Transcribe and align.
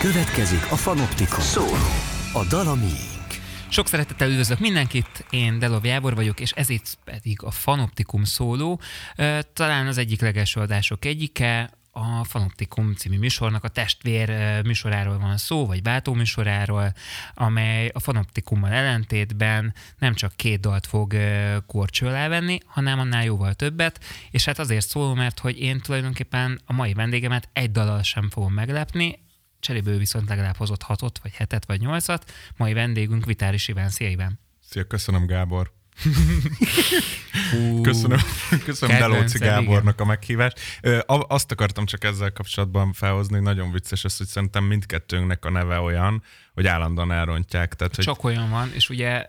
Következik 0.00 0.70
a 0.70 0.76
Fanoptikum. 0.76 1.40
Szóló. 1.40 1.76
A 2.32 2.44
dala 2.48 2.74
miénk. 2.74 3.26
Sok 3.68 3.86
szeretettel 3.86 4.28
üdvözlök 4.28 4.58
mindenkit, 4.58 5.26
én 5.30 5.58
Delov 5.58 5.84
Jábor 5.84 6.14
vagyok, 6.14 6.40
és 6.40 6.52
ez 6.52 6.68
itt 6.68 6.98
pedig 7.04 7.42
a 7.42 7.50
Fanoptikum 7.50 8.24
szóló. 8.24 8.80
Talán 9.52 9.86
az 9.86 9.98
egyik 9.98 10.20
legelső 10.20 10.60
adások 10.60 11.04
egyike, 11.04 11.70
a 11.90 12.24
Fanoptikum 12.24 12.94
című 12.94 13.18
műsornak 13.18 13.64
a 13.64 13.68
testvér 13.68 14.62
műsoráról 14.64 15.18
van 15.18 15.36
szó, 15.36 15.66
vagy 15.66 15.82
váltó 15.82 16.14
műsoráról, 16.14 16.92
amely 17.34 17.90
a 17.94 18.00
Fanoptikummal 18.00 18.70
ellentétben 18.70 19.74
nem 19.98 20.14
csak 20.14 20.32
két 20.36 20.60
dalt 20.60 20.86
fog 20.86 21.14
korcső 21.66 22.06
venni, 22.10 22.58
hanem 22.66 22.98
annál 22.98 23.24
jóval 23.24 23.54
többet, 23.54 24.04
és 24.30 24.44
hát 24.44 24.58
azért 24.58 24.88
szólom, 24.88 25.16
mert 25.16 25.38
hogy 25.38 25.60
én 25.60 25.80
tulajdonképpen 25.80 26.60
a 26.64 26.72
mai 26.72 26.92
vendégemet 26.92 27.48
egy 27.52 27.70
dallal 27.70 28.02
sem 28.02 28.30
fogom 28.30 28.52
meglepni, 28.52 29.18
cseréből 29.60 29.98
viszont 29.98 30.28
legalább 30.28 30.56
hozott 30.56 30.82
hatot, 30.82 31.18
vagy 31.22 31.32
hetet, 31.32 31.66
vagy 31.66 31.80
nyolcat. 31.80 32.32
Mai 32.56 32.72
vendégünk 32.72 33.24
Vitáris 33.24 33.68
Iván. 33.68 33.88
Szia 33.88 34.08
Iván! 34.08 34.38
Szia, 34.68 34.84
köszönöm 34.84 35.26
Gábor! 35.26 35.72
köszönöm, 37.82 38.18
köszönöm 38.64 38.98
Delóci 38.98 39.38
Gábornak 39.38 39.94
igen. 39.94 40.06
a 40.06 40.08
meghívást. 40.08 40.60
Ö, 40.80 40.98
azt 41.06 41.52
akartam 41.52 41.84
csak 41.84 42.04
ezzel 42.04 42.32
kapcsolatban 42.32 42.92
felhozni, 42.92 43.34
hogy 43.34 43.42
nagyon 43.42 43.72
vicces 43.72 44.04
az, 44.04 44.16
hogy 44.16 44.26
szerintem 44.26 44.64
mindkettőnknek 44.64 45.44
a 45.44 45.50
neve 45.50 45.78
olyan, 45.78 46.22
hogy 46.54 46.66
állandóan 46.66 47.12
elrontják. 47.12 47.74
Tehát, 47.74 47.94
Csak 47.94 48.20
hogy... 48.20 48.36
olyan 48.36 48.50
van, 48.50 48.70
és 48.74 48.88
ugye 48.88 49.26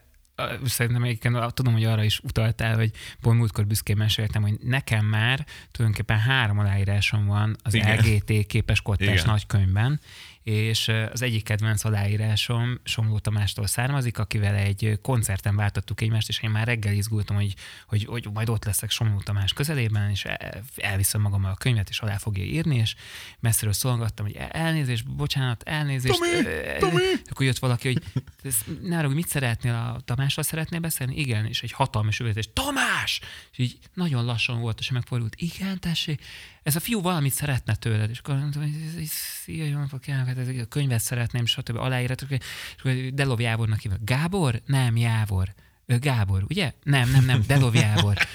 szerintem 0.65 1.03
egyébként 1.03 1.53
tudom, 1.53 1.73
hogy 1.73 1.83
arra 1.83 2.03
is 2.03 2.19
utaltál, 2.19 2.75
hogy 2.75 2.91
pont 3.21 3.37
múltkor 3.37 3.65
büszkén 3.65 3.97
meséltem, 3.97 4.41
hogy 4.41 4.53
nekem 4.63 5.05
már 5.05 5.45
tulajdonképpen 5.71 6.19
három 6.19 6.59
aláírásom 6.59 7.25
van 7.25 7.55
az 7.63 7.73
Igen. 7.73 7.97
LGT 7.97 8.47
képes 8.47 8.81
kottás 8.81 9.23
nagykönyvben, 9.23 9.99
és 10.43 10.91
az 11.11 11.21
egyik 11.21 11.43
kedvenc 11.43 11.83
aláírásom 11.83 12.79
Somló 12.83 13.19
Tamástól 13.19 13.67
származik, 13.67 14.17
akivel 14.17 14.55
egy 14.55 14.99
koncerten 15.01 15.55
váltottuk 15.55 16.01
egymást, 16.01 16.29
és 16.29 16.39
én 16.39 16.49
már 16.49 16.67
reggel 16.67 16.93
izgultam, 16.93 17.35
hogy, 17.35 17.55
hogy, 17.87 18.05
hogy 18.05 18.27
majd 18.33 18.49
ott 18.49 18.65
leszek 18.65 18.89
Somló 18.89 19.19
Tamás 19.19 19.53
közelében, 19.53 20.09
és 20.09 20.25
elviszem 20.75 21.21
magammal 21.21 21.51
a 21.51 21.55
könyvet, 21.55 21.89
és 21.89 21.99
alá 21.99 22.17
fogja 22.17 22.43
írni, 22.43 22.75
és 22.75 22.95
messziről 23.39 23.73
szólgattam, 23.73 24.25
hogy 24.25 24.37
elnézést, 24.49 25.15
bocsánat, 25.15 25.63
elnézést. 25.63 26.19
Tomi, 26.19 26.29
Tomi. 26.79 27.03
Akkor 27.29 27.45
jött 27.45 27.59
valaki, 27.59 27.87
hogy 27.87 28.03
ne 28.81 29.07
mit 29.07 29.27
szeretnél 29.27 29.73
a 29.73 30.01
Tamással 30.05 30.43
szeretnél 30.43 30.79
beszélni? 30.79 31.15
Igen, 31.15 31.45
és 31.45 31.63
egy 31.63 31.71
hatalmas 31.71 32.19
üvöltés, 32.19 32.49
Tamás! 32.53 33.19
És 33.51 33.57
így 33.57 33.77
nagyon 33.93 34.25
lassan 34.25 34.59
volt, 34.59 34.79
és 34.79 34.91
megfordult, 34.91 35.35
igen, 35.37 35.79
tessék, 35.79 36.23
ez 36.63 36.75
a 36.75 36.79
fiú 36.79 37.01
valamit 37.01 37.33
szeretne 37.33 37.75
tőled, 37.75 38.09
és 38.09 38.19
akkor 38.19 38.35
mondtam, 38.35 38.61
hogy 38.61 39.05
szia, 39.43 39.65
jó 39.65 39.77
napot 39.77 39.99
kívánok, 39.99 40.27
hát 40.27 40.37
a 40.37 40.65
könyvet 40.65 41.01
szeretném, 41.01 41.45
stb. 41.45 41.77
aláíratok, 41.77 42.31
és 42.31 42.39
akkor 42.79 42.93
Delov 42.93 43.39
Jávornak 43.39 43.79
hívnak. 43.79 44.03
Gábor? 44.03 44.61
Nem, 44.65 44.97
Jávor. 44.97 45.53
Gábor, 45.85 46.43
ugye? 46.49 46.71
Nem, 46.83 47.09
nem, 47.09 47.25
nem, 47.25 47.43
Delov 47.47 47.75
Jávor. 47.75 48.17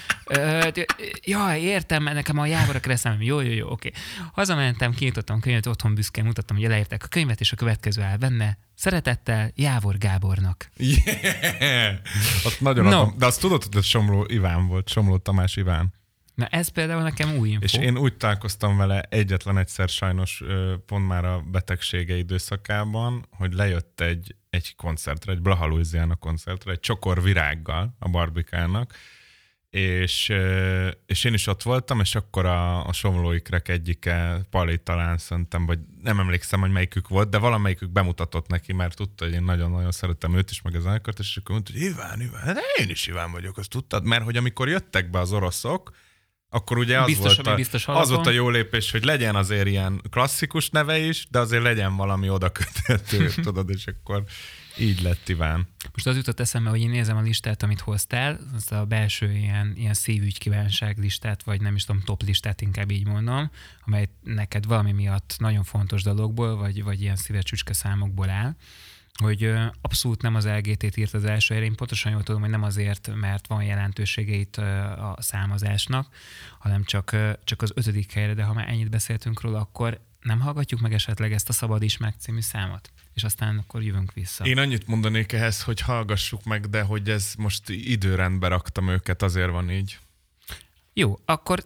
jaj, 1.21 1.61
értem, 1.61 2.03
nekem 2.03 2.37
a 2.37 2.45
Jávor 2.45 2.75
a 2.75 2.79
keresztem. 2.79 3.21
Jó, 3.21 3.39
jó, 3.39 3.51
jó, 3.51 3.69
oké. 3.69 3.91
Hazamentem, 4.33 4.93
kinyitottam 4.93 5.37
a 5.37 5.39
könyvet, 5.39 5.65
otthon 5.65 5.95
büszkén 5.95 6.25
mutattam, 6.25 6.57
hogy 6.57 6.67
leírták 6.67 7.03
a 7.03 7.07
könyvet, 7.07 7.39
és 7.39 7.51
a 7.51 7.55
következő 7.55 8.01
áll 8.01 8.17
benne. 8.17 8.57
Szeretettel 8.73 9.51
Jávor 9.55 9.97
Gábornak. 9.97 10.69
Yeah! 10.77 11.95
Azt 12.43 12.61
nagyon 12.61 12.83
no. 12.83 12.89
adom. 12.89 13.13
De 13.17 13.25
azt 13.25 13.39
tudod, 13.39 13.63
hogy 13.63 13.75
ez 13.75 13.85
Somló 13.85 14.25
Iván 14.27 14.67
volt, 14.67 14.89
Somló 14.89 15.17
Tamás 15.17 15.55
Iván. 15.55 15.93
Na 16.37 16.45
ez 16.45 16.67
például 16.67 17.01
nekem 17.01 17.37
új 17.37 17.49
info. 17.49 17.63
És 17.63 17.73
én 17.73 17.97
úgy 17.97 18.17
találkoztam 18.17 18.77
vele 18.77 19.01
egyetlen 19.01 19.57
egyszer 19.57 19.89
sajnos 19.89 20.43
pont 20.85 21.07
már 21.07 21.25
a 21.25 21.43
betegsége 21.51 22.15
időszakában, 22.15 23.25
hogy 23.29 23.53
lejött 23.53 24.01
egy, 24.01 24.35
egy 24.49 24.75
koncertre, 24.75 25.31
egy 25.31 25.41
Blaha 25.41 25.67
Louisiana 25.67 26.15
koncertre, 26.15 26.71
egy 26.71 26.79
csokor 26.79 27.23
virággal 27.23 27.95
a 27.99 28.09
barbikának, 28.09 28.93
és, 29.69 30.33
és 31.05 31.23
én 31.23 31.33
is 31.33 31.47
ott 31.47 31.63
voltam, 31.63 31.99
és 31.99 32.15
akkor 32.15 32.45
a, 32.45 32.87
a 32.87 32.93
somlóikrek 32.93 33.67
egyike, 33.67 34.41
Pali 34.49 34.77
talán 34.77 35.17
szerintem, 35.17 35.65
vagy 35.65 35.79
nem 36.01 36.19
emlékszem, 36.19 36.59
hogy 36.59 36.71
melyikük 36.71 37.07
volt, 37.07 37.29
de 37.29 37.37
valamelyikük 37.37 37.89
bemutatott 37.89 38.47
neki, 38.47 38.73
mert 38.73 38.95
tudta, 38.95 39.25
hogy 39.25 39.33
én 39.33 39.43
nagyon-nagyon 39.43 39.91
szeretem 39.91 40.35
őt 40.35 40.49
is, 40.49 40.61
meg 40.61 40.75
az 40.75 40.81
zenekart, 40.81 41.19
és 41.19 41.37
akkor 41.37 41.51
mondta, 41.51 41.71
hogy 41.71 41.81
Iván, 41.81 42.21
Iván, 42.21 42.53
de 42.53 42.61
én 42.79 42.89
is 42.89 43.07
Iván 43.07 43.31
vagyok, 43.31 43.57
azt 43.57 43.69
tudtad? 43.69 44.05
Mert 44.05 44.23
hogy 44.23 44.37
amikor 44.37 44.69
jöttek 44.69 45.09
be 45.09 45.19
az 45.19 45.31
oroszok, 45.31 45.91
akkor 46.49 46.77
ugye 46.77 46.99
az, 46.99 47.05
biztos, 47.05 47.35
volt, 47.35 47.47
a, 47.47 47.55
biztos 47.55 47.87
az 47.87 48.09
volt 48.09 48.27
a 48.27 48.31
jó 48.31 48.49
lépés, 48.49 48.91
hogy 48.91 49.03
legyen 49.03 49.35
azért 49.35 49.67
ilyen 49.67 50.01
klasszikus 50.09 50.69
neve 50.69 50.97
is, 50.97 51.27
de 51.29 51.39
azért 51.39 51.63
legyen 51.63 51.95
valami 51.95 52.29
oda 52.29 52.51
köthető, 52.51 53.29
tudod, 53.43 53.69
és 53.69 53.87
akkor 53.87 54.23
így 54.77 55.01
lett 55.01 55.29
Iván. 55.29 55.67
Most 55.91 56.07
az 56.07 56.15
jutott 56.15 56.39
eszembe, 56.39 56.69
hogy 56.69 56.81
én 56.81 56.89
nézem 56.89 57.17
a 57.17 57.21
listát, 57.21 57.63
amit 57.63 57.79
hoztál, 57.79 58.39
azt 58.55 58.71
a 58.71 58.85
belső 58.85 59.31
ilyen, 59.31 59.73
ilyen 59.75 59.93
szívügy 59.93 60.37
kívánság 60.37 60.97
listát, 60.97 61.43
vagy 61.43 61.61
nem 61.61 61.75
is 61.75 61.85
tudom, 61.85 62.01
top 62.01 62.23
listát 62.23 62.61
inkább 62.61 62.91
így 62.91 63.07
mondom, 63.07 63.51
amely 63.85 64.09
neked 64.23 64.65
valami 64.65 64.91
miatt 64.91 65.35
nagyon 65.37 65.63
fontos 65.63 66.03
dologból, 66.03 66.55
vagy, 66.55 66.83
vagy 66.83 67.01
ilyen 67.01 67.15
szívecsücske 67.15 67.73
számokból 67.73 68.29
áll 68.29 68.55
hogy 69.17 69.53
abszolút 69.81 70.21
nem 70.21 70.35
az 70.35 70.47
LGT-t 70.47 70.97
írt 70.97 71.13
az 71.13 71.23
első 71.25 71.53
helyre, 71.53 71.69
én 71.69 71.75
pontosan 71.75 72.11
jól 72.11 72.23
tudom, 72.23 72.41
hogy 72.41 72.49
nem 72.49 72.63
azért, 72.63 73.15
mert 73.15 73.47
van 73.47 73.63
jelentősége 73.63 74.35
itt 74.35 74.57
a 74.57 75.15
számozásnak, 75.19 76.15
hanem 76.59 76.83
csak, 76.83 77.15
csak 77.43 77.61
az 77.61 77.71
ötödik 77.75 78.11
helyre, 78.11 78.33
de 78.33 78.43
ha 78.43 78.53
már 78.53 78.69
ennyit 78.69 78.89
beszéltünk 78.89 79.41
róla, 79.41 79.59
akkor 79.59 80.01
nem 80.21 80.39
hallgatjuk 80.39 80.79
meg 80.79 80.93
esetleg 80.93 81.33
ezt 81.33 81.49
a 81.49 81.53
Szabad 81.53 81.83
is 81.83 81.97
meg 81.97 82.13
című 82.19 82.41
számot? 82.41 82.91
És 83.13 83.23
aztán 83.23 83.57
akkor 83.57 83.83
jövünk 83.83 84.13
vissza. 84.13 84.45
Én 84.45 84.57
annyit 84.57 84.87
mondanék 84.87 85.31
ehhez, 85.31 85.63
hogy 85.63 85.79
hallgassuk 85.79 86.43
meg, 86.43 86.69
de 86.69 86.81
hogy 86.81 87.09
ez 87.09 87.33
most 87.37 87.69
időrendbe 87.69 88.47
raktam 88.47 88.87
őket, 88.87 89.21
azért 89.21 89.49
van 89.49 89.71
így. 89.71 89.99
Jó, 90.93 91.19
akkor 91.25 91.63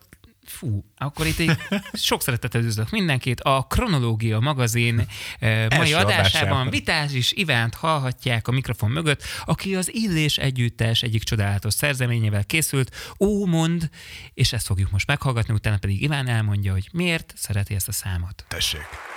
Fú, 0.51 0.83
akkor 0.97 1.25
itt 1.25 1.39
egy 1.39 1.57
sok 1.93 2.21
szeretettel 2.21 2.59
üdvözlök 2.59 2.89
mindenkit. 2.89 3.41
A 3.41 3.65
Kronológia 3.69 4.39
magazin 4.39 5.05
eh, 5.39 5.67
mai 5.77 5.93
adásában 5.93 6.69
Vitás 6.69 7.13
és 7.13 7.31
Ivánt 7.31 7.75
hallhatják 7.75 8.47
a 8.47 8.51
mikrofon 8.51 8.91
mögött, 8.91 9.23
aki 9.45 9.75
az 9.75 9.93
Illés 9.93 10.37
Együttes 10.37 11.01
egyik 11.01 11.23
csodálatos 11.23 11.73
szerzeményével 11.73 12.45
készült, 12.45 13.13
Ó, 13.19 13.45
mond, 13.45 13.89
és 14.33 14.53
ezt 14.53 14.65
fogjuk 14.65 14.91
most 14.91 15.07
meghallgatni, 15.07 15.53
utána 15.53 15.77
pedig 15.77 16.01
Iván 16.01 16.27
elmondja, 16.27 16.71
hogy 16.71 16.89
miért 16.91 17.33
szereti 17.35 17.75
ezt 17.75 17.87
a 17.87 17.91
számot. 17.91 18.45
Tessék! 18.47 19.10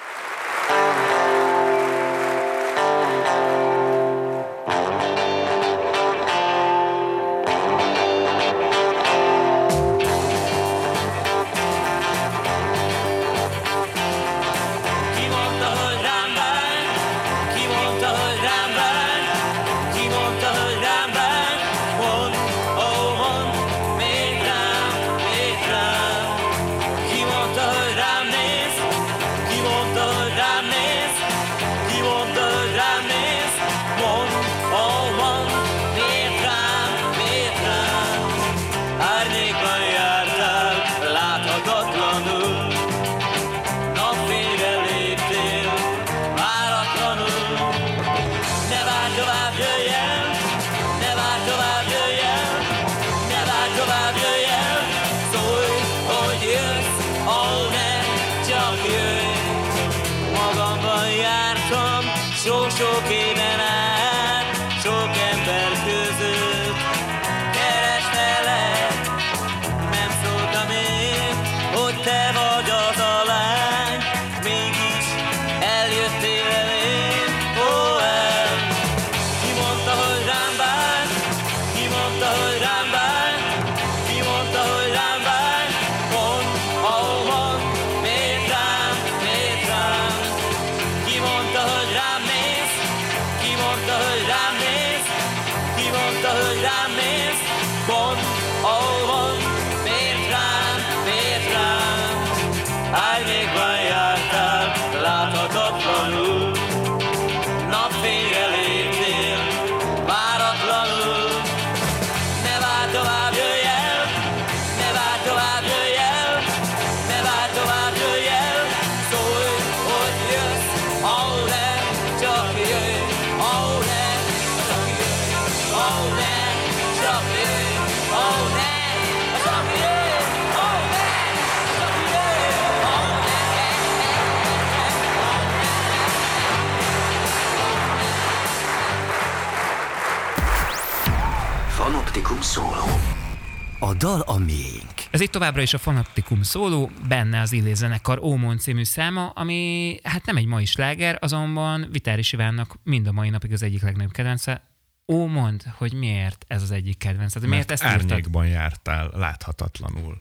Dal 143.99 144.21
a 144.21 144.39
miénk. 144.39 144.93
Ez 145.11 145.21
itt 145.21 145.31
továbbra 145.31 145.63
is 145.63 145.75
a 145.75 145.79
Fanoptikum 145.79 146.43
szóló, 146.43 146.91
benne 147.09 147.41
az 147.41 147.53
Illés 147.53 147.77
zenekar 147.77 148.19
Ómon 148.19 148.59
című 148.59 148.85
száma, 148.85 149.29
ami 149.29 149.97
hát 150.03 150.27
nem 150.27 150.37
egy 150.37 150.47
mai 150.47 150.65
sláger, 150.65 151.19
azonban 151.21 151.89
Vitáris 151.91 152.33
Ivánnak 152.33 152.77
mind 152.83 153.07
a 153.07 153.13
mai 153.13 153.29
napig 153.29 153.53
az 153.53 153.63
egyik 153.63 153.83
legnagyobb 153.83 154.13
kedvence. 154.13 154.63
Ó, 155.07 155.27
mond, 155.27 155.63
hogy 155.77 155.93
miért 155.93 156.45
ez 156.49 156.63
az 156.63 156.71
egyik 156.71 156.99
kedvenced? 156.99 157.43
Miért 157.47 157.69
Mert 157.69 157.71
ezt 157.71 157.93
írtad? 157.93 158.11
árnyékban 158.11 158.47
jártál 158.47 159.11
láthatatlanul. 159.15 160.21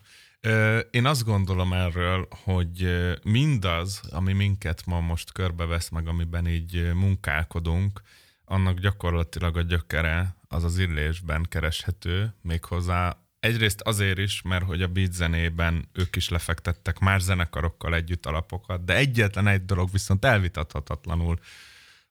Én 0.92 1.06
azt 1.06 1.24
gondolom 1.24 1.74
erről, 1.74 2.28
hogy 2.44 2.88
mindaz, 3.24 4.02
ami 4.12 4.34
minket 4.34 4.86
ma 4.86 5.00
most 5.00 5.32
körbevesz, 5.32 5.90
meg 5.90 6.08
amiben 6.08 6.48
így 6.48 6.92
munkálkodunk, 6.94 8.02
annak 8.46 8.80
gyakorlatilag 8.80 9.58
a 9.58 9.62
gyökere 9.62 10.36
az 10.48 10.64
az 10.64 10.78
illésben 10.78 11.46
kereshető, 11.50 12.36
méghozzá 12.42 13.23
egyrészt 13.44 13.82
azért 13.82 14.18
is, 14.18 14.42
mert 14.42 14.66
hogy 14.66 14.82
a 14.82 14.88
beat 14.88 15.14
zenében 15.14 15.90
ők 15.94 16.16
is 16.16 16.30
lefektettek 16.30 17.00
más 17.00 17.22
zenekarokkal 17.22 17.96
együtt 17.96 18.26
alapokat, 18.26 18.84
de 18.86 18.96
egyetlen 18.96 19.48
egy 19.48 19.66
dolog 19.66 19.92
viszont 19.92 20.26
elvitathatatlanul 20.26 21.40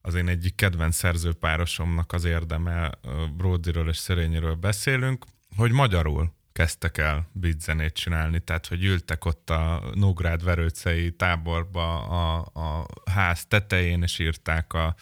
az 0.00 0.14
én 0.14 0.28
egyik 0.28 0.54
kedvenc 0.54 0.96
szerzőpárosomnak 0.96 2.12
az 2.12 2.24
érdeme, 2.24 2.90
Brodyről 3.36 3.88
és 3.88 3.96
Szerényéről 3.96 4.54
beszélünk, 4.54 5.24
hogy 5.56 5.70
magyarul 5.70 6.32
kezdtek 6.52 6.98
el 6.98 7.28
beat 7.32 7.60
zenét 7.60 7.94
csinálni, 7.94 8.40
tehát 8.40 8.66
hogy 8.66 8.84
ültek 8.84 9.24
ott 9.24 9.50
a 9.50 9.90
Nógrád 9.94 10.44
verőcei 10.44 11.12
táborba 11.12 12.02
a, 12.02 12.50
a 12.54 12.86
ház 13.10 13.44
tetején, 13.46 14.02
és 14.02 14.18
írták 14.18 14.72
a, 14.72 14.94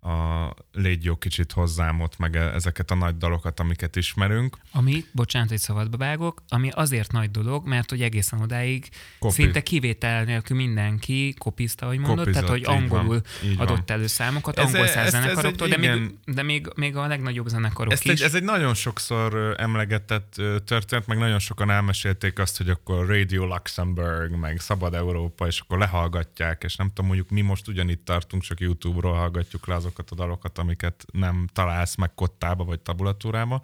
a 0.00 0.54
Légy 0.72 1.04
jó 1.04 1.16
kicsit 1.16 1.52
hozzámot, 1.52 2.18
meg 2.18 2.36
e- 2.36 2.52
ezeket 2.54 2.90
a 2.90 2.94
nagy 2.94 3.16
dalokat, 3.16 3.60
amiket 3.60 3.96
ismerünk. 3.96 4.56
Ami, 4.72 5.04
bocsánat, 5.12 5.48
hogy 5.48 5.58
szabadba 5.58 5.96
vágok, 5.96 6.42
ami 6.48 6.70
azért 6.70 7.12
nagy 7.12 7.30
dolog, 7.30 7.66
mert 7.66 7.90
hogy 7.90 8.02
egészen 8.02 8.40
odáig 8.40 8.88
Kopi. 9.18 9.34
szinte 9.34 9.60
kivétel 9.62 10.24
nélkül 10.24 10.56
mindenki 10.56 11.34
kopizta, 11.38 11.84
ahogy 11.86 11.98
mondod, 11.98 12.18
Kopizott, 12.18 12.34
tehát 12.46 12.50
hogy 12.50 12.58
így 12.60 12.88
van, 12.90 12.98
angolul 13.00 13.20
így 13.44 13.56
van. 13.56 13.66
adott 13.66 13.90
elő 13.90 14.06
számokat, 14.06 14.58
Ez- 14.58 14.64
angol 14.66 14.80
ez 14.80 14.90
százzzenekaroktól, 14.90 15.66
egy- 15.68 15.72
de, 15.80 15.94
még, 15.94 16.14
de 16.24 16.42
még, 16.42 16.68
még 16.76 16.96
a 16.96 17.06
legnagyobb 17.06 17.46
zenekarok 17.48 17.92
Ezt 17.92 18.04
is. 18.04 18.10
egy, 18.10 18.22
ez 18.22 18.34
egy 18.34 18.42
nagyon 18.42 18.74
sokszor 18.74 19.54
emlegetett 19.58 20.32
történet, 20.64 21.06
meg 21.06 21.18
nagyon 21.18 21.38
sokan 21.38 21.70
elmesélték 21.70 22.38
azt, 22.38 22.56
hogy 22.56 22.68
akkor 22.68 23.06
Radio 23.06 23.44
Luxemburg, 23.46 24.34
meg 24.36 24.60
Szabad 24.60 24.94
Európa, 24.94 25.46
és 25.46 25.60
akkor 25.60 25.78
lehallgatják, 25.78 26.62
és 26.64 26.76
nem 26.76 26.86
tudom, 26.88 27.06
mondjuk 27.06 27.30
mi 27.30 27.40
most 27.40 27.68
ugyanitt 27.68 28.04
tartunk, 28.04 28.42
csak 28.42 28.60
YouTube-ról 28.60 29.14
hallgatjuk 29.14 29.66
le 29.66 29.74
azokat 29.88 30.10
a 30.10 30.14
dalokat, 30.14 30.58
amiket 30.58 31.04
nem 31.12 31.48
találsz 31.52 31.94
meg 31.94 32.14
kottába 32.14 32.64
vagy 32.64 32.80
tabulatúrába. 32.80 33.62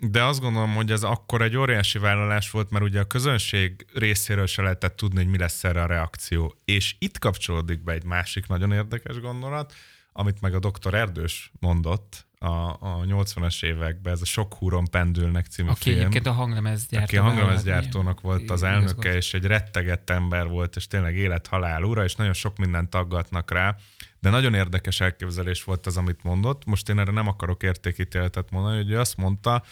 De 0.00 0.24
azt 0.24 0.40
gondolom, 0.40 0.74
hogy 0.74 0.90
ez 0.90 1.02
akkor 1.02 1.42
egy 1.42 1.56
óriási 1.56 1.98
vállalás 1.98 2.50
volt, 2.50 2.70
mert 2.70 2.84
ugye 2.84 3.00
a 3.00 3.04
közönség 3.04 3.86
részéről 3.94 4.46
se 4.46 4.62
lehetett 4.62 4.96
tudni, 4.96 5.16
hogy 5.16 5.30
mi 5.30 5.38
lesz 5.38 5.64
erre 5.64 5.82
a 5.82 5.86
reakció. 5.86 6.54
És 6.64 6.96
itt 6.98 7.18
kapcsolódik 7.18 7.82
be 7.82 7.92
egy 7.92 8.04
másik 8.04 8.46
nagyon 8.46 8.72
érdekes 8.72 9.20
gondolat, 9.20 9.74
amit 10.12 10.40
meg 10.40 10.54
a 10.54 10.58
doktor 10.58 10.94
Erdős 10.94 11.52
mondott 11.60 12.26
a, 12.38 12.46
a 12.68 13.04
80-as 13.06 13.64
években, 13.64 14.12
ez 14.12 14.20
a 14.20 14.24
Sok 14.24 14.54
húron 14.54 14.84
pendülnek 14.90 15.46
című 15.46 15.68
aki 15.68 15.82
film. 15.82 15.98
egyébként 15.98 16.26
a 16.26 16.32
hanglemezgyártó. 16.32 17.04
Aki 17.04 17.16
a 17.16 17.22
hanglemezgyártónak 17.22 18.20
volt 18.20 18.50
az 18.50 18.62
elnöke, 18.62 19.14
és 19.14 19.34
egy 19.34 19.44
rettegett 19.44 20.10
ember 20.10 20.46
volt, 20.46 20.76
és 20.76 20.86
tényleg 20.86 21.16
élet-halál 21.16 21.82
ura, 21.82 22.04
és 22.04 22.14
nagyon 22.14 22.32
sok 22.32 22.56
mindent 22.56 22.90
taggatnak 22.90 23.50
rá. 23.50 23.76
De 24.26 24.32
nagyon 24.32 24.54
érdekes 24.54 25.00
elképzelés 25.00 25.64
volt 25.64 25.86
az, 25.86 25.96
amit 25.96 26.22
mondott. 26.22 26.64
Most 26.64 26.88
én 26.88 26.98
erre 26.98 27.10
nem 27.10 27.28
akarok 27.28 27.62
értékítéletet 27.62 28.50
mondani, 28.50 28.76
hogy 28.76 28.90
ő 28.90 28.98
azt 28.98 29.16
mondta, 29.16 29.62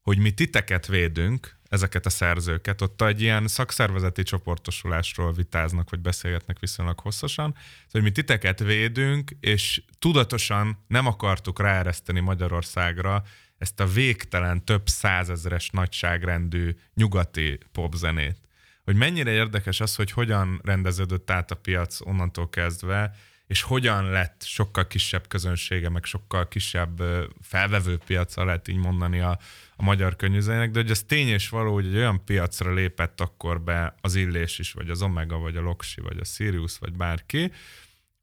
hogy 0.00 0.18
mi 0.18 0.30
titeket 0.30 0.86
védünk, 0.86 1.56
ezeket 1.68 2.06
a 2.06 2.10
szerzőket. 2.10 2.82
Ott 2.82 3.02
egy 3.02 3.20
ilyen 3.20 3.48
szakszervezeti 3.48 4.22
csoportosulásról 4.22 5.32
vitáznak, 5.32 5.90
vagy 5.90 6.00
beszélgetnek 6.00 6.58
viszonylag 6.58 7.00
hosszasan, 7.00 7.54
hogy 7.90 8.02
mi 8.02 8.10
titeket 8.10 8.58
védünk, 8.58 9.30
és 9.40 9.82
tudatosan 9.98 10.84
nem 10.86 11.06
akartuk 11.06 11.60
ráereszteni 11.60 12.20
Magyarországra 12.20 13.22
ezt 13.58 13.80
a 13.80 13.86
végtelen, 13.86 14.64
több 14.64 14.88
százezeres 14.88 15.70
nagyságrendű 15.70 16.76
nyugati 16.94 17.58
popzenét. 17.72 18.38
Hogy 18.84 18.96
mennyire 18.96 19.30
érdekes 19.30 19.80
az, 19.80 19.94
hogy 19.94 20.10
hogyan 20.10 20.60
rendeződött 20.64 21.30
át 21.30 21.50
a 21.50 21.54
piac 21.54 22.06
onnantól 22.06 22.48
kezdve, 22.48 23.14
és 23.50 23.62
hogyan 23.62 24.10
lett 24.10 24.42
sokkal 24.44 24.86
kisebb 24.86 25.28
közönsége, 25.28 25.88
meg 25.88 26.04
sokkal 26.04 26.48
kisebb 26.48 27.02
felvevő 27.42 27.98
piaca, 28.06 28.44
lehet 28.44 28.68
így 28.68 28.76
mondani 28.76 29.20
a, 29.20 29.38
a 29.76 29.82
magyar 29.82 30.16
könnyűzenének, 30.16 30.70
de 30.70 30.80
hogy 30.80 30.90
ez 30.90 31.02
tény 31.02 31.28
és 31.28 31.48
való, 31.48 31.72
hogy 31.72 31.86
egy 31.86 31.96
olyan 31.96 32.24
piacra 32.24 32.72
lépett 32.72 33.20
akkor 33.20 33.60
be 33.60 33.94
az 34.00 34.14
Illés 34.14 34.58
is, 34.58 34.72
vagy 34.72 34.90
az 34.90 35.02
Omega, 35.02 35.38
vagy 35.38 35.56
a 35.56 35.60
Loksi, 35.60 36.00
vagy 36.00 36.18
a 36.20 36.24
Sirius, 36.24 36.78
vagy 36.78 36.92
bárki, 36.92 37.52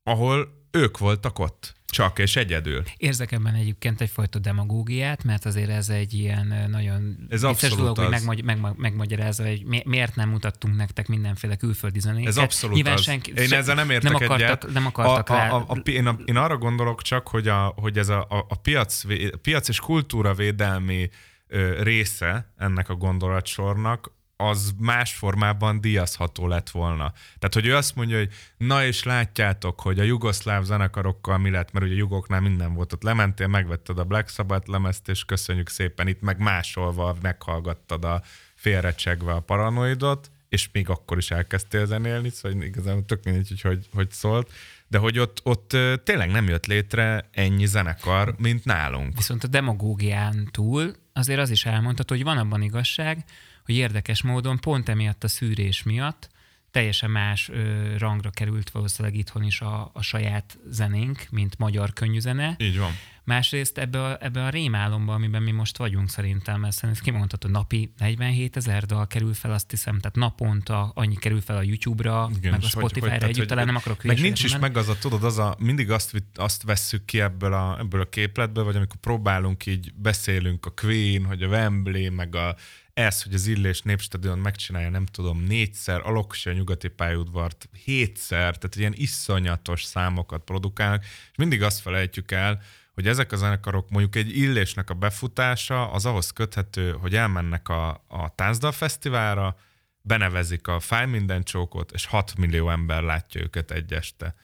ahol 0.08 0.48
ők 0.72 0.98
voltak 0.98 1.40
ott, 1.40 1.76
csak 1.86 2.20
és 2.20 2.36
egyedül. 2.36 2.84
Érzek 2.98 3.32
ebben 3.32 3.54
egyébként 3.54 4.02
egyfajta 4.02 4.40
demagógiát, 4.40 5.24
mert 5.24 5.46
azért 5.46 5.70
ez 5.70 5.90
egy 5.90 6.14
ilyen 6.14 6.68
nagyon 6.70 7.28
Ez 7.30 7.42
vicces 7.42 7.76
dolog, 7.76 7.98
hogy 7.98 8.06
az. 8.06 8.12
megmagy- 8.12 8.44
meg- 8.44 8.78
megmagyarázza, 8.78 9.48
hogy 9.48 9.64
mi- 9.66 9.84
miért 9.86 10.16
nem 10.16 10.30
mutattunk 10.30 10.76
nektek 10.76 11.08
mindenféle 11.08 11.56
külföldi 11.56 12.00
zenéket. 12.00 12.28
Ez 12.28 12.38
abszolút 12.38 12.76
Nyilván 12.76 12.94
az. 12.94 13.02
Senki, 13.02 13.32
Én 13.36 13.54
ezzel 13.54 13.76
nem 13.76 13.90
értek 13.90 14.12
nem 14.12 14.16
akartak, 14.16 14.40
egyet. 14.40 14.68
Nem 14.74 14.86
akartak 14.86 15.30
a, 15.30 15.34
rá. 15.34 15.50
a, 15.50 15.56
a, 15.68 15.72
a, 15.74 15.78
én, 15.90 16.06
a, 16.08 16.20
én 16.26 16.36
arra 16.36 16.58
gondolok 16.58 17.02
csak, 17.02 17.28
hogy, 17.28 17.48
a, 17.48 17.74
hogy 17.76 17.98
ez 17.98 18.10
a, 18.10 18.20
a, 18.30 18.46
a 18.50 18.56
piac, 18.56 19.04
piac 19.42 19.68
és 19.68 19.80
kultúra 19.80 20.34
védelmi 20.34 21.10
ö, 21.48 21.84
része 21.84 22.54
ennek 22.58 22.90
a 22.90 22.96
gondolatsornak, 22.96 24.12
az 24.38 24.74
más 24.80 25.14
formában 25.14 25.82
díjazható 25.82 26.48
lett 26.48 26.70
volna. 26.70 27.12
Tehát, 27.40 27.54
hogy 27.54 27.66
ő 27.66 27.76
azt 27.76 27.96
mondja, 27.96 28.18
hogy 28.18 28.34
na 28.58 28.86
és 28.86 29.04
látjátok, 29.04 29.82
hogy 29.82 30.00
a 30.00 30.04
jugoszláv 30.04 30.64
zenekarokkal 30.64 31.38
mi 31.38 31.50
lett, 31.50 31.72
mert 31.72 31.86
ugye 31.86 31.94
a 31.94 31.98
jugoknál 31.98 32.42
minden 32.42 32.74
volt. 32.74 32.94
Ott 32.94 33.04
lementél, 33.04 33.48
megvetted 33.48 34.00
a 34.00 34.04
Black 34.04 34.30
Sabbath 34.30 34.70
lemezt, 34.70 35.10
és 35.10 35.26
köszönjük 35.26 35.70
szépen, 35.70 36.08
itt 36.08 36.22
meg 36.22 36.40
másolva 36.40 37.16
meghallgattad 37.22 38.06
a 38.06 38.22
félrecsegve 38.56 39.32
a 39.32 39.40
paranoidot, 39.40 40.32
és 40.50 40.70
még 40.72 40.90
akkor 40.90 41.18
is 41.18 41.32
elkezdtél 41.32 41.86
zenélni, 41.86 42.30
szóval 42.30 42.62
igazából 42.62 43.06
tök 43.06 43.24
mindegy, 43.24 43.48
hogy 43.48 43.62
hogy, 43.62 43.88
hogy 43.94 44.12
szólt, 44.12 44.52
de 44.88 44.98
hogy 44.98 45.20
ott, 45.20 45.40
ott 45.44 45.78
tényleg 46.04 46.32
nem 46.32 46.48
jött 46.48 46.66
létre 46.66 47.30
ennyi 47.32 47.66
zenekar, 47.66 48.36
mint 48.38 48.66
nálunk. 48.66 49.16
Viszont 49.16 49.44
a 49.44 49.48
demagógián 49.48 50.50
túl 50.52 50.96
azért 51.14 51.40
az 51.40 51.50
is 51.50 51.66
elmondható, 51.66 52.16
hogy 52.16 52.24
van 52.24 52.38
abban 52.38 52.62
igazság, 52.62 53.26
hogy 53.68 53.76
érdekes 53.76 54.22
módon 54.22 54.60
pont 54.60 54.90
emiatt 54.90 55.24
a 55.24 55.28
szűrés 55.28 55.84
miatt 55.84 56.30
teljesen 56.72 57.12
más 57.12 57.50
ö, 57.50 57.94
rangra 57.98 58.30
került 58.30 58.70
valószínűleg 58.70 59.18
itthon 59.18 59.44
is 59.44 59.62
a, 59.62 59.90
a 59.94 60.02
saját 60.02 60.58
zenénk, 60.70 61.28
mint 61.30 61.58
magyar 61.58 61.94
könnyűzene. 61.94 62.56
Így 62.58 62.78
van. 62.78 62.92
Másrészt 63.24 63.78
ebbe 63.78 64.04
a, 64.04 64.18
ebbe 64.22 64.44
a 64.46 64.50
rémálomba, 64.50 65.14
amiben 65.14 65.44
mi 65.44 65.52
most 65.52 65.78
vagyunk 65.78 66.10
szerintem, 66.10 66.60
mert 66.60 66.76
szerintem 66.76 67.04
kimondható, 67.04 67.50
napi 67.50 67.92
47 67.98 68.56
ezer 68.58 68.86
dal 68.86 69.08
kerül 69.08 69.34
fel, 69.34 69.52
azt 69.52 69.70
hiszem, 69.70 70.00
tehát 70.00 70.16
naponta 70.16 70.92
annyi 70.96 71.16
kerül 71.16 71.42
fel 71.42 71.58
a 71.58 71.62
YouTube-ra, 71.62 72.30
Igen, 72.38 72.52
meg 72.52 72.64
a 72.64 72.68
Spotify-ra 72.68 73.12
hogy- 73.14 73.24
együtt, 73.24 73.38
hogy- 73.38 73.48
talán 73.48 73.66
nem 73.66 73.76
akarok 73.76 74.04
Meg 74.04 74.20
nincs 74.22 74.44
is 74.44 74.58
meg 74.58 74.78
az 74.78 74.90
a, 74.90 74.98
tudod, 74.98 75.24
az 75.24 75.38
a, 75.38 75.56
mindig 75.60 75.92
azt, 75.92 76.24
azt 76.36 76.64
vesszük 76.64 77.06
ki 77.06 77.20
ebből 77.22 77.54
a, 77.54 77.78
ebből 77.80 78.02
a 78.02 78.10
képletből, 78.10 78.64
vagy 78.64 78.76
amikor 78.76 79.00
próbálunk 79.00 79.66
így, 79.66 79.94
beszélünk 79.96 80.66
a 80.66 80.70
Queen, 80.70 81.26
hogy 81.26 81.44
a 81.44 81.48
Wembley, 81.48 82.12
meg 82.12 82.36
a, 82.36 82.56
ez, 82.98 83.24
hogy 83.24 83.34
az 83.34 83.48
Illés 83.48 83.82
Népstadion 83.82 84.40
megcsinálja, 84.40 84.90
nem 84.90 85.06
tudom, 85.06 85.44
négyszer, 85.44 86.02
a 86.04 86.12
Loksi 86.12 86.50
a 86.50 86.54
nyugati 86.54 86.88
pályaudvart 86.88 87.70
hétszer, 87.84 88.58
tehát 88.58 88.76
ilyen 88.76 88.94
iszonyatos 88.96 89.84
számokat 89.84 90.44
produkálnak, 90.44 91.04
és 91.04 91.38
mindig 91.38 91.64
azt 91.64 91.80
felejtjük 91.80 92.32
el, 92.32 92.62
hogy 92.94 93.08
ezek 93.08 93.32
a 93.32 93.36
zenekarok, 93.36 93.90
mondjuk 93.90 94.16
egy 94.16 94.38
illésnek 94.38 94.90
a 94.90 94.94
befutása 94.94 95.92
az 95.92 96.06
ahhoz 96.06 96.32
köthető, 96.32 96.92
hogy 96.92 97.16
elmennek 97.16 97.70
a, 97.70 97.90
a 98.08 98.36
Táncdal 98.36 98.72
Fesztiválra, 98.72 99.58
benevezik 100.02 100.68
a 100.68 100.80
Fáj 100.80 101.06
minden 101.06 101.44
csókot, 101.44 101.92
és 101.92 102.06
6 102.06 102.38
millió 102.38 102.70
ember 102.70 103.02
látja 103.02 103.42
őket 103.42 103.72
egy 103.72 103.94
este. 103.94 104.36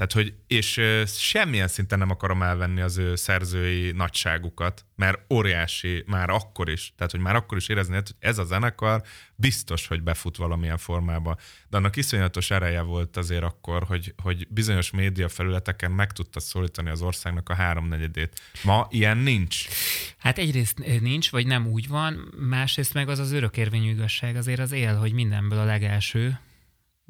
Tehát, 0.00 0.12
hogy, 0.12 0.34
és 0.46 0.80
semmilyen 1.06 1.68
szinten 1.68 1.98
nem 1.98 2.10
akarom 2.10 2.42
elvenni 2.42 2.80
az 2.80 2.98
ő 2.98 3.16
szerzői 3.16 3.90
nagyságukat, 3.90 4.84
mert 4.96 5.32
óriási 5.32 6.04
már 6.06 6.30
akkor 6.30 6.68
is, 6.68 6.92
tehát, 6.96 7.12
hogy 7.12 7.20
már 7.20 7.36
akkor 7.36 7.58
is 7.58 7.68
érezni, 7.68 7.94
hogy 7.94 8.14
ez 8.18 8.38
a 8.38 8.44
zenekar 8.44 9.02
biztos, 9.34 9.86
hogy 9.86 10.02
befut 10.02 10.36
valamilyen 10.36 10.76
formába. 10.76 11.36
De 11.68 11.76
annak 11.76 11.96
iszonyatos 11.96 12.50
ereje 12.50 12.80
volt 12.80 13.16
azért 13.16 13.42
akkor, 13.42 13.82
hogy, 13.82 14.14
hogy 14.22 14.46
bizonyos 14.48 14.90
média 14.90 15.28
felületeken 15.28 15.90
meg 15.90 16.12
tudta 16.12 16.40
szólítani 16.40 16.90
az 16.90 17.02
országnak 17.02 17.48
a 17.48 17.54
háromnegyedét. 17.54 18.40
Ma 18.64 18.86
ilyen 18.90 19.16
nincs. 19.18 19.66
Hát 20.18 20.38
egyrészt 20.38 21.00
nincs, 21.00 21.30
vagy 21.30 21.46
nem 21.46 21.66
úgy 21.66 21.88
van, 21.88 22.34
másrészt 22.38 22.94
meg 22.94 23.08
az 23.08 23.18
az 23.18 23.32
örökérvényű 23.32 23.90
igazság 23.90 24.36
azért 24.36 24.60
az 24.60 24.72
él, 24.72 24.96
hogy 24.96 25.12
mindenből 25.12 25.58
a 25.58 25.64
legelső, 25.64 26.38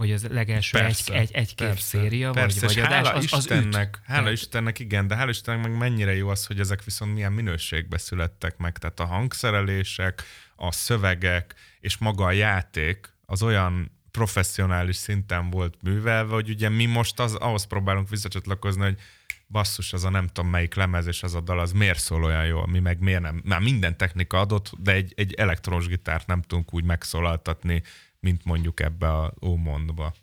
vagy 0.01 0.13
az 0.13 0.27
legelső 0.31 0.79
Persze, 0.79 1.13
egy, 1.15 1.21
egy, 1.21 1.31
egy-két 1.33 1.67
persze, 1.67 1.83
széria, 1.83 2.31
persze, 2.31 2.67
vagy, 2.67 2.75
vagy 2.75 2.85
adás, 2.85 3.07
hála 3.07 3.19
az, 3.19 3.33
az 3.33 3.39
Istennek, 3.39 3.97
üt. 3.97 4.05
hála 4.07 4.23
Tehát- 4.23 4.39
Istennek, 4.39 4.79
igen, 4.79 5.07
de 5.07 5.17
hála 5.17 5.31
Istennek 5.31 5.63
meg 5.63 5.79
mennyire 5.79 6.15
jó 6.15 6.29
az, 6.29 6.47
hogy 6.47 6.61
ezek 6.61 6.85
viszont 6.85 7.15
milyen 7.15 7.33
minőségbe 7.33 7.99
születtek 7.99 8.57
meg, 8.57 8.79
tehát 8.79 9.01
a 9.01 9.05
hangszerelések, 9.05 10.23
a 10.57 10.73
szövegek 10.73 11.55
és 11.81 11.97
maga 11.99 12.25
a 12.25 12.33
játék 12.33 13.13
az 13.27 13.43
olyan 13.43 13.99
professzionális 14.11 14.97
szinten 14.97 15.51
volt 15.51 15.75
művelve, 15.83 16.35
hogy 16.35 16.49
ugye 16.49 16.69
mi 16.69 16.87
most 16.87 17.21
az, 17.21 17.35
ahhoz 17.35 17.65
próbálunk 17.65 18.09
visszacsatlakozni, 18.09 18.83
hogy 18.83 18.99
basszus, 19.49 19.93
az 19.93 20.05
a 20.05 20.11
nem 20.11 20.27
tudom 20.27 20.51
melyik 20.51 20.75
lemez 20.75 21.07
és 21.07 21.23
az 21.23 21.35
a 21.35 21.41
dal, 21.41 21.59
az 21.61 21.73
miért 21.73 21.99
szól 21.99 22.25
olyan 22.25 22.47
jól, 22.47 22.67
mi 22.67 22.79
meg 22.79 22.99
miért 23.01 23.21
nem. 23.21 23.43
Már 23.45 23.61
minden 23.61 23.97
technika 23.97 24.41
adott, 24.41 24.71
de 24.79 24.93
egy, 24.93 25.13
egy 25.17 25.35
elektromos 25.35 25.87
gitárt 25.87 26.27
nem 26.27 26.43
tudunk 26.43 26.75
úgy 26.75 26.85
megszólaltatni, 26.85 27.83
mint 28.21 28.45
mondjuk 28.45 28.81
ebbe 28.81 29.09
a 29.09 29.35
Ómondba. 29.43 30.15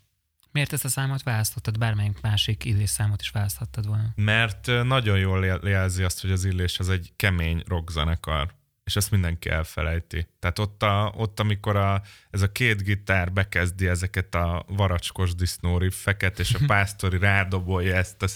Miért 0.50 0.72
ezt 0.72 0.84
a 0.84 0.88
számot 0.88 1.22
választottad? 1.22 1.78
Bármelyik 1.78 2.20
másik 2.20 2.64
illés 2.64 2.90
számot 2.90 3.20
is 3.20 3.30
választhattad 3.30 3.86
volna. 3.86 4.12
Mert 4.14 4.66
nagyon 4.66 5.18
jól 5.18 5.44
jel- 5.44 5.64
jelzi 5.64 6.02
azt, 6.02 6.20
hogy 6.20 6.30
az 6.30 6.44
Illés 6.44 6.78
az 6.78 6.88
egy 6.88 7.12
kemény 7.16 7.62
rockzenekar, 7.66 8.54
és 8.84 8.96
ezt 8.96 9.10
mindenki 9.10 9.48
elfelejti. 9.48 10.26
Tehát 10.38 10.58
ott, 10.58 10.82
a, 10.82 11.12
ott 11.16 11.40
amikor 11.40 11.76
a, 11.76 12.02
ez 12.30 12.42
a 12.42 12.52
két 12.52 12.82
gitár 12.82 13.32
bekezdi 13.32 13.86
ezeket 13.86 14.34
a 14.34 14.64
varacskos 14.68 15.34
disznóriffeket, 15.34 16.38
és 16.38 16.54
a 16.54 16.64
pásztori 16.72 17.18
rádobolja 17.18 17.94
ezt 17.96 18.22
a 18.22 18.26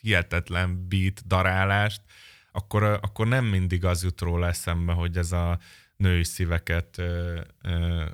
hihetetlen 0.00 0.88
beat 0.88 1.26
darálást, 1.26 2.00
akkor, 2.52 2.82
akkor 2.82 3.26
nem 3.26 3.44
mindig 3.44 3.84
az 3.84 4.02
jut 4.02 4.20
róla 4.20 4.46
eszembe, 4.46 4.92
hogy 4.92 5.16
ez 5.16 5.32
a 5.32 5.58
női 6.02 6.24
szíveket 6.24 6.98
ö, 6.98 7.40
ö, 7.62 8.04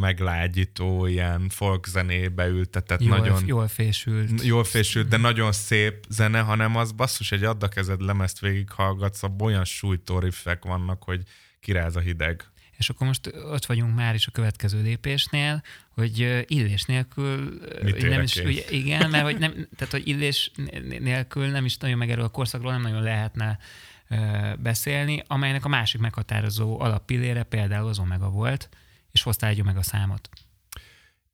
meglágyító, 0.00 1.06
ilyen 1.06 1.48
folk 1.48 1.86
zenébe 1.86 2.46
ültetett, 2.46 3.02
Jól, 3.02 3.16
nagyon 3.16 3.42
jól 3.46 3.68
fésült. 3.68 4.42
jól 4.44 4.64
fésült, 4.64 5.08
de 5.08 5.16
nagyon 5.16 5.52
szép 5.52 6.04
zene, 6.08 6.40
hanem 6.40 6.76
az 6.76 6.92
basszus, 6.92 7.32
egy 7.32 7.44
addakezed 7.44 8.00
lemezt 8.00 8.40
végighallgatsz, 8.40 9.22
abban 9.22 9.46
olyan 9.46 9.64
sújtó 9.64 10.18
riffek 10.18 10.64
vannak, 10.64 11.02
hogy 11.02 11.22
kiráz 11.60 11.96
a 11.96 12.00
hideg. 12.00 12.44
És 12.76 12.88
akkor 12.90 13.06
most 13.06 13.26
ott 13.26 13.66
vagyunk 13.66 13.94
már 13.94 14.14
is 14.14 14.26
a 14.26 14.30
következő 14.30 14.82
lépésnél, 14.82 15.62
hogy 15.88 16.44
illés 16.46 16.84
nélkül 16.84 17.58
Mit 17.82 18.08
nem 18.08 18.22
is, 18.22 18.36
ugye, 18.36 18.62
igen, 18.70 19.10
mert 19.10 19.24
hogy 19.24 19.38
nem, 19.38 19.52
tehát 19.76 19.92
hogy 19.92 20.08
illés 20.08 20.50
nélkül 20.98 21.46
nem 21.46 21.64
is 21.64 21.76
nagyon 21.76 21.98
meg 21.98 22.10
erről 22.10 22.24
a 22.24 22.28
korszakról 22.28 22.72
nem 22.72 22.82
nagyon 22.82 23.02
lehetne 23.02 23.58
beszélni, 24.58 25.22
amelynek 25.26 25.64
a 25.64 25.68
másik 25.68 26.00
meghatározó 26.00 26.80
alappillére 26.80 27.42
például 27.42 27.88
az 27.88 27.98
Omega 27.98 28.30
volt, 28.30 28.68
és 29.10 29.22
hoztál 29.22 29.50
egy 29.50 29.60
Omega 29.60 29.82
számot. 29.82 30.28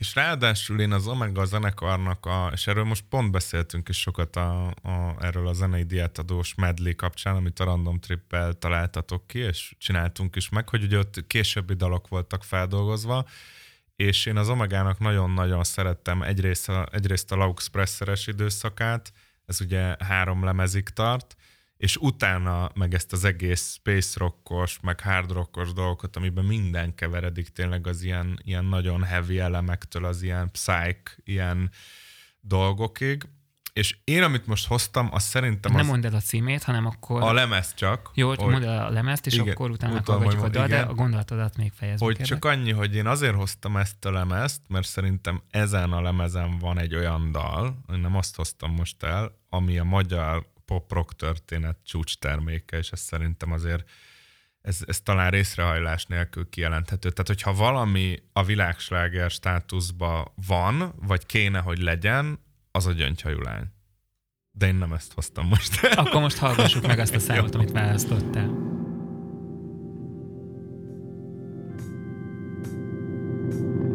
És 0.02 0.14
ráadásul 0.14 0.80
én 0.80 0.92
az 0.92 1.06
Omega 1.06 1.44
zenekarnak, 1.44 2.26
a, 2.26 2.50
és 2.52 2.66
erről 2.66 2.84
most 2.84 3.04
pont 3.08 3.30
beszéltünk 3.30 3.88
is 3.88 4.00
sokat 4.00 4.36
a, 4.36 4.66
a, 4.66 5.16
erről 5.20 5.46
a 5.46 5.52
zenei 5.52 5.82
diátadós 5.82 6.54
medley 6.54 6.96
kapcsán, 6.96 7.36
amit 7.36 7.60
a 7.60 7.64
Random 7.64 7.98
Trippel 8.00 8.52
találtatok 8.52 9.26
ki, 9.26 9.38
és 9.38 9.74
csináltunk 9.78 10.36
is 10.36 10.48
meg, 10.48 10.68
hogy 10.68 10.82
ugye 10.82 10.98
ott 10.98 11.26
későbbi 11.26 11.74
dalok 11.74 12.08
voltak 12.08 12.44
feldolgozva, 12.44 13.24
és 13.96 14.26
én 14.26 14.36
az 14.36 14.48
Omegának 14.48 14.98
nagyon-nagyon 14.98 15.64
szerettem 15.64 16.22
egyrészt 16.22 16.68
a, 16.68 16.88
egyrészt 16.92 17.32
a 17.32 17.36
Laux 17.36 17.66
Presseres 17.66 18.26
időszakát, 18.26 19.12
ez 19.46 19.60
ugye 19.60 19.96
három 19.98 20.44
lemezig 20.44 20.88
tart, 20.88 21.36
és 21.82 21.96
utána 21.96 22.70
meg 22.74 22.94
ezt 22.94 23.12
az 23.12 23.24
egész 23.24 23.72
space 23.72 24.18
rockos, 24.18 24.78
meg 24.80 25.00
hard 25.00 25.32
rockos 25.32 25.72
dolgokat, 25.72 26.16
amiben 26.16 26.44
minden 26.44 26.94
keveredik 26.94 27.48
tényleg 27.48 27.86
az 27.86 28.02
ilyen, 28.02 28.38
ilyen 28.44 28.64
nagyon 28.64 29.02
heavy 29.02 29.38
elemektől 29.38 30.04
az 30.04 30.22
ilyen 30.22 30.50
psych, 30.50 31.18
ilyen 31.24 31.70
dolgokig. 32.40 33.28
És 33.72 33.96
én, 34.04 34.22
amit 34.22 34.46
most 34.46 34.66
hoztam, 34.66 35.08
az 35.12 35.22
szerintem 35.22 35.72
Nem 35.72 35.80
az 35.80 35.86
mondd 35.86 36.06
el 36.06 36.14
a 36.14 36.20
címét, 36.20 36.62
hanem 36.62 36.86
akkor... 36.86 37.22
a 37.22 37.32
lemez 37.32 37.74
csak. 37.74 38.10
Jó, 38.14 38.28
hogy- 38.28 38.38
mondd 38.38 38.64
el 38.64 38.86
a 38.86 38.90
lemezt, 38.90 39.26
és 39.26 39.34
Igen, 39.34 39.48
akkor 39.48 39.70
utána 39.70 39.92
meghallgatjuk 39.92 40.42
a 40.42 40.48
dal, 40.48 40.66
de 40.66 40.80
a 40.80 40.94
gondolatodat 40.94 41.56
még 41.56 41.72
fejezd 41.74 42.02
hogy 42.02 42.16
csak 42.16 42.44
annyi, 42.44 42.72
hogy 42.72 42.94
én 42.94 43.06
azért 43.06 43.34
hoztam 43.34 43.76
ezt 43.76 44.04
a 44.04 44.10
lemezt, 44.10 44.60
mert 44.68 44.86
szerintem 44.86 45.42
ezen 45.50 45.92
a 45.92 46.00
lemezen 46.00 46.58
van 46.58 46.78
egy 46.78 46.94
olyan 46.94 47.32
dal, 47.32 47.84
én 47.92 47.98
nem 47.98 48.16
azt 48.16 48.36
hoztam 48.36 48.72
most 48.72 49.02
el, 49.02 49.38
ami 49.48 49.78
a 49.78 49.84
magyar 49.84 50.51
pop-rock 50.72 51.16
történet 51.16 51.78
csúcs 51.84 52.18
terméke, 52.18 52.76
és 52.76 52.90
ez 52.90 53.00
szerintem 53.00 53.52
azért 53.52 53.90
ez, 54.60 54.78
ez 54.86 55.00
talán 55.00 55.30
részrehajlás 55.30 56.06
nélkül 56.06 56.48
kijelenthető. 56.48 57.10
Tehát, 57.10 57.26
hogyha 57.26 57.52
valami 57.52 58.22
a 58.32 58.44
világsláger 58.44 59.30
státuszba 59.30 60.34
van, 60.46 60.94
vagy 61.06 61.26
kéne, 61.26 61.58
hogy 61.58 61.78
legyen, 61.78 62.38
az 62.70 62.86
a 62.86 62.92
gyöngyhajulány. 62.92 63.64
De 64.50 64.66
én 64.66 64.74
nem 64.74 64.92
ezt 64.92 65.12
hoztam 65.12 65.46
most. 65.46 65.84
Akkor 65.94 66.20
most 66.20 66.36
hallgassuk 66.36 66.86
meg 66.86 66.98
azt 66.98 67.14
a 67.14 67.18
számot, 67.28 67.54
amit 67.54 67.70
választottál. 67.70 68.70
Thank 73.52 73.91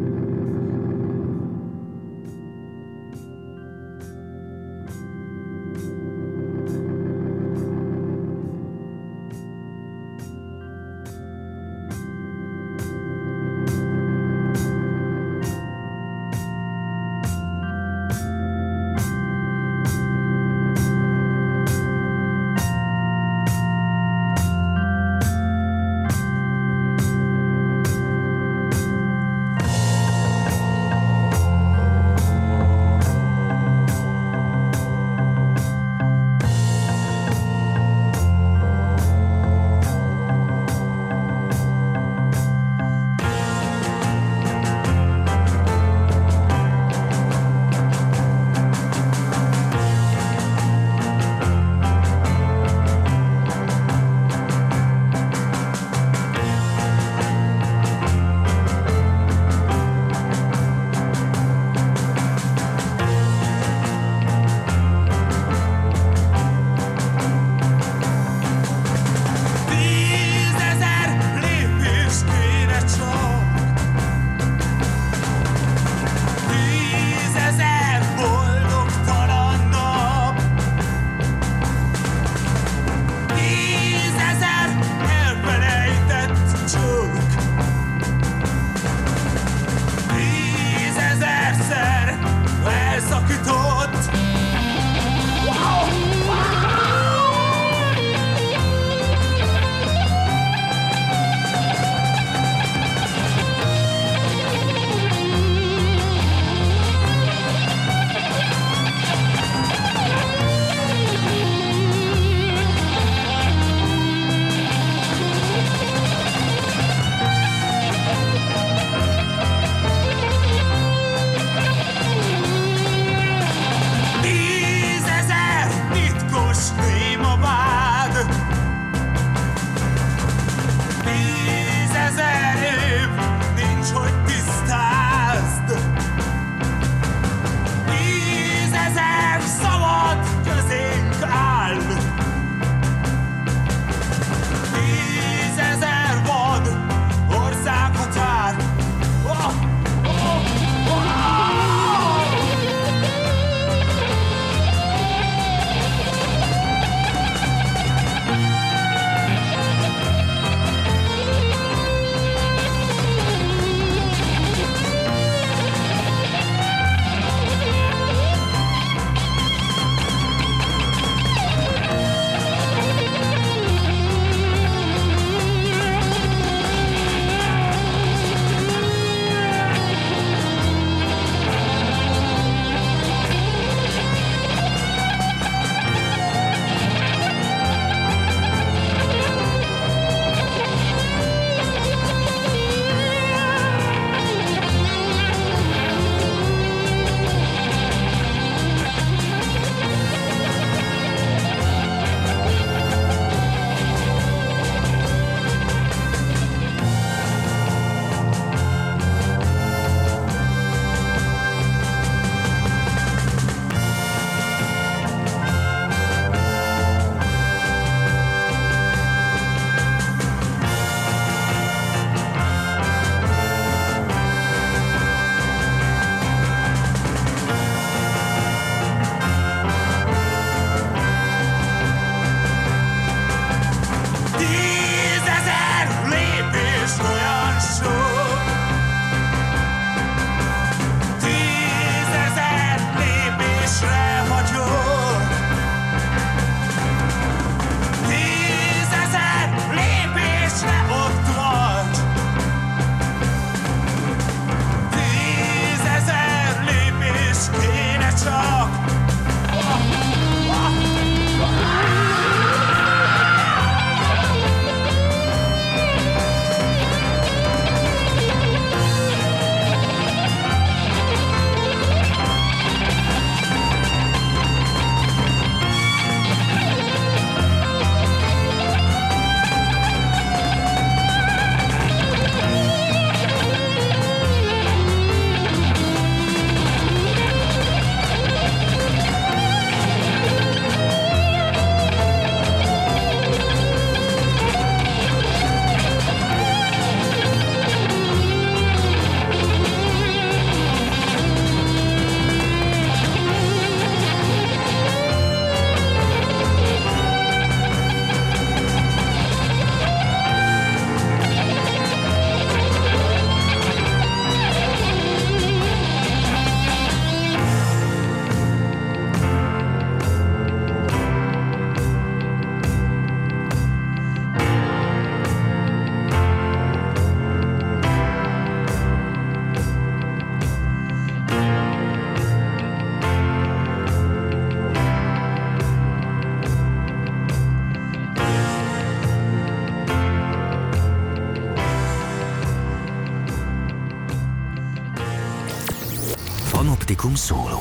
Fanoptikum 346.88 347.14
szóló. 347.14 347.60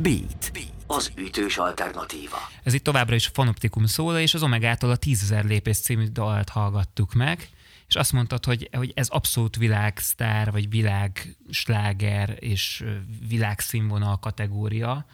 Beat. 0.00 0.52
Az 0.86 1.12
ütős 1.16 1.56
alternatíva. 1.56 2.36
Ez 2.62 2.74
itt 2.74 2.84
továbbra 2.84 3.14
is 3.14 3.26
a 3.26 3.30
Fanoptikum 3.32 3.86
szóló, 3.86 4.16
és 4.16 4.34
az 4.34 4.42
Omegától 4.42 4.90
a 4.90 4.96
10.000 4.96 5.44
lépés 5.44 5.78
című 5.78 6.06
dalt 6.06 6.48
hallgattuk 6.48 7.12
meg, 7.12 7.48
és 7.86 7.94
azt 7.94 8.12
mondtad, 8.12 8.44
hogy, 8.44 8.68
hogy 8.72 8.92
ez 8.94 9.08
abszolút 9.08 9.56
világsztár, 9.56 10.50
vagy 10.50 10.68
világsláger 10.70 12.36
és 12.38 12.84
világszínvonal 13.28 14.18
kategória. 14.18 15.06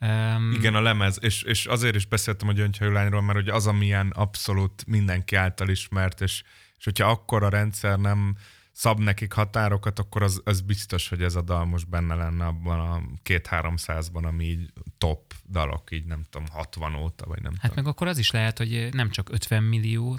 Um, 0.00 0.52
Igen, 0.52 0.74
a 0.74 0.80
lemez, 0.80 1.18
és, 1.20 1.42
és 1.42 1.66
azért 1.66 1.94
is 1.94 2.06
beszéltem 2.06 2.48
a 2.48 2.52
Gyöngyhajulányról, 2.52 3.22
mert 3.22 3.38
hogy 3.38 3.48
az, 3.48 3.66
amilyen 3.66 4.12
abszolút 4.14 4.86
mindenki 4.86 5.36
által 5.36 5.68
ismert, 5.68 6.20
és, 6.20 6.42
és 6.78 6.84
hogyha 6.84 7.10
akkor 7.10 7.42
a 7.42 7.48
rendszer 7.48 7.98
nem 7.98 8.36
szab 8.78 9.00
nekik 9.00 9.32
határokat, 9.32 9.98
akkor 9.98 10.22
az, 10.22 10.40
az 10.44 10.60
biztos, 10.60 11.08
hogy 11.08 11.22
ez 11.22 11.34
a 11.34 11.42
dal 11.42 11.64
most 11.64 11.88
benne 11.88 12.14
lenne 12.14 12.46
abban 12.46 12.80
a 12.80 13.02
két-háromszázban, 13.22 14.24
ami 14.24 14.44
így 14.44 14.72
top 14.98 15.34
dalok, 15.50 15.90
így 15.90 16.04
nem 16.04 16.24
tudom, 16.30 16.46
60 16.50 16.94
óta, 16.94 17.26
vagy 17.26 17.42
nem 17.42 17.52
Hát 17.52 17.60
tudom. 17.60 17.84
meg 17.84 17.92
akkor 17.92 18.06
az 18.06 18.18
is 18.18 18.30
lehet, 18.30 18.58
hogy 18.58 18.88
nem 18.92 19.10
csak 19.10 19.28
50 19.32 19.62
millió, 19.62 20.18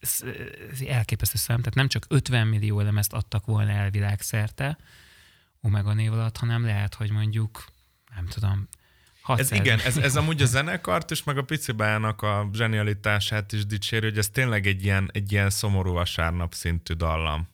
ez 0.00 0.20
elképesztő 0.86 1.38
szám, 1.38 1.58
tehát 1.58 1.74
nem 1.74 1.88
csak 1.88 2.04
50 2.08 2.46
millió 2.46 2.80
lemezt 2.80 3.12
adtak 3.12 3.44
volna 3.44 3.70
el 3.70 3.90
világszerte 3.90 4.78
Omega 5.60 5.92
név 5.92 6.12
alatt, 6.12 6.36
hanem 6.36 6.64
lehet, 6.64 6.94
hogy 6.94 7.10
mondjuk, 7.10 7.64
nem 8.14 8.26
tudom, 8.26 8.68
600 9.22 9.52
Ez 9.52 9.58
igen, 9.58 9.78
ez, 9.78 9.96
ez 9.96 10.16
amúgy 10.16 10.42
a 10.42 10.46
zenekart 10.46 11.10
és 11.10 11.22
meg 11.22 11.38
a 11.38 11.42
picibának 11.42 12.22
a 12.22 12.50
zsenialitását 12.52 13.52
is 13.52 13.66
dicséri, 13.66 14.06
hogy 14.06 14.18
ez 14.18 14.28
tényleg 14.28 14.66
egy 14.66 14.84
ilyen, 14.84 15.10
egy 15.12 15.32
ilyen 15.32 15.50
szomorú 15.50 15.92
vasárnap 15.92 16.54
szintű 16.54 16.94
dallam. 16.94 17.50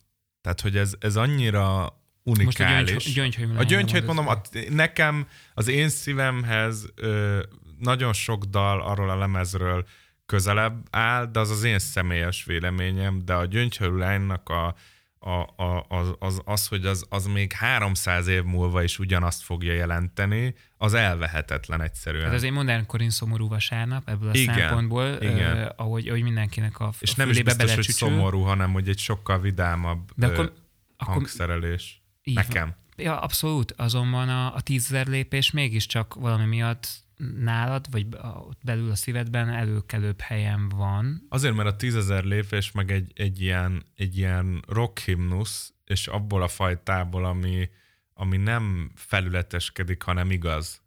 Tehát, 0.48 0.62
hogy 0.62 0.76
ez, 0.76 0.94
ez 0.98 1.16
annyira 1.16 1.80
Most 2.24 2.60
a 2.60 2.62
unikális. 2.64 2.90
gyöngy, 2.90 3.14
gyöngyhőm 3.14 3.58
A 3.58 3.62
gyöngyhőt 3.62 4.06
mondom, 4.06 4.28
a, 4.28 4.40
nekem, 4.68 5.26
az 5.54 5.68
én 5.68 5.88
szívemhez 5.88 6.86
ö, 6.94 7.42
nagyon 7.78 8.12
sok 8.12 8.44
dal 8.44 8.82
arról 8.82 9.10
a 9.10 9.16
lemezről 9.16 9.86
közelebb 10.26 10.86
áll, 10.90 11.26
de 11.26 11.38
az 11.40 11.50
az 11.50 11.64
én 11.64 11.78
személyes 11.78 12.44
véleményem, 12.44 13.24
de 13.24 13.34
a 13.34 13.44
gyöngyhőlánynak 13.44 14.48
a, 14.48 14.74
a, 15.20 15.62
a, 15.62 15.86
az, 15.88 16.14
az, 16.18 16.40
az, 16.44 16.66
hogy 16.66 16.86
az, 16.86 17.06
az 17.08 17.26
még 17.26 17.52
300 17.52 18.26
év 18.26 18.42
múlva 18.42 18.82
is 18.82 18.98
ugyanazt 18.98 19.42
fogja 19.42 19.72
jelenteni, 19.72 20.54
az 20.76 20.94
elvehetetlen 20.94 21.80
egyszerűen. 21.80 22.22
Tehát 22.22 22.36
az 22.36 22.44
egy 22.44 22.50
modern 22.52 22.86
korin 22.86 23.10
szomorú 23.10 23.48
vasárnap 23.48 24.08
ebből 24.08 24.30
a 24.30 24.34
Igen, 24.34 24.54
szempontból, 24.54 25.16
igen. 25.20 25.56
Uh, 25.56 25.68
ahogy, 25.76 26.08
ahogy 26.08 26.22
mindenkinek 26.22 26.80
a, 26.80 26.92
és 27.00 27.14
nem 27.14 27.28
is 27.30 27.42
biztos, 27.42 27.56
hogy 27.56 27.66
belecsücsül. 27.66 28.08
szomorú, 28.08 28.40
hanem 28.40 28.72
hogy 28.72 28.88
egy 28.88 28.98
sokkal 28.98 29.40
vidámabb 29.40 30.10
De 30.14 30.26
ö, 30.26 30.32
akkor, 30.32 30.52
akkor 30.96 31.14
hangszerelés. 31.14 32.02
van. 32.24 32.34
Nekem. 32.34 32.74
Ja, 32.96 33.20
abszolút. 33.20 33.72
Azonban 33.76 34.28
a, 34.28 34.54
a 34.54 34.60
tízezer 34.60 35.06
lépés 35.06 35.50
mégiscsak 35.50 36.14
valami 36.14 36.44
miatt 36.44 36.88
nálad, 37.18 37.86
vagy 37.90 38.06
ott 38.48 38.60
belül 38.64 38.90
a 38.90 38.94
szívedben 38.94 39.48
előkelőbb 39.48 40.20
helyen 40.20 40.68
van. 40.68 41.26
Azért, 41.28 41.54
mert 41.54 41.68
a 41.68 41.76
tízezer 41.76 42.24
lépés 42.24 42.72
meg 42.72 42.90
egy, 42.90 43.12
egy, 43.14 43.40
ilyen, 43.40 43.84
egy 43.96 44.16
ilyen 44.16 44.62
rock 44.68 44.98
himnusz, 44.98 45.72
és 45.84 46.06
abból 46.06 46.42
a 46.42 46.48
fajtából, 46.48 47.24
ami, 47.24 47.70
ami 48.12 48.36
nem 48.36 48.92
felületeskedik, 48.94 50.02
hanem 50.02 50.30
igaz. 50.30 50.82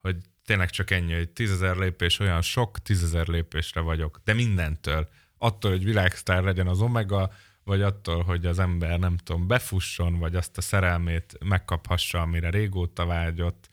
Hogy 0.00 0.16
tényleg 0.44 0.70
csak 0.70 0.90
ennyi, 0.90 1.14
hogy 1.14 1.28
tízezer 1.28 1.76
lépés 1.76 2.18
olyan 2.18 2.42
sok, 2.42 2.78
tízezer 2.82 3.26
lépésre 3.26 3.80
vagyok. 3.80 4.20
De 4.24 4.34
mindentől. 4.34 5.08
Attól, 5.38 5.70
hogy 5.70 5.84
világsztár 5.84 6.42
legyen 6.42 6.66
az 6.66 6.80
Omega, 6.80 7.32
vagy 7.64 7.82
attól, 7.82 8.22
hogy 8.22 8.46
az 8.46 8.58
ember 8.58 8.98
nem 8.98 9.16
tudom, 9.16 9.46
befusson, 9.46 10.18
vagy 10.18 10.34
azt 10.34 10.58
a 10.58 10.60
szerelmét 10.60 11.38
megkaphassa, 11.44 12.20
amire 12.20 12.50
régóta 12.50 13.06
vágyott. 13.06 13.68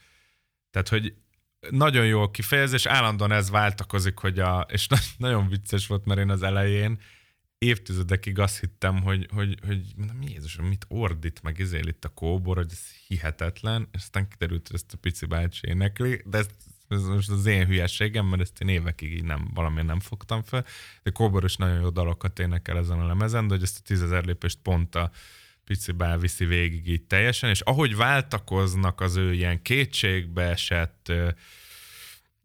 Tehát, 0.71 0.87
hogy 0.87 1.13
nagyon 1.69 2.05
jól 2.05 2.31
kifejez, 2.31 2.73
és 2.73 2.85
állandóan 2.85 3.31
ez 3.31 3.49
váltakozik, 3.49 4.17
hogy 4.17 4.39
a, 4.39 4.65
és 4.71 4.87
na- 4.87 4.97
nagyon 5.17 5.47
vicces 5.47 5.87
volt, 5.87 6.05
mert 6.05 6.19
én 6.19 6.29
az 6.29 6.43
elején 6.43 6.99
évtizedekig 7.57 8.39
azt 8.39 8.59
hittem, 8.59 9.01
hogy, 9.01 9.27
hogy, 9.33 9.59
hogy 9.65 9.93
mondom, 9.95 10.21
Jézusom, 10.21 10.65
mit 10.65 10.85
ordít, 10.87 11.41
meg 11.41 11.59
izél 11.59 11.87
itt 11.87 12.05
a 12.05 12.09
kóbor, 12.09 12.55
hogy 12.55 12.71
ez 12.71 12.83
hihetetlen, 13.07 13.87
és 13.91 14.01
aztán 14.01 14.27
kiderült, 14.27 14.67
hogy 14.67 14.75
ezt 14.75 14.93
a 14.93 14.97
pici 14.97 15.25
bácsi 15.25 15.67
énekli, 15.67 16.21
de 16.25 16.37
ez, 16.37 16.47
ez 16.87 17.03
most 17.03 17.29
az 17.29 17.45
én 17.45 17.65
hülyeségem, 17.65 18.25
mert 18.25 18.41
ezt 18.41 18.61
én 18.61 18.67
évekig 18.67 19.13
így 19.13 19.23
nem, 19.23 19.51
valamiért 19.53 19.87
nem 19.87 19.99
fogtam 19.99 20.43
fel. 20.43 20.65
De 21.03 21.11
kóbor 21.11 21.43
is 21.43 21.55
nagyon 21.55 21.81
jó 21.81 21.89
dalokat 21.89 22.39
énekel 22.39 22.77
ezen 22.77 22.99
a 22.99 23.07
lemezen, 23.07 23.47
de 23.47 23.53
hogy 23.53 23.63
ezt 23.63 23.77
a 23.77 23.83
tízezer 23.83 24.25
lépést 24.25 24.59
pont 24.61 24.95
a 24.95 25.11
pici 25.69 25.91
bál 25.91 26.17
viszi 26.17 26.45
végig 26.45 26.87
így 26.87 27.01
teljesen, 27.01 27.49
és 27.49 27.61
ahogy 27.61 27.95
váltakoznak 27.95 29.01
az 29.01 29.15
ő 29.15 29.33
ilyen 29.33 29.61
kétségbe 29.61 30.41
esett, 30.41 31.11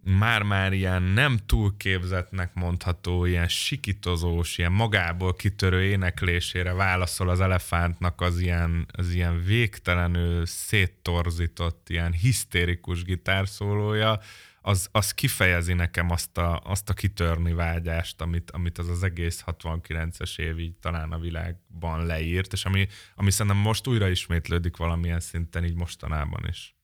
már-már 0.02 0.72
ilyen 0.72 1.02
nem 1.02 1.38
túlképzetnek 1.46 2.54
mondható, 2.54 3.24
ilyen 3.24 3.48
sikitozós, 3.48 4.58
ilyen 4.58 4.72
magából 4.72 5.34
kitörő 5.34 5.82
éneklésére 5.82 6.72
válaszol 6.72 7.28
az 7.28 7.40
elefántnak 7.40 8.20
az 8.20 8.38
ilyen, 8.38 8.86
az 8.92 9.10
ilyen 9.10 9.42
végtelenül 9.44 10.46
széttorzított, 10.46 11.88
ilyen 11.88 12.12
hisztérikus 12.12 13.04
gitárszólója, 13.04 14.20
az, 14.66 14.88
az 14.92 15.14
kifejezi 15.14 15.72
nekem 15.72 16.10
azt 16.10 16.38
a, 16.38 16.60
azt 16.64 16.90
a 16.90 16.94
kitörni 16.94 17.52
vágyást, 17.52 18.20
amit, 18.20 18.50
amit 18.50 18.78
az 18.78 18.88
az 18.88 19.02
egész 19.02 19.44
69-es 19.46 20.38
év 20.38 20.58
így 20.58 20.76
talán 20.76 21.12
a 21.12 21.18
világban 21.18 22.06
leírt, 22.06 22.52
és 22.52 22.64
ami, 22.64 22.88
ami 23.14 23.30
szerintem 23.30 23.62
most 23.62 23.86
újra 23.86 24.08
ismétlődik 24.08 24.76
valamilyen 24.76 25.20
szinten 25.20 25.64
így 25.64 25.74
mostanában 25.74 26.46
is. 26.48 26.76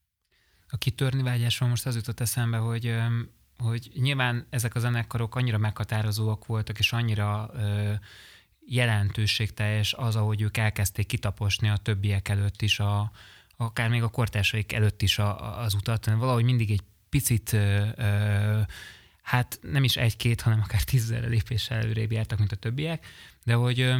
A 0.69 0.77
kitörni 0.77 1.23
vágyásról 1.23 1.69
most 1.69 1.87
az 1.87 1.95
jutott 1.95 2.21
eszembe, 2.21 2.57
hogy, 2.57 2.95
hogy 3.59 3.91
nyilván 3.95 4.47
ezek 4.51 4.75
a 4.75 4.79
zenekarok 4.79 5.35
annyira 5.35 5.59
meghatározóak 5.59 6.47
voltak, 6.47 6.79
és 6.79 6.93
annyira 6.93 7.51
ö, 7.55 7.93
jelentőségteljes 8.67 9.93
az, 9.93 10.17
ahogy 10.17 10.41
ők 10.41 10.57
elkezdték 10.57 11.07
kitaposni 11.07 11.69
a 11.69 11.77
többiek 11.77 12.29
előtt 12.29 12.63
is, 12.63 12.81
a, 12.81 13.11
akár 13.57 13.89
még 13.89 14.03
a 14.03 14.09
kortársaik 14.09 14.73
előtt 14.73 15.03
is 15.03 15.19
a, 15.19 15.61
az 15.61 15.75
utat. 15.75 16.05
Valahogy 16.05 16.45
mindig 16.45 16.71
egy 16.71 16.83
picit, 17.11 17.57
hát 19.23 19.59
nem 19.63 19.85
is 19.85 19.97
egy-két, 19.97 20.41
hanem 20.41 20.61
akár 20.61 20.83
tízzel 20.83 21.29
lépéssel 21.29 21.79
előrébb 21.79 22.13
jártak, 22.13 22.39
mint 22.39 22.53
a 22.53 22.57
többiek, 22.57 23.07
de 23.45 23.55
hogy, 23.55 23.95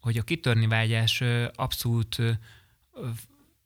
hogy 0.00 0.18
a 0.18 0.22
kitörni 0.22 0.66
vágyás 0.66 1.22
abszolút 1.54 2.16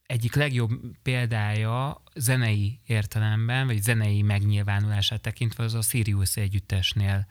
egyik 0.07 0.35
legjobb 0.35 0.71
példája 1.03 2.03
zenei 2.15 2.81
értelemben, 2.87 3.67
vagy 3.67 3.83
zenei 3.83 4.23
megnyilvánulását 4.23 5.21
tekintve 5.21 5.65
az 5.65 5.75
a 5.75 5.83
Sirius 5.83 6.37
együttesnél 6.37 7.27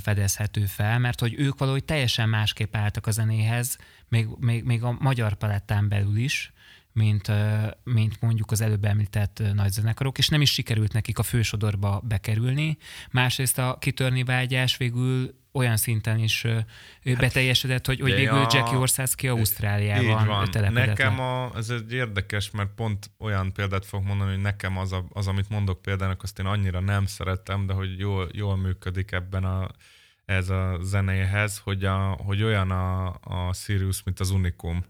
fedezhető 0.00 0.66
fel, 0.66 0.98
mert 0.98 1.20
hogy 1.20 1.34
ők 1.38 1.58
valahogy 1.58 1.84
teljesen 1.84 2.28
másképp 2.28 2.76
álltak 2.76 3.06
a 3.06 3.10
zenéhez, 3.10 3.78
még, 4.08 4.28
még, 4.38 4.64
még 4.64 4.82
a 4.82 4.96
magyar 5.00 5.34
palettán 5.34 5.88
belül 5.88 6.16
is, 6.16 6.52
mint, 6.96 7.32
mint 7.84 8.20
mondjuk 8.20 8.50
az 8.50 8.60
előbb 8.60 8.84
említett 8.84 9.42
nagy 9.54 9.70
zenekarok, 9.70 10.18
és 10.18 10.28
nem 10.28 10.40
is 10.40 10.52
sikerült 10.52 10.92
nekik 10.92 11.18
a 11.18 11.22
fősodorba 11.22 12.00
bekerülni. 12.04 12.76
Másrészt 13.10 13.58
a 13.58 13.76
kitörni 13.80 14.24
vágyás 14.24 14.76
végül 14.76 15.34
olyan 15.52 15.76
szinten 15.76 16.18
is 16.18 16.42
hát, 16.42 17.18
beteljesedett, 17.18 17.86
hogy, 17.86 18.00
hogy 18.00 18.14
végül 18.14 18.38
a... 18.38 18.48
Jackie 18.52 18.78
Orszánszki 18.78 19.28
Ausztráliában 19.28 20.50
telepedett 20.50 20.86
Nekem 20.86 21.20
a, 21.20 21.50
ez 21.56 21.70
egy 21.70 21.92
érdekes, 21.92 22.50
mert 22.50 22.74
pont 22.74 23.10
olyan 23.18 23.52
példát 23.52 23.86
fog 23.86 24.04
mondani, 24.04 24.30
hogy 24.30 24.40
nekem 24.40 24.78
az, 24.78 24.92
a, 24.92 25.04
az, 25.08 25.26
amit 25.26 25.48
mondok 25.48 25.82
példának, 25.82 26.22
azt 26.22 26.38
én 26.38 26.46
annyira 26.46 26.80
nem 26.80 27.06
szeretem, 27.06 27.66
de 27.66 27.72
hogy 27.72 27.98
jól, 27.98 28.28
jól 28.32 28.56
működik 28.56 29.12
ebben 29.12 29.44
a, 29.44 29.68
ez 30.24 30.48
a 30.48 30.78
zenéhez, 30.82 31.58
hogy, 31.58 31.84
a, 31.84 31.96
hogy 32.24 32.42
olyan 32.42 32.70
a, 32.70 33.06
a 33.08 33.52
Sirius, 33.52 34.02
mint 34.02 34.20
az 34.20 34.30
Unicum 34.30 34.84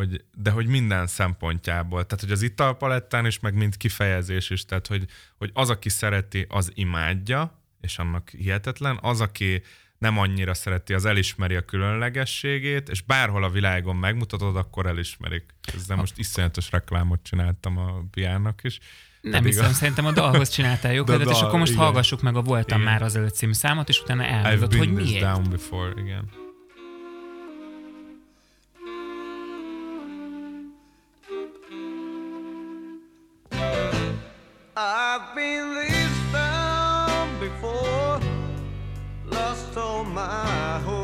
hogy, 0.00 0.24
de 0.34 0.50
hogy 0.50 0.66
minden 0.66 1.06
szempontjából, 1.06 2.06
tehát 2.06 2.24
hogy 2.24 2.32
az 2.32 2.42
italpalettán 2.42 3.26
is, 3.26 3.40
meg 3.40 3.54
mind 3.54 3.76
kifejezés 3.76 4.50
is, 4.50 4.64
tehát 4.64 4.86
hogy, 4.86 5.06
hogy 5.38 5.50
az, 5.54 5.70
aki 5.70 5.88
szereti, 5.88 6.46
az 6.48 6.72
imádja, 6.74 7.62
és 7.80 7.98
annak 7.98 8.30
hihetetlen, 8.30 8.98
az, 9.02 9.20
aki 9.20 9.62
nem 9.98 10.18
annyira 10.18 10.54
szereti, 10.54 10.94
az 10.94 11.04
elismeri 11.04 11.54
a 11.54 11.64
különlegességét, 11.64 12.88
és 12.88 13.02
bárhol 13.02 13.44
a 13.44 13.50
világon 13.50 13.96
megmutatod, 13.96 14.56
akkor 14.56 14.86
elismerik. 14.86 15.44
Ezzel 15.74 15.96
most 15.96 16.18
iszonyatos 16.18 16.70
reklámot 16.70 17.20
csináltam 17.22 17.78
a 17.78 18.04
piának 18.10 18.60
is. 18.62 18.78
Nem 19.20 19.44
hiszem, 19.44 19.70
a... 19.70 19.72
szerintem 19.72 20.06
a 20.06 20.12
dalhoz 20.12 20.48
csináltál 20.56 20.92
jó 20.92 21.04
és 21.04 21.40
akkor 21.40 21.58
most 21.58 21.72
igen. 21.72 21.84
hallgassuk 21.84 22.22
meg 22.22 22.36
a 22.36 22.42
Voltam 22.42 22.80
igen. 22.80 22.92
már 22.92 23.02
az 23.02 23.16
előtt 23.16 23.34
című 23.34 23.52
számot, 23.52 23.88
és 23.88 24.00
utána 24.00 24.24
elmondod, 24.24 24.74
hogy 24.74 24.92
miért. 24.92 25.20
down 25.20 25.50
before, 25.50 25.92
igen. 25.96 26.39
I've 34.82 35.34
been 35.34 35.74
this 35.74 36.32
down 36.32 37.38
before, 37.38 38.18
lost 39.26 39.76
all 39.76 40.04
my 40.04 40.78
hope 40.78 40.99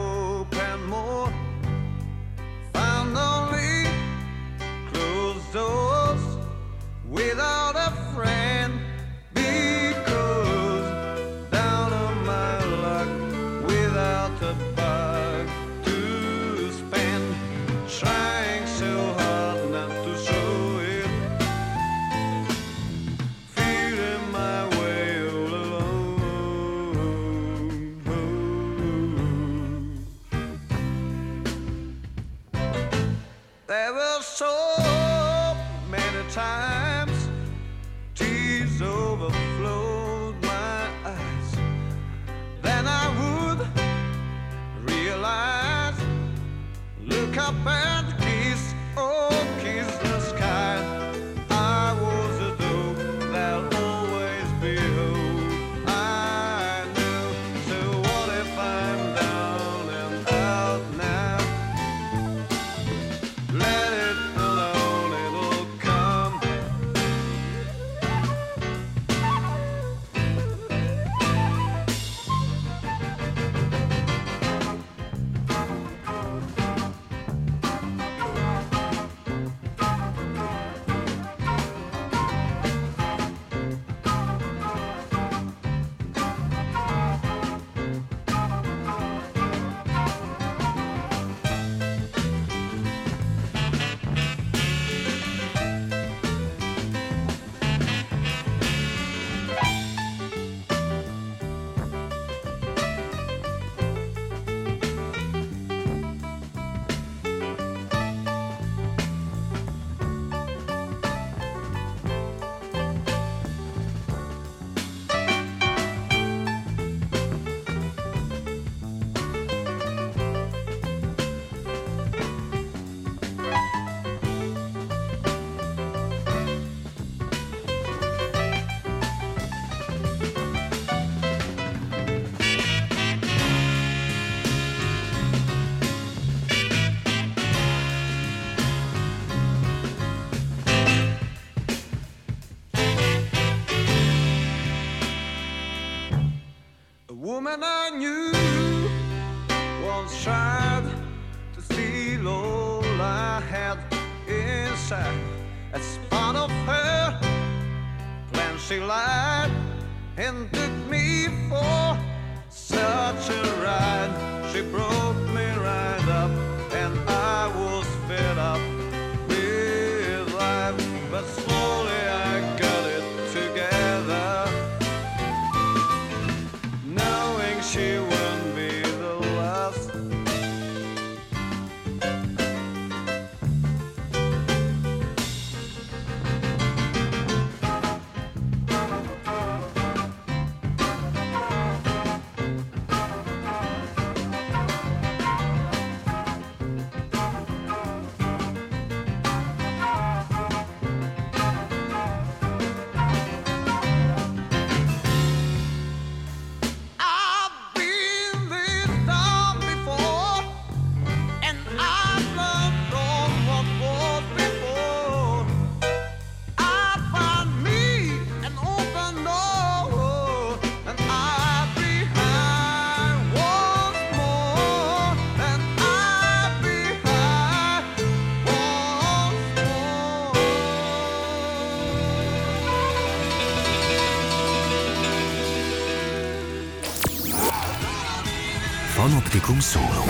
Panoptikum 239.27 239.61
szóló. 239.61 240.05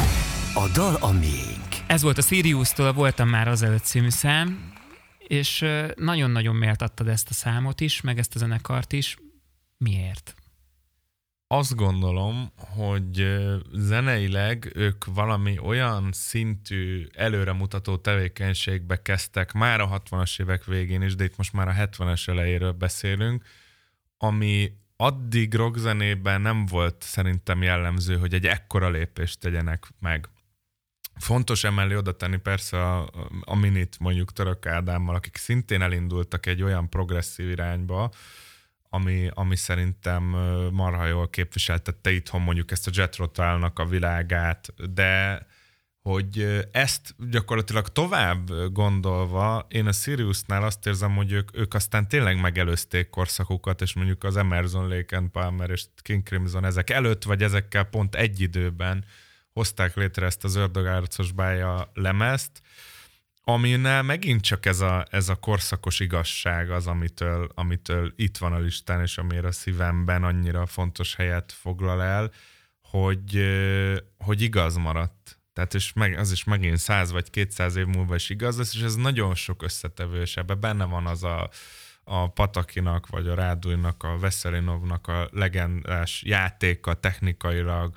A 0.54 0.68
dal 0.72 0.94
a 0.94 1.12
miénk. 1.12 1.66
Ez 1.86 2.02
volt 2.02 2.18
a 2.18 2.22
Sirius-tól, 2.22 2.92
voltam 2.92 3.28
már 3.28 3.48
azelőtt 3.48 3.82
című 3.82 4.08
szám, 4.08 4.72
és 5.18 5.64
nagyon-nagyon 5.94 6.56
méltattad 6.56 7.08
ezt 7.08 7.28
a 7.30 7.32
számot 7.32 7.80
is, 7.80 8.00
meg 8.00 8.18
ezt 8.18 8.34
a 8.34 8.38
zenekart 8.38 8.92
is. 8.92 9.16
Miért? 9.76 10.34
Azt 11.46 11.74
gondolom, 11.74 12.52
hogy 12.56 13.38
zeneileg 13.72 14.72
ők 14.74 15.04
valami 15.04 15.58
olyan 15.58 16.08
szintű 16.12 17.06
előremutató 17.14 17.96
tevékenységbe 17.96 19.02
kezdtek 19.02 19.52
már 19.52 19.80
a 19.80 20.02
60-as 20.02 20.40
évek 20.40 20.64
végén 20.64 21.02
is, 21.02 21.14
de 21.14 21.24
itt 21.24 21.36
most 21.36 21.52
már 21.52 21.68
a 21.68 21.72
70-es 21.72 22.28
elejéről 22.28 22.72
beszélünk, 22.72 23.44
ami 24.18 24.72
addig 24.96 25.54
rockzenében 25.54 26.40
nem 26.40 26.66
volt 26.66 27.02
szerintem 27.02 27.62
jellemző, 27.62 28.18
hogy 28.18 28.34
egy 28.34 28.46
ekkora 28.46 28.88
lépést 28.88 29.40
tegyenek 29.40 29.86
meg. 30.00 30.28
Fontos 31.14 31.64
emellé 31.64 31.94
oda 31.94 32.16
tenni 32.16 32.36
persze 32.36 32.82
a, 32.82 33.10
a 33.40 33.54
minit 33.54 33.96
mondjuk 33.98 34.32
Török 34.32 34.66
Ádámmal, 34.66 35.14
akik 35.14 35.36
szintén 35.36 35.82
elindultak 35.82 36.46
egy 36.46 36.62
olyan 36.62 36.88
progresszív 36.88 37.48
irányba, 37.48 38.10
ami, 38.88 39.30
ami 39.34 39.56
szerintem 39.56 40.22
marha 40.72 41.06
jól 41.06 41.30
képviseltette 41.30 42.10
itthon 42.10 42.42
mondjuk 42.42 42.70
ezt 42.70 42.86
a 42.86 42.90
Jet 42.94 43.38
a 43.78 43.86
világát, 43.88 44.74
de 44.92 45.46
hogy 46.06 46.66
ezt 46.72 47.14
gyakorlatilag 47.30 47.88
tovább 47.88 48.72
gondolva, 48.72 49.66
én 49.68 49.86
a 49.86 49.92
Siriusnál 49.92 50.62
azt 50.62 50.86
érzem, 50.86 51.16
hogy 51.16 51.32
ők, 51.32 51.56
ők 51.56 51.74
aztán 51.74 52.08
tényleg 52.08 52.40
megelőzték 52.40 53.08
korszakukat, 53.08 53.80
és 53.80 53.94
mondjuk 53.94 54.24
az 54.24 54.36
Emerson, 54.36 54.88
Lake 54.88 55.16
and 55.16 55.28
Palmer 55.28 55.70
és 55.70 55.84
King 56.02 56.22
Crimson 56.22 56.64
ezek 56.64 56.90
előtt, 56.90 57.24
vagy 57.24 57.42
ezekkel 57.42 57.84
pont 57.84 58.14
egy 58.14 58.40
időben 58.40 59.04
hozták 59.52 59.96
létre 59.96 60.26
ezt 60.26 60.44
az 60.44 60.54
ördögárcos 60.54 61.32
bája 61.32 61.90
lemezt, 61.94 62.62
aminél 63.42 64.02
megint 64.02 64.40
csak 64.40 64.66
ez 64.66 64.80
a, 64.80 65.06
ez 65.10 65.28
a 65.28 65.34
korszakos 65.34 66.00
igazság 66.00 66.70
az, 66.70 66.86
amitől, 66.86 67.50
amitől 67.54 68.12
itt 68.16 68.36
van 68.36 68.52
a 68.52 68.58
listán, 68.58 69.00
és 69.00 69.18
amire 69.18 69.46
a 69.46 69.52
szívemben 69.52 70.24
annyira 70.24 70.66
fontos 70.66 71.14
helyet 71.14 71.52
foglal 71.52 72.02
el, 72.02 72.30
hogy, 72.80 73.46
hogy 74.18 74.42
igaz 74.42 74.76
maradt. 74.76 75.35
Tehát 75.56 75.74
és 75.74 75.92
meg, 75.92 76.18
az 76.18 76.32
is 76.32 76.44
megint 76.44 76.76
száz 76.76 77.12
vagy 77.12 77.30
kétszáz 77.30 77.76
év 77.76 77.86
múlva 77.86 78.14
is 78.14 78.30
igaz 78.30 78.56
lesz, 78.56 78.74
és 78.74 78.80
ez 78.80 78.94
nagyon 78.94 79.34
sok 79.34 79.62
összetevő, 79.62 80.20
és 80.20 80.36
ebben 80.36 80.60
benne 80.60 80.84
van 80.84 81.06
az 81.06 81.24
a, 81.24 81.50
a 82.04 82.30
Patakinak, 82.30 83.06
vagy 83.08 83.28
a 83.28 83.34
Rádújnak, 83.34 84.02
a 84.02 84.18
Veszelinovnak 84.18 85.08
a 85.08 85.28
legendás 85.32 86.22
játéka 86.22 86.94
technikailag, 86.94 87.94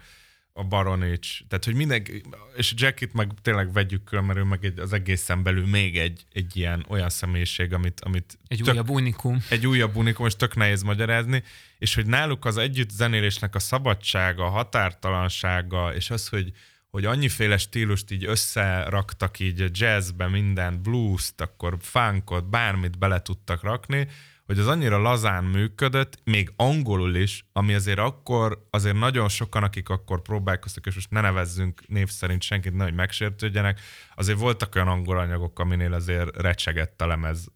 a 0.54 0.64
Baronics, 0.64 1.48
tehát 1.48 1.66
hogy 1.66 1.74
mindenki, 1.74 2.24
és 2.56 2.74
Jackit 2.76 3.14
meg 3.14 3.32
tényleg 3.42 3.74
vegyük 3.74 4.04
külön, 4.04 4.24
mert 4.24 4.40
ő 4.40 4.44
meg 4.44 4.66
egy, 4.66 4.80
az 4.80 4.94
egészen 4.94 5.44
belül 5.44 5.68
még 5.68 5.98
egy, 5.98 6.26
egy 6.34 6.58
ilyen 6.58 6.86
olyan 6.88 7.10
személyiség, 7.10 7.74
amit, 7.74 8.00
amit 8.00 8.38
Egy 8.48 8.62
tök, 8.64 8.74
újabb 8.74 8.90
unikum. 8.90 9.44
egy 9.50 9.68
újabb 9.68 9.96
unikum, 9.96 10.26
és 10.26 10.36
tök 10.36 10.56
nehéz 10.56 10.82
magyarázni, 10.82 11.44
és 11.78 11.96
hogy 11.96 12.06
náluk 12.06 12.46
az 12.46 12.58
együtt 12.58 12.90
zenélésnek 12.90 13.56
a 13.56 13.60
szabadsága, 13.60 14.46
a 14.46 14.50
határtalansága, 14.50 15.96
és 15.96 16.10
az, 16.10 16.28
hogy, 16.28 16.54
hogy 16.90 17.06
annyiféle 17.06 17.58
stílust 17.58 18.12
így 18.12 18.26
összeraktak 18.26 19.40
így 19.40 19.62
a 19.62 19.68
jazzbe 19.72 20.28
mindent, 20.28 20.82
blues-t, 20.82 21.42
akkor 21.42 21.78
funkot, 21.82 22.50
bármit 22.50 22.98
bele 22.98 23.22
tudtak 23.22 23.64
rakni, 23.64 24.08
hogy 24.46 24.60
az 24.60 24.68
annyira 24.68 24.98
lazán 24.98 25.44
működött, 25.44 26.20
még 26.24 26.52
angolul 26.56 27.16
is, 27.16 27.46
ami 27.52 27.74
azért 27.74 28.00
akkor, 28.00 28.68
azért 28.70 28.96
nagyon 28.96 29.30
sokan, 29.30 29.64
akik 29.64 29.90
akkor 29.90 30.22
próbálkoztak, 30.22 30.86
és 30.86 30.96
most 30.96 31.10
ne 31.10 31.22
nevezzünk 31.22 31.88
név 31.88 32.10
szerint 32.10 32.42
senkit, 32.42 32.74
nehogy 32.74 32.94
megsértődjenek, 32.94 33.80
azért 34.16 34.40
voltak 34.40 34.76
olyan 34.76 34.88
angol 34.88 35.20
anyagok, 35.20 35.60
aminél 35.60 35.94
azért 35.94 36.42
recsegett 36.42 37.02
a 37.02 37.08
lemez. 37.08 37.48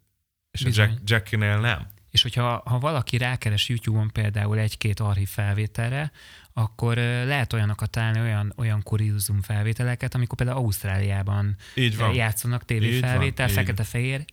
És 0.50 0.62
a 0.62 0.64
Bizony. 0.64 0.88
Jack, 0.88 1.00
Jackinél 1.04 1.58
nem. 1.58 1.86
És 2.10 2.22
hogyha 2.22 2.62
ha 2.64 2.78
valaki 2.78 3.16
rákeres 3.16 3.68
YouTube-on 3.68 4.10
például 4.12 4.58
egy-két 4.58 5.00
archív 5.00 5.28
felvételre, 5.28 6.12
akkor 6.56 6.96
lehet 6.96 7.52
olyanokat 7.52 7.90
találni, 7.90 8.20
olyan, 8.20 8.52
olyan 8.56 8.82
kuriózum 8.82 9.42
felvételeket, 9.42 10.14
amikor 10.14 10.36
például 10.36 10.58
Ausztráliában 10.58 11.56
Így 11.74 11.96
van. 11.96 12.14
játszanak 12.14 12.64
tévéfelvétel, 12.64 13.48
fekete-fehér, 13.48 14.24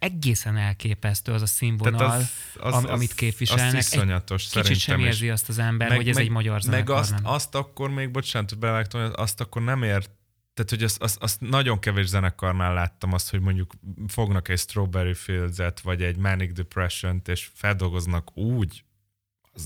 egészen 0.00 0.56
elképesztő 0.56 1.32
az 1.32 1.42
a 1.42 1.46
színvonal, 1.46 1.98
Tehát 1.98 2.18
az, 2.20 2.30
az, 2.60 2.74
am- 2.74 2.90
amit 2.90 3.14
képviselnek. 3.14 3.74
Az 3.74 3.74
iszonyatos 3.74 4.42
Kicsit 4.42 4.62
szerintem. 4.62 4.96
sem 4.98 5.06
érzi 5.06 5.30
azt 5.30 5.48
az 5.48 5.58
ember, 5.58 5.94
hogy 5.94 6.08
ez 6.08 6.16
egy 6.16 6.28
magyar 6.30 6.60
zenekar 6.60 6.86
Meg 6.94 7.02
azt, 7.02 7.10
nem. 7.10 7.26
azt 7.26 7.54
akkor 7.54 7.90
még, 7.90 8.10
bocsánat, 8.10 8.50
hogy 8.90 9.10
azt 9.14 9.40
akkor 9.40 9.62
nem 9.62 9.82
ért, 9.82 10.10
tehát, 10.54 10.70
hogy 10.70 10.82
azt, 10.82 11.02
azt, 11.02 11.22
azt 11.22 11.40
nagyon 11.40 11.78
kevés 11.78 12.06
zenekarnál 12.06 12.74
láttam 12.74 13.12
azt, 13.12 13.30
hogy 13.30 13.40
mondjuk 13.40 13.72
fognak 14.06 14.48
egy 14.48 14.58
Strawberry 14.58 15.14
Fields-et, 15.14 15.80
vagy 15.80 16.02
egy 16.02 16.16
Manic 16.16 16.52
Depression-t, 16.52 17.28
és 17.28 17.50
feldolgoznak 17.54 18.36
úgy, 18.36 18.84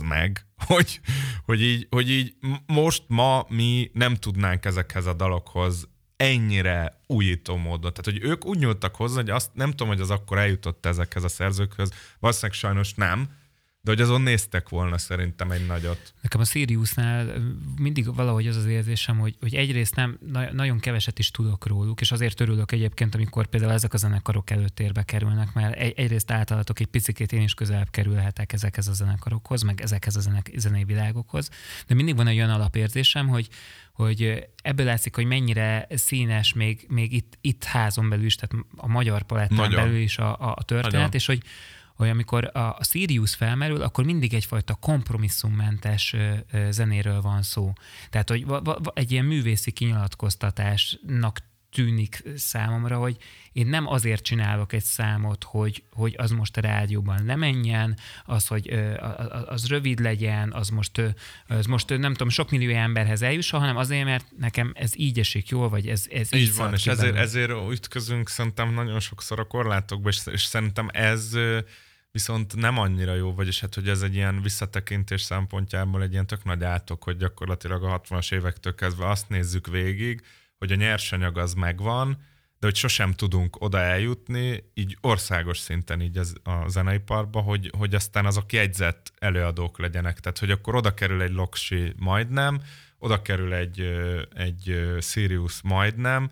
meg, 0.00 0.46
hogy, 0.66 1.00
hogy, 1.44 1.62
így, 1.62 1.86
hogy 1.90 2.10
így 2.10 2.34
most 2.66 3.02
ma 3.06 3.46
mi 3.48 3.90
nem 3.92 4.14
tudnánk 4.14 4.64
ezekhez 4.64 5.06
a 5.06 5.12
dalokhoz 5.14 5.88
ennyire 6.16 7.00
újító 7.06 7.56
módon. 7.56 7.92
Tehát, 7.92 8.04
hogy 8.20 8.30
ők 8.30 8.44
úgy 8.44 8.58
nyúltak 8.58 8.96
hozzá, 8.96 9.16
hogy 9.16 9.30
azt 9.30 9.50
nem 9.54 9.70
tudom, 9.70 9.88
hogy 9.88 10.00
az 10.00 10.10
akkor 10.10 10.38
eljutott 10.38 10.86
ezekhez 10.86 11.24
a 11.24 11.28
szerzőkhöz, 11.28 11.92
valószínűleg 12.18 12.56
sajnos 12.58 12.94
nem, 12.94 13.28
de 13.84 13.90
hogy 13.90 14.00
azon 14.00 14.20
néztek 14.20 14.68
volna 14.68 14.98
szerintem 14.98 15.50
egy 15.50 15.66
nagyot. 15.66 16.14
Nekem 16.20 16.40
a 16.40 16.44
Siriusnál 16.44 17.26
mindig 17.78 18.14
valahogy 18.14 18.46
az 18.46 18.56
az 18.56 18.66
érzésem, 18.66 19.18
hogy, 19.18 19.36
hogy 19.40 19.54
egyrészt 19.54 19.94
nem, 19.94 20.18
na- 20.32 20.52
nagyon 20.52 20.78
keveset 20.78 21.18
is 21.18 21.30
tudok 21.30 21.66
róluk, 21.66 22.00
és 22.00 22.12
azért 22.12 22.40
örülök 22.40 22.72
egyébként, 22.72 23.14
amikor 23.14 23.46
például 23.46 23.72
ezek 23.72 23.94
a 23.94 23.96
zenekarok 23.96 24.50
előtérbe 24.50 25.02
kerülnek, 25.02 25.52
mert 25.52 25.76
egy, 25.76 25.92
egyrészt 25.96 26.30
általatok 26.30 26.80
egy 26.80 26.86
picit 26.86 27.32
én 27.32 27.42
is 27.42 27.54
közelebb 27.54 27.90
kerülhetek 27.90 28.52
ezekhez 28.52 28.88
a 28.88 28.92
zenekarokhoz, 28.92 29.62
meg 29.62 29.80
ezekhez 29.80 30.16
a 30.16 30.20
zenek, 30.20 30.50
zenei 30.56 30.84
világokhoz, 30.84 31.50
de 31.86 31.94
mindig 31.94 32.16
van 32.16 32.26
egy 32.26 32.36
olyan 32.36 32.50
alapérzésem, 32.50 33.28
hogy, 33.28 33.48
hogy 33.92 34.48
ebből 34.62 34.86
látszik, 34.86 35.14
hogy 35.14 35.24
mennyire 35.24 35.86
színes 35.90 36.52
még, 36.52 36.86
még 36.88 37.12
itt, 37.12 37.38
itt 37.40 37.64
házon 37.64 38.08
belül 38.08 38.24
is, 38.24 38.36
tehát 38.36 38.66
a 38.76 38.88
magyar 38.88 39.22
palettán 39.22 39.70
belül 39.70 40.00
is 40.00 40.18
a, 40.18 40.40
a, 40.40 40.54
a 40.56 40.62
történet, 40.62 40.92
Nagyon. 40.92 41.12
és 41.12 41.26
hogy 41.26 41.42
hogy 42.02 42.10
amikor 42.10 42.50
a, 42.52 42.58
a 42.58 42.84
Sirius 42.84 43.34
felmerül, 43.34 43.82
akkor 43.82 44.04
mindig 44.04 44.34
egyfajta 44.34 44.74
kompromisszummentes 44.74 46.12
ö, 46.12 46.32
ö, 46.52 46.70
zenéről 46.70 47.20
van 47.20 47.42
szó. 47.42 47.72
Tehát, 48.10 48.28
hogy 48.28 48.46
va, 48.46 48.80
egy 48.94 49.12
ilyen 49.12 49.24
művészi 49.24 49.70
kinyilatkoztatásnak 49.70 51.38
tűnik 51.72 52.22
számomra, 52.36 52.98
hogy 52.98 53.16
én 53.52 53.66
nem 53.66 53.86
azért 53.86 54.22
csinálok 54.22 54.72
egy 54.72 54.84
számot, 54.84 55.44
hogy, 55.44 55.82
hogy 55.92 56.14
az 56.18 56.30
most 56.30 56.56
a 56.56 56.60
rádióban 56.60 57.24
lemenjen, 57.24 57.96
az, 58.24 58.46
hogy 58.46 58.68
az 59.46 59.68
rövid 59.68 59.98
legyen, 59.98 60.52
az 60.52 60.68
most, 60.68 61.02
az 61.46 61.66
most 61.66 61.88
nem 61.88 62.12
tudom, 62.12 62.28
sok 62.28 62.50
millió 62.50 62.76
emberhez 62.76 63.22
eljusson, 63.22 63.60
hanem 63.60 63.76
azért, 63.76 64.04
mert 64.04 64.26
nekem 64.38 64.72
ez 64.74 64.92
így 64.96 65.18
esik 65.18 65.48
jól, 65.48 65.68
vagy 65.68 65.88
ez, 65.88 66.06
ez 66.10 66.34
Így 66.34 66.50
szalad 66.50 66.70
van, 66.70 66.78
és 66.78 66.86
ezért, 66.86 67.00
belőle. 67.00 67.20
ezért 67.20 67.52
ütközünk 67.70 68.28
szerintem 68.28 68.74
nagyon 68.74 69.00
sokszor 69.00 69.40
a 69.40 69.44
korlátokba, 69.44 70.08
és, 70.08 70.20
és 70.32 70.42
szerintem 70.42 70.88
ez 70.92 71.36
viszont 72.12 72.56
nem 72.56 72.78
annyira 72.78 73.14
jó, 73.14 73.34
vagyis 73.34 73.60
hát, 73.60 73.74
hogy 73.74 73.88
ez 73.88 74.02
egy 74.02 74.14
ilyen 74.14 74.42
visszatekintés 74.42 75.22
szempontjából 75.22 76.02
egy 76.02 76.12
ilyen 76.12 76.26
tök 76.26 76.44
nagy 76.44 76.64
átok, 76.64 77.04
hogy 77.04 77.16
gyakorlatilag 77.16 77.84
a 77.84 78.00
60-as 78.00 78.32
évektől 78.34 78.74
kezdve 78.74 79.08
azt 79.08 79.28
nézzük 79.28 79.66
végig, 79.66 80.22
hogy 80.58 80.72
a 80.72 80.76
nyersanyag 80.76 81.38
az 81.38 81.54
megvan, 81.54 82.30
de 82.58 82.66
hogy 82.66 82.76
sosem 82.76 83.12
tudunk 83.12 83.60
oda 83.60 83.78
eljutni, 83.78 84.64
így 84.74 84.98
országos 85.00 85.58
szinten 85.58 86.00
így 86.00 86.16
az, 86.16 86.34
a 86.42 86.68
zeneiparba, 86.68 87.40
hogy, 87.40 87.70
hogy 87.78 87.94
aztán 87.94 88.26
azok 88.26 88.52
jegyzett 88.52 89.12
előadók 89.18 89.78
legyenek. 89.78 90.20
Tehát, 90.20 90.38
hogy 90.38 90.50
akkor 90.50 90.74
oda 90.74 90.94
kerül 90.94 91.22
egy 91.22 91.32
Loksi 91.32 91.92
majdnem, 91.96 92.62
oda 92.98 93.22
kerül 93.22 93.54
egy, 93.54 93.80
egy 94.34 94.96
Sirius 95.00 95.62
majdnem, 95.62 96.30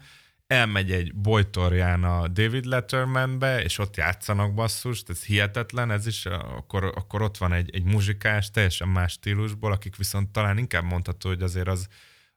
elmegy 0.51 0.93
egy 0.93 1.15
Bojtorján 1.15 2.05
a 2.05 2.29
David 2.29 2.65
Lettermanbe, 2.65 3.63
és 3.63 3.79
ott 3.79 3.97
játszanak 3.97 4.55
basszus, 4.55 5.03
ez 5.07 5.25
hihetetlen, 5.25 5.91
ez 5.91 6.07
is, 6.07 6.27
akkor, 6.27 6.85
akkor 6.85 7.23
ott 7.23 7.37
van 7.37 7.53
egy, 7.53 7.71
egy 7.73 7.85
muzsikás, 7.85 8.51
teljesen 8.51 8.89
más 8.89 9.13
stílusból, 9.13 9.73
akik 9.73 9.97
viszont 9.97 10.29
talán 10.29 10.59
inkább 10.59 10.85
mondható, 10.85 11.29
hogy 11.29 11.43
azért 11.43 11.69
az, 11.69 11.89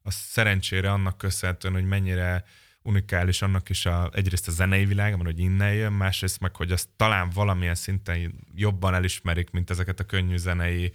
az 0.01 0.13
szerencsére 0.13 0.91
annak 0.91 1.17
köszönhetően, 1.17 1.73
hogy 1.73 1.85
mennyire 1.85 2.43
unikális 2.81 3.41
annak 3.41 3.69
is 3.69 3.85
a, 3.85 4.09
egyrészt 4.13 4.47
a 4.47 4.51
zenei 4.51 4.85
világ, 4.85 5.11
mert 5.11 5.25
hogy 5.25 5.39
innen 5.39 5.73
jön, 5.73 5.93
másrészt 5.93 6.39
meg, 6.39 6.55
hogy 6.55 6.71
azt 6.71 6.89
talán 6.95 7.29
valamilyen 7.29 7.75
szinten 7.75 8.33
jobban 8.55 8.93
elismerik, 8.93 9.49
mint 9.49 9.69
ezeket 9.69 9.99
a 9.99 10.03
könnyű 10.03 10.37
zenei 10.37 10.91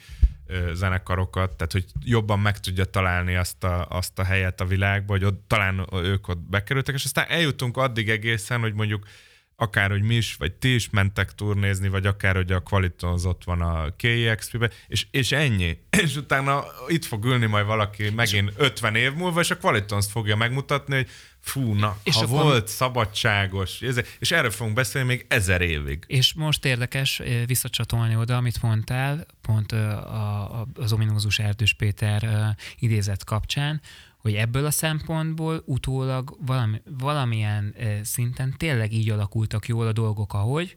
zenekarokat, 0.73 1.57
tehát 1.57 1.73
hogy 1.73 1.85
jobban 2.05 2.41
meg 2.41 2.61
tudja 2.61 2.85
találni 2.85 3.35
azt 3.35 3.65
a, 3.65 3.87
azt 3.89 4.19
a 4.19 4.25
helyet 4.25 4.61
a 4.61 4.65
világban, 4.65 5.19
hogy 5.19 5.27
ott, 5.27 5.45
talán 5.47 5.87
ők 5.93 6.29
ott 6.29 6.41
bekerültek, 6.41 6.95
és 6.95 7.05
aztán 7.05 7.27
eljutunk 7.29 7.77
addig 7.77 8.11
egészen, 8.11 8.61
hogy 8.61 8.75
mondjuk 8.75 9.07
akár, 9.61 9.91
hogy 9.91 10.03
mi 10.03 10.15
is, 10.15 10.35
vagy 10.35 10.53
ti 10.53 10.75
is 10.75 10.91
mentek 10.91 11.35
turnézni, 11.35 11.89
vagy 11.89 12.07
akár, 12.07 12.35
hogy 12.35 12.53
a 12.53 12.61
Qualitons 12.61 13.25
ott 13.25 13.45
van 13.45 13.61
a 13.61 13.97
KEXP-be, 13.97 14.71
és, 14.87 15.07
és 15.11 15.33
ennyi. 15.33 15.79
És 16.03 16.17
utána 16.17 16.65
itt 16.89 17.05
fog 17.05 17.25
ülni 17.25 17.47
majd 17.47 17.67
valaki 17.67 18.11
megint 18.11 18.53
50 18.57 18.95
év 18.95 19.13
múlva, 19.13 19.41
és 19.41 19.51
a 19.51 19.59
Qualitons 19.59 20.07
fogja 20.07 20.37
megmutatni, 20.37 20.95
hogy 20.95 21.09
fú, 21.41 21.73
na, 21.73 21.97
és 22.03 22.15
ha 22.15 22.23
akkor... 22.23 22.43
volt 22.43 22.69
szabadságos, 22.69 23.81
és 24.19 24.31
erről 24.31 24.51
fogunk 24.51 24.77
beszélni 24.77 25.09
még 25.09 25.27
ezer 25.29 25.61
évig. 25.61 26.05
És 26.07 26.35
most 26.35 26.65
érdekes 26.65 27.21
eh, 27.21 27.47
visszacsatolni 27.47 28.17
oda, 28.17 28.37
amit 28.37 28.63
mondtál, 28.63 29.27
pont 29.43 29.73
eh, 29.73 30.79
az 30.79 30.93
ominózus 30.93 31.39
Erdős 31.39 31.73
Péter 31.73 32.23
eh, 32.25 32.49
idézet 32.79 33.25
kapcsán, 33.25 33.81
hogy 34.19 34.35
ebből 34.35 34.65
a 34.65 34.71
szempontból 34.71 35.63
utólag 35.65 36.37
valami, 36.41 36.83
valamilyen 36.99 37.75
szinten 38.03 38.55
tényleg 38.57 38.93
így 38.93 39.11
alakultak 39.11 39.67
jól 39.69 39.87
a 39.87 39.93
dolgok, 39.93 40.35
ahogy, 40.35 40.77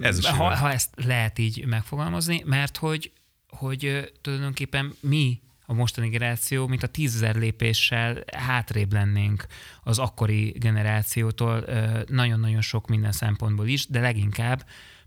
Ez 0.00 0.18
is 0.18 0.26
ha, 0.26 0.56
ha 0.56 0.72
ezt 0.72 0.90
lehet 0.96 1.38
így 1.38 1.66
megfogalmazni, 1.66 2.42
mert 2.44 2.76
hogy, 2.76 3.12
hogy 3.48 4.12
tulajdonképpen 4.20 4.94
mi 5.00 5.40
a 5.66 5.72
mostani 5.74 6.08
generáció, 6.08 6.66
mint 6.66 6.82
a 6.82 6.86
tízezer 6.86 7.36
lépéssel 7.36 8.24
hátrébb 8.36 8.92
lennénk 8.92 9.46
az 9.82 9.98
akkori 9.98 10.50
generációtól 10.50 11.64
nagyon-nagyon 12.08 12.60
sok 12.60 12.86
minden 12.86 13.12
szempontból 13.12 13.66
is, 13.66 13.86
de 13.86 14.00
leginkább 14.00 14.66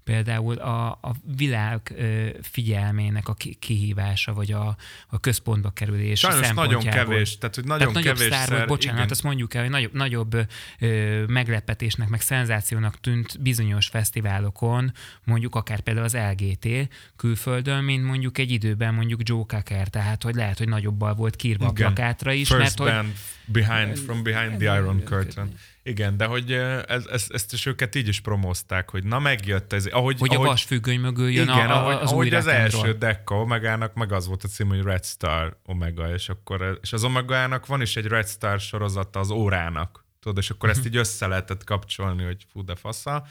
például 0.09 0.57
a, 0.57 0.89
a 0.89 1.15
világ 1.37 1.93
figyelmének 2.41 3.27
a 3.27 3.35
kihívása, 3.59 4.33
vagy 4.33 4.51
a, 4.51 4.75
a 5.07 5.19
központba 5.19 5.69
kerülés 5.69 6.19
Sajnos 6.19 6.51
nagyon 6.51 6.83
kevés, 6.83 7.37
tehát 7.37 7.55
hogy 7.55 7.63
nagyon 7.63 7.93
tehát 7.93 8.17
kevés 8.17 8.33
szár, 8.33 8.49
vagy, 8.49 8.65
bocsánat, 8.65 8.97
igen. 8.97 9.09
azt 9.09 9.23
mondjuk 9.23 9.53
el, 9.53 9.61
hogy 9.61 9.71
nagyobb, 9.71 9.93
nagyobb 9.93 10.47
ö, 10.79 11.23
meglepetésnek, 11.27 12.09
meg 12.09 12.21
szenzációnak 12.21 12.99
tűnt 12.99 13.41
bizonyos 13.41 13.87
fesztiválokon, 13.87 14.93
mondjuk 15.23 15.55
akár 15.55 15.79
például 15.79 16.05
az 16.05 16.17
LGT 16.31 16.89
külföldön, 17.15 17.83
mint 17.83 18.03
mondjuk 18.03 18.37
egy 18.37 18.51
időben 18.51 18.93
mondjuk 18.93 19.21
Joe 19.23 19.43
Cocker, 19.47 19.87
tehát 19.87 20.23
hogy 20.23 20.35
lehet, 20.35 20.57
hogy 20.57 20.67
nagyobbal 20.67 21.13
volt 21.13 21.35
kírva 21.35 21.67
a 21.67 21.71
plakátra 21.71 22.31
is. 22.31 22.47
First 22.47 22.61
mert, 22.61 22.77
band 22.77 23.05
hogy, 23.05 23.13
behind, 23.45 23.97
from 23.97 24.23
behind 24.23 24.57
the 24.57 24.77
Iron 24.79 25.01
Curtain. 25.03 25.49
Igen, 25.89 26.17
de 26.17 26.25
hogy 26.25 26.51
ez, 26.87 27.05
ez, 27.05 27.25
ezt 27.29 27.53
is 27.53 27.65
őket 27.65 27.95
így 27.95 28.07
is 28.07 28.19
promózták, 28.19 28.89
hogy 28.89 29.03
na 29.03 29.19
megjött 29.19 29.73
ez. 29.73 29.85
Ahogy, 29.85 30.19
hogy 30.19 30.33
ahogy, 30.33 30.47
a 30.47 30.49
vasfüggöny 30.49 30.99
mögül 30.99 31.29
jön 31.29 31.49
igen, 31.49 31.69
a, 31.69 31.81
ahogy, 31.81 31.95
az 31.95 32.11
ahogy 32.11 32.33
az 32.33 32.47
első 32.47 32.93
Dekka 32.93 33.35
Omegának 33.35 33.93
meg 33.93 34.11
az 34.11 34.27
volt 34.27 34.43
a 34.43 34.47
cím, 34.47 34.67
hogy 34.67 34.81
Red 34.81 35.05
Star 35.05 35.57
Omega, 35.65 36.13
és 36.13 36.29
akkor 36.29 36.79
és 36.81 36.93
az 36.93 37.03
Omegának 37.03 37.65
van 37.65 37.81
is 37.81 37.95
egy 37.95 38.05
Red 38.05 38.27
Star 38.27 38.59
sorozata 38.59 39.19
az 39.19 39.29
órának, 39.29 40.05
tudod, 40.19 40.37
és 40.37 40.49
akkor 40.49 40.69
ezt 40.69 40.85
így 40.89 40.95
össze 40.95 41.27
lehetett 41.27 41.63
kapcsolni, 41.63 42.23
hogy 42.23 42.45
fú 42.51 42.63
de 42.63 42.75
fasza. 42.75 43.25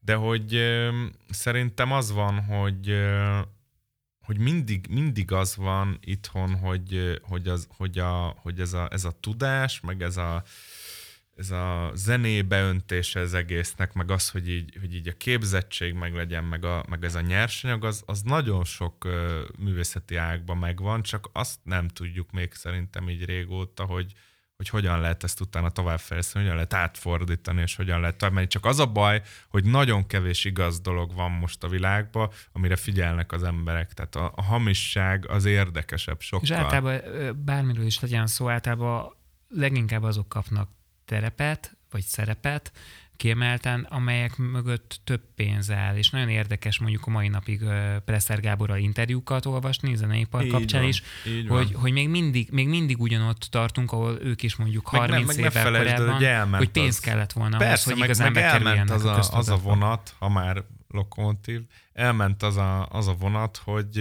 De 0.00 0.14
hogy 0.14 0.54
ö, 0.54 0.88
szerintem 1.30 1.92
az 1.92 2.12
van, 2.12 2.44
hogy 2.44 2.88
ö, 2.88 3.38
hogy 4.28 4.38
mindig, 4.38 4.86
mindig 4.90 5.32
az 5.32 5.56
van 5.56 5.98
itthon, 6.00 6.54
hogy, 6.54 7.20
hogy, 7.22 7.48
az, 7.48 7.68
hogy, 7.76 7.98
a, 7.98 8.34
hogy 8.42 8.60
ez, 8.60 8.72
a, 8.72 8.88
ez 8.90 9.04
a 9.04 9.16
tudás, 9.20 9.80
meg 9.80 10.02
ez 10.02 10.16
a, 10.16 10.42
ez 11.38 11.50
a 11.50 11.90
zenébe 11.94 12.60
öntése 12.62 13.20
az 13.20 13.34
egésznek, 13.34 13.92
meg 13.92 14.10
az, 14.10 14.30
hogy 14.30 14.48
így, 14.48 14.76
hogy 14.80 14.94
így 14.94 15.08
a 15.08 15.16
képzettség 15.16 15.94
meg 15.94 16.14
legyen, 16.14 16.44
meg, 16.44 16.64
a, 16.64 16.84
meg 16.88 17.04
ez 17.04 17.14
a 17.14 17.20
nyersanyag, 17.20 17.84
az, 17.84 18.02
az 18.06 18.22
nagyon 18.22 18.64
sok 18.64 19.04
uh, 19.04 19.12
művészeti 19.58 20.16
ágban 20.16 20.56
megvan, 20.56 21.02
csak 21.02 21.28
azt 21.32 21.58
nem 21.62 21.88
tudjuk 21.88 22.30
még 22.30 22.52
szerintem 22.52 23.08
így 23.08 23.24
régóta, 23.24 23.84
hogy, 23.84 24.12
hogy 24.56 24.68
hogyan 24.68 25.00
lehet 25.00 25.24
ezt 25.24 25.40
utána 25.40 25.70
továbbfejleszteni, 25.70 26.44
hogyan 26.44 26.56
lehet 26.56 26.74
átfordítani, 26.74 27.60
és 27.60 27.76
hogyan 27.76 28.00
lehet 28.00 28.16
tovább 28.16 28.34
menni. 28.34 28.46
Csak 28.46 28.64
az 28.64 28.78
a 28.78 28.86
baj, 28.86 29.22
hogy 29.48 29.64
nagyon 29.64 30.06
kevés 30.06 30.44
igaz 30.44 30.80
dolog 30.80 31.14
van 31.14 31.30
most 31.30 31.64
a 31.64 31.68
világban, 31.68 32.30
amire 32.52 32.76
figyelnek 32.76 33.32
az 33.32 33.42
emberek. 33.42 33.92
Tehát 33.92 34.14
a, 34.14 34.32
a 34.34 34.42
hamisság 34.42 35.28
az 35.28 35.44
érdekesebb 35.44 36.20
sokkal. 36.20 36.48
És 36.48 36.50
általában 36.50 37.00
bármiről 37.44 37.86
is 37.86 38.00
legyen 38.00 38.26
szó, 38.26 38.48
általában 38.48 39.16
leginkább 39.48 40.02
azok 40.02 40.28
kapnak 40.28 40.76
terepet, 41.08 41.76
vagy 41.90 42.02
szerepet, 42.02 42.72
kiemelten, 43.16 43.86
amelyek 43.90 44.36
mögött 44.36 45.00
több 45.04 45.20
pénz 45.36 45.70
áll, 45.70 45.96
és 45.96 46.10
nagyon 46.10 46.28
érdekes 46.28 46.78
mondjuk 46.78 47.06
a 47.06 47.10
mai 47.10 47.28
napig 47.28 47.60
Presser 48.04 48.40
Gáborral 48.40 48.78
interjúkat 48.78 49.46
olvasni, 49.46 49.94
zeneipar 49.94 50.44
így 50.44 50.50
kapcsán 50.50 50.80
van, 50.80 50.88
is, 50.88 51.02
hogy, 51.48 51.72
hogy 51.74 51.92
még, 51.92 52.08
mindig, 52.08 52.48
még 52.50 52.68
mindig 52.68 53.00
ugyanott 53.00 53.40
tartunk, 53.40 53.92
ahol 53.92 54.18
ők 54.22 54.42
is 54.42 54.56
mondjuk 54.56 54.90
meg 54.90 55.00
30 55.00 55.36
nem, 55.36 55.44
évvel 55.44 55.64
korábban, 55.64 56.14
hogy, 56.14 56.24
elment 56.24 56.56
hogy 56.56 56.70
pénz 56.70 56.96
az, 56.96 57.00
kellett 57.00 57.32
volna 57.32 57.56
persze, 57.56 57.72
ahhoz, 57.72 57.84
hogy 57.84 57.96
meg, 57.96 58.04
igazán 58.04 58.32
meg 58.32 58.42
elment 58.42 58.90
az 58.90 59.04
a, 59.04 59.18
az 59.30 59.48
a 59.48 59.56
vonat, 59.56 60.14
ha 60.18 60.28
már 60.28 60.64
lokomotív, 60.88 61.60
elment 61.92 62.42
az 62.42 62.56
a, 62.56 62.88
az 62.88 63.06
a 63.06 63.14
vonat, 63.14 63.60
hogy 63.64 63.98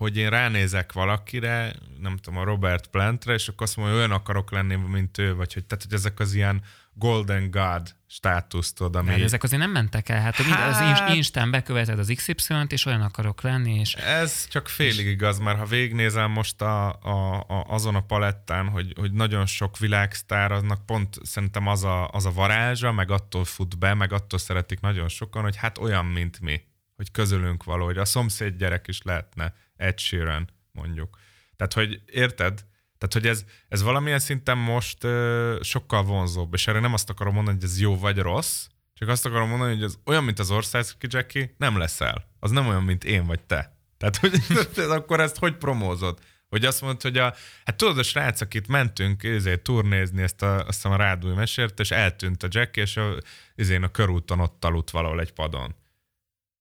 hogy 0.00 0.16
én 0.16 0.30
ránézek 0.30 0.92
valakire, 0.92 1.72
nem 2.00 2.16
tudom, 2.16 2.38
a 2.38 2.44
Robert 2.44 2.86
Plantre, 2.86 3.32
és 3.32 3.48
akkor 3.48 3.62
azt 3.62 3.76
mondom, 3.76 3.94
hogy 3.94 4.04
olyan 4.04 4.16
akarok 4.16 4.50
lenni, 4.50 4.74
mint 4.74 5.18
ő, 5.18 5.34
vagy 5.34 5.54
hogy, 5.54 5.64
tehát, 5.64 5.84
hogy 5.84 5.92
ezek 5.92 6.20
az 6.20 6.34
ilyen 6.34 6.62
Golden 6.92 7.50
God 7.50 7.94
státuszt 8.06 8.74
tudod, 8.76 8.96
ami... 8.96 9.14
De 9.14 9.22
ezek 9.22 9.42
azért 9.42 9.60
nem 9.60 9.70
mentek 9.70 10.08
el, 10.08 10.20
hát, 10.20 10.34
hát... 10.34 11.06
az 11.06 11.14
Instán 11.14 11.50
beköveted 11.50 11.98
az 11.98 12.12
XY-t, 12.14 12.72
és 12.72 12.84
olyan 12.84 13.00
akarok 13.00 13.42
lenni, 13.42 13.74
és... 13.74 13.94
Ez 13.94 14.48
csak 14.48 14.68
félig 14.68 15.06
igaz, 15.06 15.38
mert 15.38 15.58
ha 15.58 15.64
végnézem 15.64 16.30
most 16.30 16.60
a, 16.62 16.88
a, 17.02 17.34
a, 17.34 17.64
azon 17.68 17.94
a 17.94 18.02
palettán, 18.02 18.68
hogy, 18.68 18.92
hogy 18.98 19.12
nagyon 19.12 19.46
sok 19.46 19.78
világsztár, 19.78 20.52
aznak 20.52 20.86
pont 20.86 21.18
szerintem 21.22 21.66
az 21.66 21.84
a, 21.84 22.08
az 22.08 22.24
a 22.24 22.32
varázsa, 22.32 22.92
meg 22.92 23.10
attól 23.10 23.44
fut 23.44 23.78
be, 23.78 23.94
meg 23.94 24.12
attól 24.12 24.38
szeretik 24.38 24.80
nagyon 24.80 25.08
sokan, 25.08 25.42
hogy 25.42 25.56
hát 25.56 25.78
olyan, 25.78 26.06
mint 26.06 26.40
mi, 26.40 26.60
hogy 26.96 27.10
közülünk 27.10 27.64
való, 27.64 27.84
hogy 27.84 27.98
a 27.98 28.04
szomszéd 28.04 28.56
gyerek 28.56 28.88
is 28.88 29.02
lehetne 29.02 29.54
Ed 29.80 29.98
Sheeran, 29.98 30.48
mondjuk. 30.72 31.18
Tehát, 31.56 31.72
hogy 31.72 32.02
érted? 32.06 32.64
Tehát, 32.98 33.12
hogy 33.12 33.26
ez, 33.26 33.44
ez 33.68 33.82
valamilyen 33.82 34.18
szinten 34.18 34.58
most 34.58 35.04
uh, 35.04 35.62
sokkal 35.62 36.02
vonzóbb, 36.02 36.54
és 36.54 36.66
erre 36.66 36.80
nem 36.80 36.92
azt 36.92 37.10
akarom 37.10 37.34
mondani, 37.34 37.56
hogy 37.56 37.66
ez 37.66 37.80
jó 37.80 37.98
vagy 37.98 38.18
rossz, 38.18 38.66
csak 38.94 39.08
azt 39.08 39.26
akarom 39.26 39.48
mondani, 39.48 39.74
hogy 39.74 39.82
ez 39.82 39.98
olyan, 40.04 40.24
mint 40.24 40.38
az 40.38 40.50
országszki 40.50 41.06
Jackie, 41.10 41.54
nem 41.58 41.78
leszel. 41.78 42.28
Az 42.40 42.50
nem 42.50 42.66
olyan, 42.66 42.82
mint 42.82 43.04
én 43.04 43.26
vagy 43.26 43.40
te. 43.40 43.76
Tehát, 43.96 44.16
hogy 44.16 44.32
akkor 44.98 45.20
ezt 45.20 45.38
hogy 45.38 45.56
promózod? 45.56 46.18
Hogy 46.48 46.64
azt 46.64 46.80
mondod, 46.80 47.02
hogy 47.02 47.18
a, 47.18 47.34
hát 47.64 47.76
tudod, 47.76 47.98
a 47.98 48.02
srác, 48.02 48.40
akit 48.40 48.68
mentünk 48.68 49.22
ezért 49.22 49.62
turnézni 49.62 50.22
ezt 50.22 50.42
a, 50.42 50.56
azt 50.56 50.66
hiszem 50.66 50.92
a 50.92 50.96
rádúj 50.96 51.34
mesért, 51.34 51.80
és 51.80 51.90
eltűnt 51.90 52.42
a 52.42 52.48
Jack, 52.50 52.76
és 52.76 52.96
a, 52.96 53.16
ezért 53.54 53.82
a 53.82 53.88
körúton 53.88 54.40
ott 54.40 54.64
aludt 54.64 54.90
valahol 54.90 55.20
egy 55.20 55.32
padon. 55.32 55.74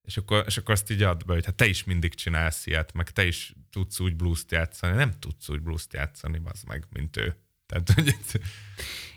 És 0.10 0.18
akkor, 0.18 0.44
és 0.48 0.58
akkor 0.58 0.74
azt 0.74 0.92
így 0.92 1.02
ad 1.02 1.26
be, 1.26 1.34
hogy 1.34 1.46
hát 1.46 1.56
te 1.56 1.66
is 1.66 1.84
mindig 1.84 2.14
csinálsz 2.14 2.66
ilyet, 2.66 2.94
meg 2.94 3.10
te 3.10 3.26
is 3.26 3.54
tudsz 3.72 4.00
úgy 4.00 4.16
blues-t 4.16 4.52
játszani. 4.52 4.96
Nem 4.96 5.12
tudsz 5.20 5.50
úgy 5.50 5.62
blues-t 5.62 5.94
játszani, 5.94 6.42
az 6.44 6.64
meg, 6.64 6.86
mint 6.90 7.18
ő. 7.18 7.36
Tehát, 7.66 7.92
hogy 7.92 8.16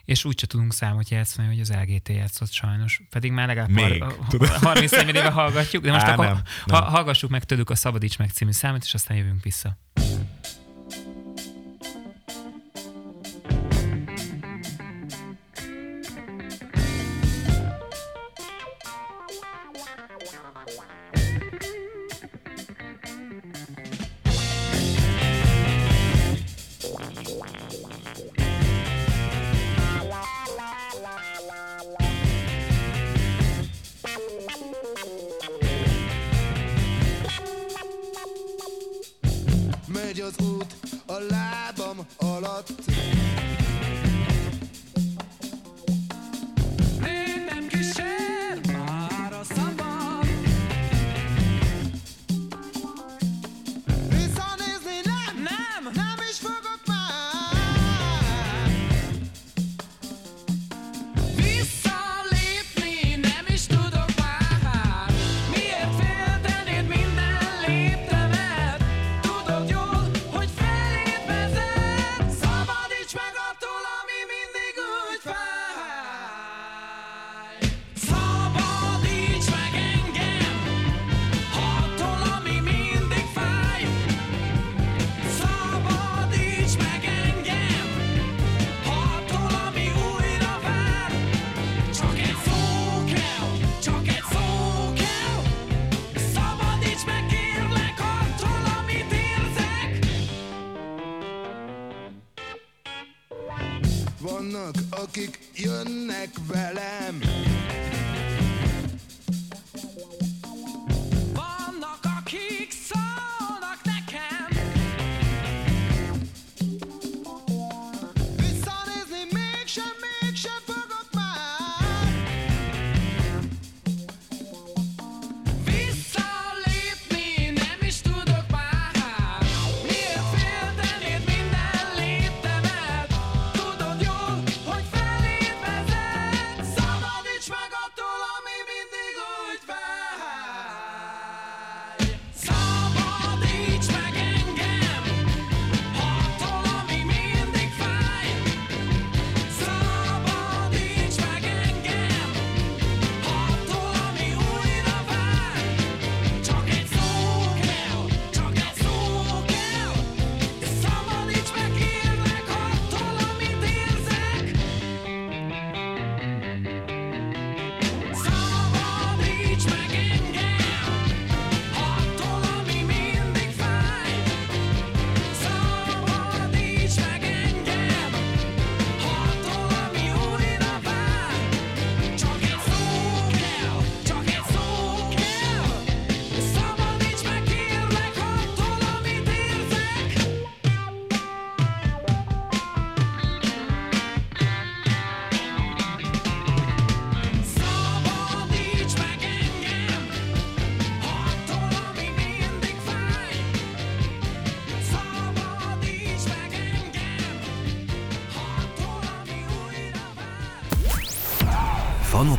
és 0.05 0.25
úgy 0.25 0.39
se 0.39 0.47
tudunk 0.47 0.73
számot 0.73 1.09
játszani, 1.09 1.49
hogy 1.49 1.61
az 1.61 1.73
LGT 1.73 2.09
játszott 2.09 2.51
sajnos. 2.51 3.03
Pedig 3.11 3.33
már 3.33 3.47
legalább 3.47 3.71
Még, 3.71 4.03
har- 4.03 4.49
30 4.49 4.93
éve 4.93 5.31
hallgatjuk, 5.31 5.83
de 5.83 5.93
most 5.93 6.05
Á, 6.05 6.13
akkor 6.13 6.25
nem, 6.25 6.43
nem. 6.67 6.83
hallgassuk 6.83 7.31
meg 7.31 7.45
tőlük 7.45 7.71
a 7.71 7.75
Szabadíts 7.75 8.19
meg 8.19 8.31
című 8.31 8.53
számot, 8.53 8.83
és 8.83 8.95
aztán 8.95 9.17
jövünk 9.17 9.43
vissza. 9.43 9.79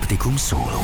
Vár 0.04 0.12
Fanoptikum 0.12 0.36
szóló. 0.36 0.82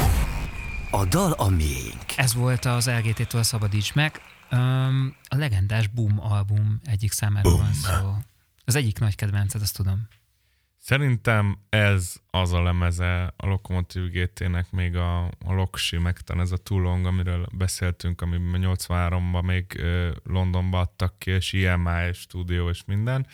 A 0.91 1.05
dal 1.05 1.31
a 1.31 1.49
miénk. 1.49 2.17
Ez 2.17 2.33
volt 2.33 2.65
az 2.65 2.89
LGT-től 2.89 3.43
Szabadíts 3.43 3.93
meg. 3.93 4.21
Um, 4.51 5.15
a 5.27 5.35
legendás 5.35 5.87
Boom 5.87 6.19
album 6.19 6.79
egyik 6.83 7.11
számáról 7.11 7.57
van 7.57 7.73
szó. 7.73 8.15
Az 8.65 8.75
egyik 8.75 8.99
nagy 8.99 9.15
kedvenced, 9.15 9.61
azt 9.61 9.75
tudom. 9.75 10.07
Szerintem 10.77 11.57
ez 11.69 12.15
az 12.29 12.53
a 12.53 12.63
lemeze 12.63 13.33
a 13.37 13.45
Lokomotív 13.47 14.09
GT-nek 14.09 14.71
még 14.71 14.95
a, 14.95 15.25
a 15.25 15.53
Loksi, 15.53 15.97
meg 15.97 16.19
talán 16.19 16.43
ez 16.43 16.51
a 16.51 16.57
Too 16.57 16.79
Long, 16.79 17.05
amiről 17.05 17.47
beszéltünk, 17.51 18.21
amiben 18.21 18.61
83-ban 18.63 19.43
még 19.43 19.81
Londonba 20.23 20.79
adtak 20.79 21.19
ki, 21.19 21.31
és 21.31 21.53
EMI 21.53 22.13
stúdió 22.13 22.69
és 22.69 22.83
minden. 22.85 23.27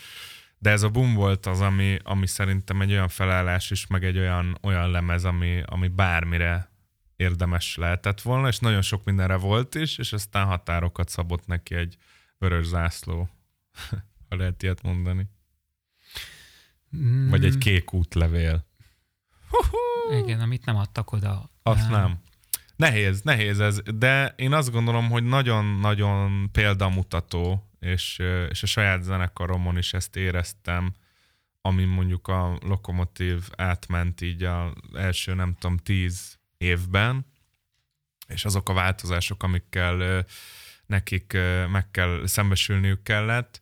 De 0.65 0.71
ez 0.71 0.83
a 0.83 0.89
boom 0.89 1.13
volt 1.13 1.45
az, 1.45 1.61
ami, 1.61 1.97
ami 2.03 2.27
szerintem 2.27 2.81
egy 2.81 2.91
olyan 2.91 3.07
felállás 3.07 3.71
is, 3.71 3.87
meg 3.87 4.03
egy 4.03 4.17
olyan, 4.17 4.57
olyan 4.61 4.91
lemez, 4.91 5.23
ami, 5.25 5.63
ami 5.65 5.87
bármire 5.87 6.69
érdemes 7.15 7.75
lehetett 7.75 8.21
volna, 8.21 8.47
és 8.47 8.59
nagyon 8.59 8.81
sok 8.81 9.03
mindenre 9.03 9.35
volt 9.35 9.75
is, 9.75 9.97
és 9.97 10.13
aztán 10.13 10.45
határokat 10.45 11.09
szabott 11.09 11.45
neki 11.45 11.75
egy 11.75 11.97
vörös 12.37 12.65
zászló, 12.65 13.29
ha 14.29 14.35
lehet 14.35 14.63
ilyet 14.63 14.81
mondani. 14.81 15.27
Mm, 16.97 17.29
Vagy 17.29 17.45
egy 17.45 17.57
kék 17.57 17.93
útlevél. 17.93 18.65
Igen, 20.21 20.39
amit 20.39 20.65
nem 20.65 20.75
adtak 20.75 21.11
oda. 21.11 21.51
Azt 21.63 21.85
Um, 21.85 21.91
nem. 21.91 22.19
Nehéz, 22.75 23.21
nehéz 23.21 23.59
ez, 23.59 23.81
de 23.81 24.33
én 24.37 24.53
azt 24.53 24.71
gondolom, 24.71 25.09
hogy 25.09 25.23
nagyon-nagyon 25.23 26.49
példamutató, 26.51 27.69
és, 27.79 28.19
és 28.49 28.63
a 28.63 28.65
saját 28.65 29.03
zenekaromon 29.03 29.77
is 29.77 29.93
ezt 29.93 30.15
éreztem, 30.15 30.93
ami 31.61 31.83
mondjuk 31.83 32.27
a 32.27 32.57
Lokomotív 32.61 33.49
átment 33.55 34.21
így 34.21 34.43
az 34.43 34.71
első, 34.93 35.33
nem 35.33 35.55
tudom, 35.59 35.77
tíz 35.77 36.39
évben, 36.57 37.25
és 38.27 38.45
azok 38.45 38.69
a 38.69 38.73
változások, 38.73 39.43
amikkel 39.43 40.25
nekik 40.85 41.37
meg 41.69 41.91
kell 41.91 42.21
szembesülniük 42.25 43.03
kellett, 43.03 43.61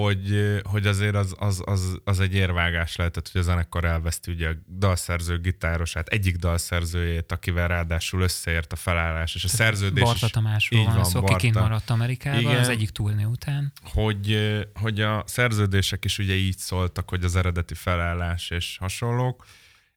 hogy, 0.00 0.60
hogy 0.64 0.86
azért 0.86 1.14
az, 1.14 1.34
az, 1.38 1.62
az, 1.64 2.00
az 2.04 2.20
egy 2.20 2.34
érvágás 2.34 2.96
lehetett, 2.96 3.28
hogy 3.32 3.40
a 3.40 3.44
zenekar 3.44 3.84
elveszti 3.84 4.30
ugye 4.30 4.48
a 4.48 4.52
dalszerző 4.78 5.40
gitárosát, 5.40 6.08
egyik 6.08 6.36
dalszerzőjét, 6.36 7.32
akivel 7.32 7.68
ráadásul 7.68 8.20
összeért 8.20 8.72
a 8.72 8.76
felállás, 8.76 9.34
és 9.34 9.44
a 9.44 9.48
szerződés 9.48 10.04
Barta 10.04 10.28
Tamásról 10.28 10.84
van, 10.84 10.94
van, 10.94 11.04
szó, 11.04 11.20
Barta. 11.20 11.36
kikint 11.36 11.54
maradt 11.54 11.90
Amerikában 11.90 12.40
Igen. 12.40 12.56
az 12.56 12.68
egyik 12.68 12.90
turné 12.90 13.24
után. 13.24 13.72
hogy, 13.82 14.58
hogy 14.74 15.00
a 15.00 15.22
szerződések 15.26 16.04
is 16.04 16.18
ugye 16.18 16.34
így 16.34 16.58
szóltak, 16.58 17.08
hogy 17.08 17.24
az 17.24 17.36
eredeti 17.36 17.74
felállás 17.74 18.50
és 18.50 18.76
hasonlók, 18.80 19.46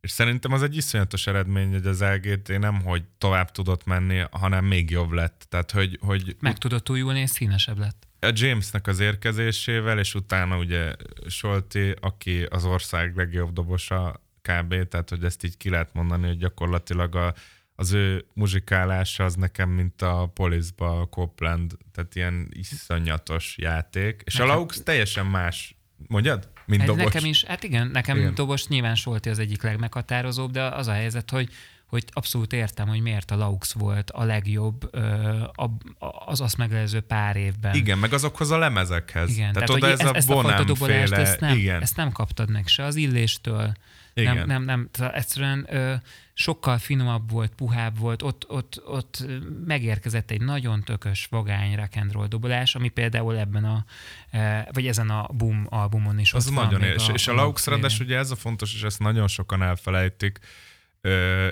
és 0.02 0.12
szerintem 0.12 0.52
az 0.52 0.64
egy 0.64 0.76
iszonyatos 0.76 1.28
eredmény, 1.28 1.72
hogy 1.72 1.86
az 1.86 2.02
LGT 2.02 2.60
nem, 2.60 2.82
hogy 2.82 3.04
tovább 3.18 3.52
tudott 3.52 3.86
menni, 3.86 4.24
hanem 4.32 4.66
még 4.66 4.90
jobb 4.90 5.12
lett. 5.12 5.46
Tehát, 5.50 5.72
hogy, 5.72 5.98
hogy 6.02 6.36
Meg 6.40 6.58
tudott 6.58 6.90
újulni, 6.90 7.20
és 7.20 7.30
színesebb 7.30 7.78
lett. 7.78 8.09
A 8.20 8.32
Jamesnek 8.34 8.88
az 8.88 9.00
érkezésével, 9.00 10.00
és 10.00 10.16
utána 10.16 10.58
ugye 10.58 10.96
Solti, 11.28 11.96
aki 12.00 12.44
az 12.44 12.66
ország 12.66 13.16
legjobb 13.16 13.54
dobosa 13.54 14.24
kb., 14.42 14.88
tehát 14.88 15.10
hogy 15.10 15.24
ezt 15.24 15.44
így 15.44 15.58
ki 15.58 15.70
lehet 15.70 15.94
mondani, 15.94 16.28
hogy 16.28 16.38
gyakorlatilag 16.38 17.16
a, 17.16 17.34
az 17.76 17.92
ő 17.92 18.26
muzsikálása 18.34 19.24
az 19.24 19.36
nekem, 19.36 19.70
mint 19.70 20.02
a 20.02 20.32
Polisba 20.34 21.02
a 21.02 21.06
Copland, 21.06 21.78
tehát 21.92 22.16
ilyen 22.16 22.48
iszonyatos 22.52 23.56
játék, 23.58 24.22
és 24.26 24.34
Nekem- 24.34 24.52
a 24.52 24.56
Laux 24.56 24.84
teljesen 24.84 25.26
más, 25.26 25.76
mondjad? 26.08 26.50
Mint 26.66 26.82
Ez 26.82 26.88
dobos. 26.88 27.04
nekem 27.04 27.26
is, 27.26 27.44
hát 27.44 27.64
igen, 27.64 27.88
nekem 27.88 28.18
igen. 28.18 28.36
dobos 28.36 28.68
nyilván 28.68 28.96
Solti 28.96 29.30
az 29.30 29.40
egyik 29.40 29.64
legmeghatározóbb, 29.64 30.52
de 30.52 30.64
az 30.64 30.88
a 30.88 30.92
helyzet, 30.92 31.30
hogy 31.30 31.50
hogy 31.90 32.04
abszolút 32.12 32.54
értem, 32.54 32.88
hogy 32.88 33.02
miért 33.02 33.32
a 33.32 33.36
Laux 33.36 33.74
volt 33.74 34.12
a 34.12 34.24
legjobb 34.24 34.94
a, 35.56 35.70
az 36.26 36.42
azt 36.42 36.58
megelőző 36.58 37.00
pár 37.00 37.36
évben. 37.36 37.76
Igen, 37.76 37.98
meg 37.98 38.14
azokhoz 38.14 38.52
a 38.52 38.58
lemezekhez. 38.58 39.30
Igen, 39.30 39.54
tehát, 39.54 39.54
tehát, 39.54 39.70
oda 39.70 39.90
hogy 39.90 40.00
ez 40.00 40.06
a 40.06 40.16
ezt 40.16 40.30
a 40.30 40.42
fajta 40.42 40.64
dobolást, 40.64 41.12
ezt 41.12 41.40
nem, 41.40 41.58
igen, 41.58 41.82
ezt 41.82 41.96
nem 41.96 42.12
kaptad 42.12 42.50
meg 42.50 42.68
se 42.68 42.84
az 42.84 42.96
illéstől, 42.96 43.74
Igen. 44.14 44.36
nem, 44.36 44.48
nem, 44.48 44.64
nem, 44.64 44.90
tehát 44.92 45.16
egyszerűen 45.16 45.66
ö, 45.70 45.94
sokkal 46.34 46.78
finomabb 46.78 47.32
volt, 47.32 47.56
puhább 47.56 47.98
volt, 47.98 48.22
ott, 48.22 48.50
ott, 48.50 48.82
ott 48.86 49.26
megérkezett 49.66 50.32
egy 50.32 50.42
nagyon 50.42 50.84
tökös, 50.84 51.28
vagány 51.30 51.76
rock 51.76 51.96
and 51.96 52.12
roll 52.12 52.28
dobolás, 52.28 52.76
ami 52.76 52.90
például 52.90 53.38
ebben 53.38 53.64
a, 53.64 53.86
e, 54.32 54.68
vagy 54.72 54.88
ezen 54.88 55.10
a 55.10 55.28
Boom 55.34 55.66
albumon 55.70 56.20
is 56.20 56.34
Az 56.34 56.48
ott 56.48 56.54
van 56.54 56.64
nagyon 56.64 56.84
ér. 56.84 56.94
És, 56.94 57.10
és 57.14 57.28
a 57.28 57.34
Laux 57.34 57.68
ráadásul 57.68 58.06
ugye 58.06 58.18
ez 58.18 58.32
a 58.32 58.36
fontos, 58.36 58.74
és 58.74 58.84
ezt 58.84 59.00
nagyon 59.00 59.28
sokan 59.28 59.64
elfelejtik, 59.64 60.40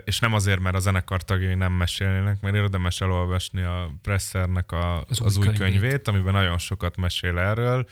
és 0.03 0.19
nem 0.19 0.33
azért, 0.33 0.59
mert 0.59 0.75
a 0.75 0.79
zenekar 0.79 1.23
tagjai 1.23 1.55
nem 1.55 1.73
mesélnének, 1.73 2.41
mert 2.41 2.55
érdemes 2.55 3.01
elolvasni 3.01 3.61
a 3.61 3.91
Pressernek 4.01 4.71
a, 4.71 5.01
az, 5.03 5.21
Az 5.21 5.37
új 5.37 5.45
könyvét. 5.45 5.59
könyvét, 5.79 6.07
amiben 6.07 6.33
nagyon 6.33 6.57
sokat 6.57 6.97
mesél 6.97 7.37
erről, 7.39 7.87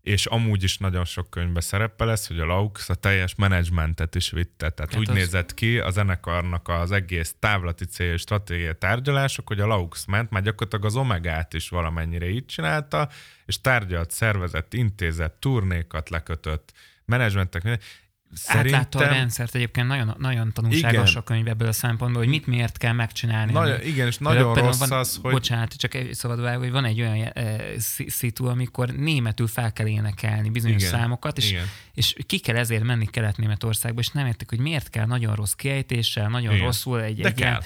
és 0.00 0.26
amúgy 0.26 0.62
is 0.62 0.78
nagyon 0.78 1.04
sok 1.04 1.30
könyvbe 1.30 1.60
szerepel 1.60 2.10
ez, 2.10 2.26
hogy 2.26 2.40
a 2.40 2.44
Laux 2.44 2.88
a 2.88 2.94
teljes 2.94 3.34
menedzsmentet 3.34 4.14
is 4.14 4.30
vitte. 4.30 4.70
Tehát, 4.70 4.74
Tehát 4.74 4.96
úgy 4.96 5.08
az- 5.08 5.14
nézett 5.14 5.54
ki 5.54 5.78
a 5.78 5.90
zenekarnak 5.90 6.68
az 6.68 6.90
egész 6.92 7.34
távlati 7.38 7.84
cél 7.84 8.12
és 8.12 8.20
stratégiai 8.20 8.74
tárgyalások, 8.78 9.46
hogy 9.46 9.60
a 9.60 9.66
Laux 9.66 10.04
ment, 10.06 10.30
már 10.30 10.42
gyakorlatilag 10.42 10.84
az 10.84 10.96
Omegát 10.96 11.54
is 11.54 11.68
valamennyire 11.68 12.28
így 12.28 12.46
csinálta, 12.46 13.08
és 13.46 13.60
tárgyalt, 13.60 14.10
szervezett, 14.10 14.74
intézett, 14.74 15.36
turnékat 15.40 16.08
lekötött, 16.10 16.72
menedzsmentek, 17.04 17.80
minden. 18.28 18.64
Átlátta 18.64 18.98
a 18.98 19.00
szerintem... 19.00 19.20
rendszert 19.20 19.54
egyébként 19.54 19.86
nagyon, 19.86 20.14
nagyon 20.18 20.52
tanulságos 20.52 21.10
Igen. 21.10 21.22
a 21.22 21.24
könyv 21.24 21.46
ebből 21.46 21.68
a 21.68 21.72
szempontból, 21.72 22.22
hogy 22.22 22.30
mit 22.30 22.46
miért 22.46 22.78
kell 22.78 22.92
megcsinálni. 22.92 23.52
Nagyon, 23.52 23.82
igen, 23.82 24.06
és 24.06 24.18
nagyon 24.18 24.52
például 24.52 24.66
rossz 24.66 24.88
van, 24.88 24.98
az, 24.98 25.18
hogy... 25.22 25.32
Bocsánat, 25.32 25.74
csak 25.74 25.94
egy 25.94 26.14
szabad 26.14 26.40
vágó, 26.40 26.58
hogy 26.58 26.70
van 26.70 26.84
egy 26.84 27.00
olyan 27.00 27.30
e, 27.34 27.60
szitu, 28.06 28.46
amikor 28.46 28.90
németül 28.90 29.46
fel 29.46 29.72
kell 29.72 29.86
énekelni 29.86 30.50
bizonyos 30.50 30.82
Igen, 30.82 30.98
számokat, 30.98 31.38
és, 31.38 31.50
igen. 31.50 31.64
és 31.94 32.16
ki 32.26 32.38
kell 32.38 32.56
ezért 32.56 32.82
menni 32.82 33.06
Kelet-Németországba, 33.06 34.00
és 34.00 34.08
nem 34.08 34.26
értik, 34.26 34.48
hogy 34.48 34.60
miért 34.60 34.90
kell 34.90 35.06
nagyon 35.06 35.34
rossz 35.34 35.52
kiejtéssel, 35.52 36.28
nagyon 36.28 36.52
Igen. 36.52 36.64
rosszul 36.64 37.02
egy, 37.02 37.20
De 37.20 37.28
egy 37.28 37.38
ilyen, 37.38 37.52
kell. 37.52 37.62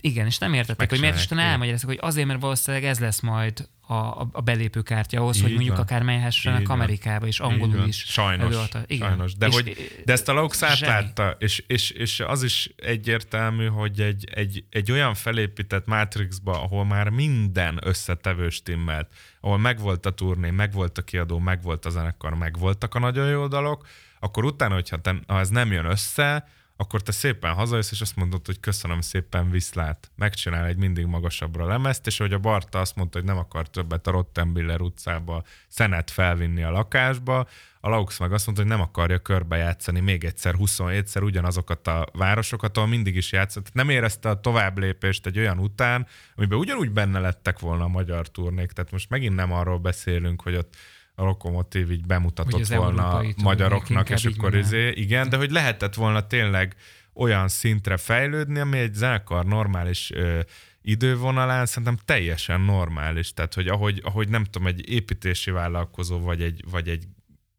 Igen, 0.00 0.26
és 0.26 0.38
nem 0.38 0.54
értették, 0.54 0.88
hogy 0.88 0.98
miért 0.98 1.14
is 1.14 1.20
Megcsinálják, 1.20 1.52
elmagyarázzák, 1.52 1.88
hogy 1.88 1.98
azért, 2.00 2.26
mert 2.26 2.40
valószínűleg 2.40 2.86
ez 2.86 2.98
lesz 2.98 3.20
majd 3.20 3.68
a, 3.80 3.94
a, 3.94 4.28
a 4.32 4.40
belépőkártya 4.40 5.20
ahhoz, 5.20 5.40
hogy 5.40 5.48
Így 5.50 5.54
mondjuk 5.54 5.76
van. 5.76 5.84
akár 5.84 6.04
van. 6.04 6.64
Amerikába, 6.80 7.26
és 7.26 7.40
angolul 7.40 7.86
is. 7.86 7.96
Sajnos, 7.96 8.46
előadta. 8.46 8.82
Igen. 8.86 9.08
sajnos. 9.08 9.34
De, 9.34 9.46
És- 9.46 9.54
hogy, 9.54 10.02
de 10.04 10.12
ezt 10.12 10.28
a 10.28 10.32
Laux 10.32 10.62
átlátta, 10.62 11.36
és, 11.38 11.64
és, 11.66 11.90
és 11.90 12.20
az 12.20 12.42
is 12.42 12.70
egyértelmű, 12.76 13.66
hogy 13.66 14.00
egy, 14.00 14.28
egy, 14.34 14.64
egy 14.70 14.92
olyan 14.92 15.14
felépített 15.14 15.86
Matrixba, 15.86 16.62
ahol 16.62 16.84
már 16.84 17.08
minden 17.08 17.78
összetevő 17.82 18.48
stimmelt, 18.48 19.08
ahol 19.40 19.58
megvolt 19.58 20.06
a 20.06 20.10
turné, 20.10 20.50
megvolt 20.50 20.98
a 20.98 21.02
kiadó, 21.02 21.38
megvolt 21.38 21.86
a 21.86 21.90
zenekar, 21.90 22.34
megvoltak 22.34 22.94
a 22.94 22.98
nagyon 22.98 23.28
jó 23.28 23.46
dalok, 23.46 23.86
akkor 24.20 24.44
utána, 24.44 24.74
hogyha 24.74 25.00
te, 25.00 25.14
ha 25.26 25.38
ez 25.38 25.48
nem 25.48 25.72
jön 25.72 25.84
össze, 25.84 26.48
akkor 26.76 27.02
te 27.02 27.12
szépen 27.12 27.52
hazajössz, 27.52 27.90
és 27.90 28.00
azt 28.00 28.16
mondod, 28.16 28.46
hogy 28.46 28.60
köszönöm 28.60 29.00
szépen, 29.00 29.50
viszlát. 29.50 30.10
Megcsinál 30.16 30.66
egy 30.66 30.76
mindig 30.76 31.06
magasabbra 31.06 31.66
lemezt, 31.66 32.06
és 32.06 32.18
hogy 32.18 32.32
a 32.32 32.38
Barta 32.38 32.80
azt 32.80 32.96
mondta, 32.96 33.18
hogy 33.18 33.26
nem 33.26 33.38
akar 33.38 33.68
többet 33.68 34.06
a 34.06 34.10
Rottenbiller 34.10 34.80
utcába 34.80 35.42
szenet 35.68 36.10
felvinni 36.10 36.62
a 36.62 36.70
lakásba, 36.70 37.46
a 37.80 37.88
Laux 37.88 38.18
meg 38.18 38.32
azt 38.32 38.46
mondta, 38.46 38.64
hogy 38.64 38.72
nem 38.72 38.80
akarja 38.80 39.18
körbejátszani 39.18 40.00
még 40.00 40.24
egyszer, 40.24 40.54
27-szer 40.58 41.22
ugyanazokat 41.22 41.86
a 41.86 42.06
városokat, 42.12 42.76
ahol 42.76 42.88
mindig 42.88 43.16
is 43.16 43.32
játszott. 43.32 43.72
Nem 43.72 43.88
érezte 43.88 44.28
a 44.28 44.40
tovább 44.40 44.78
lépést 44.78 45.26
egy 45.26 45.38
olyan 45.38 45.58
után, 45.58 46.06
amiben 46.36 46.58
ugyanúgy 46.58 46.90
benne 46.90 47.18
lettek 47.18 47.58
volna 47.58 47.84
a 47.84 47.88
magyar 47.88 48.28
turnék. 48.28 48.72
Tehát 48.72 48.90
most 48.90 49.10
megint 49.10 49.34
nem 49.34 49.52
arról 49.52 49.78
beszélünk, 49.78 50.42
hogy 50.42 50.54
ott 50.56 50.76
a 51.18 51.24
Lokomotív 51.24 51.90
így 51.90 52.06
bemutatott 52.06 52.66
volna 52.66 53.22
magyaroknak, 53.42 54.10
és 54.10 54.24
akkor 54.24 54.56
izé, 54.56 54.90
igen, 54.90 55.28
de 55.28 55.36
hogy 55.36 55.50
lehetett 55.50 55.94
volna 55.94 56.26
tényleg 56.26 56.76
olyan 57.14 57.48
szintre 57.48 57.96
fejlődni, 57.96 58.58
ami 58.58 58.78
egy 58.78 58.94
zenekar 58.94 59.44
normális 59.44 60.10
ö, 60.10 60.40
idővonalán 60.82 61.66
szerintem 61.66 61.98
teljesen 62.04 62.60
normális. 62.60 63.32
Tehát, 63.32 63.54
hogy 63.54 63.68
ahogy, 63.68 64.00
ahogy 64.04 64.28
nem 64.28 64.44
tudom, 64.44 64.66
egy 64.66 64.90
építési 64.90 65.50
vállalkozó, 65.50 66.20
vagy 66.20 66.42
egy, 66.42 66.64
vagy 66.70 66.88
egy 66.88 67.04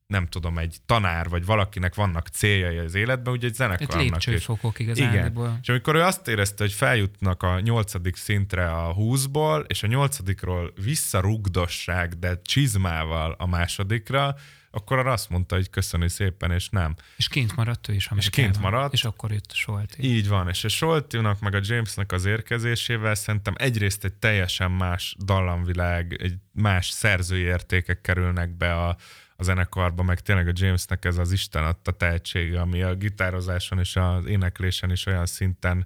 nem 0.08 0.28
tudom, 0.28 0.58
egy 0.58 0.78
tanár, 0.86 1.30
vagy 1.30 1.46
valakinek 1.46 1.96
vannak 1.96 2.28
céljai 2.28 2.78
az 2.78 2.96
életben, 2.96 3.34
ugye 3.34 3.48
egy 3.48 3.54
zenekarnak 3.54 4.18
is. 4.18 4.26
lépcsőfokok 4.26 4.80
Igen. 4.80 4.98
igazándiból. 4.98 5.60
És 5.62 5.70
amikor 5.70 5.96
ő 5.96 6.02
azt 6.02 6.28
érezte, 6.28 6.64
hogy 6.64 6.74
feljutnak 6.74 7.44
a 7.44 7.60
nyolcadik 7.60 8.16
szintre 8.16 8.72
a 8.72 8.96
20-ból, 8.96 9.64
és 9.68 9.84
a 9.84 9.88
nyolcadikról 9.88 10.74
visszarugdosság, 10.84 12.20
de 12.20 12.42
csizmával 12.42 13.36
a 13.38 13.48
másodikra, 13.48 14.36
akkor 14.72 14.98
arra 14.98 15.12
azt 15.12 15.30
mondta, 15.30 15.56
hogy 15.56 15.70
köszöni 15.70 16.10
szépen, 16.10 16.52
és 16.52 16.70
nem. 16.70 16.96
És 17.16 17.28
kint 17.28 17.56
maradt 17.56 17.88
ő 17.90 17.94
is 17.94 18.04
És 18.06 18.08
Amerikában. 18.12 18.52
kint 18.52 18.64
maradt. 18.64 18.94
És 18.94 19.04
akkor 19.04 19.32
jött 19.32 19.52
Solti. 19.54 20.04
Így 20.04 20.28
van, 20.28 20.50
és 20.50 20.64
a 20.64 20.68
Soltinak 20.68 21.40
meg 21.40 21.54
a 21.56 21.60
Jamesnek 21.62 22.12
az 22.12 22.26
érkezésével 22.26 23.16
szerintem 23.16 23.54
egyrészt 23.58 24.04
egy 24.04 24.14
teljesen 24.14 24.72
más 24.72 25.16
dallamvilág, 25.26 26.18
egy 26.22 26.34
más 26.52 26.90
szerzői 26.90 27.42
értékek 27.42 28.02
kerülnek 28.02 28.58
be 28.58 28.74
a, 28.74 28.98
a 29.38 29.44
zenekarba, 29.44 30.04
meg 30.04 30.20
tényleg 30.20 30.48
a 30.48 30.52
Jamesnek 30.54 31.06
ez 31.06 31.18
az 31.18 31.32
Isten 31.32 31.64
adta 31.64 31.92
tehetsége, 31.92 32.62
ami 32.62 32.82
a 32.82 32.96
gitározáson 32.96 33.80
és 33.80 33.96
az 33.96 34.26
éneklésen 34.26 34.92
is 34.92 35.06
olyan 35.06 35.26
szinten 35.26 35.86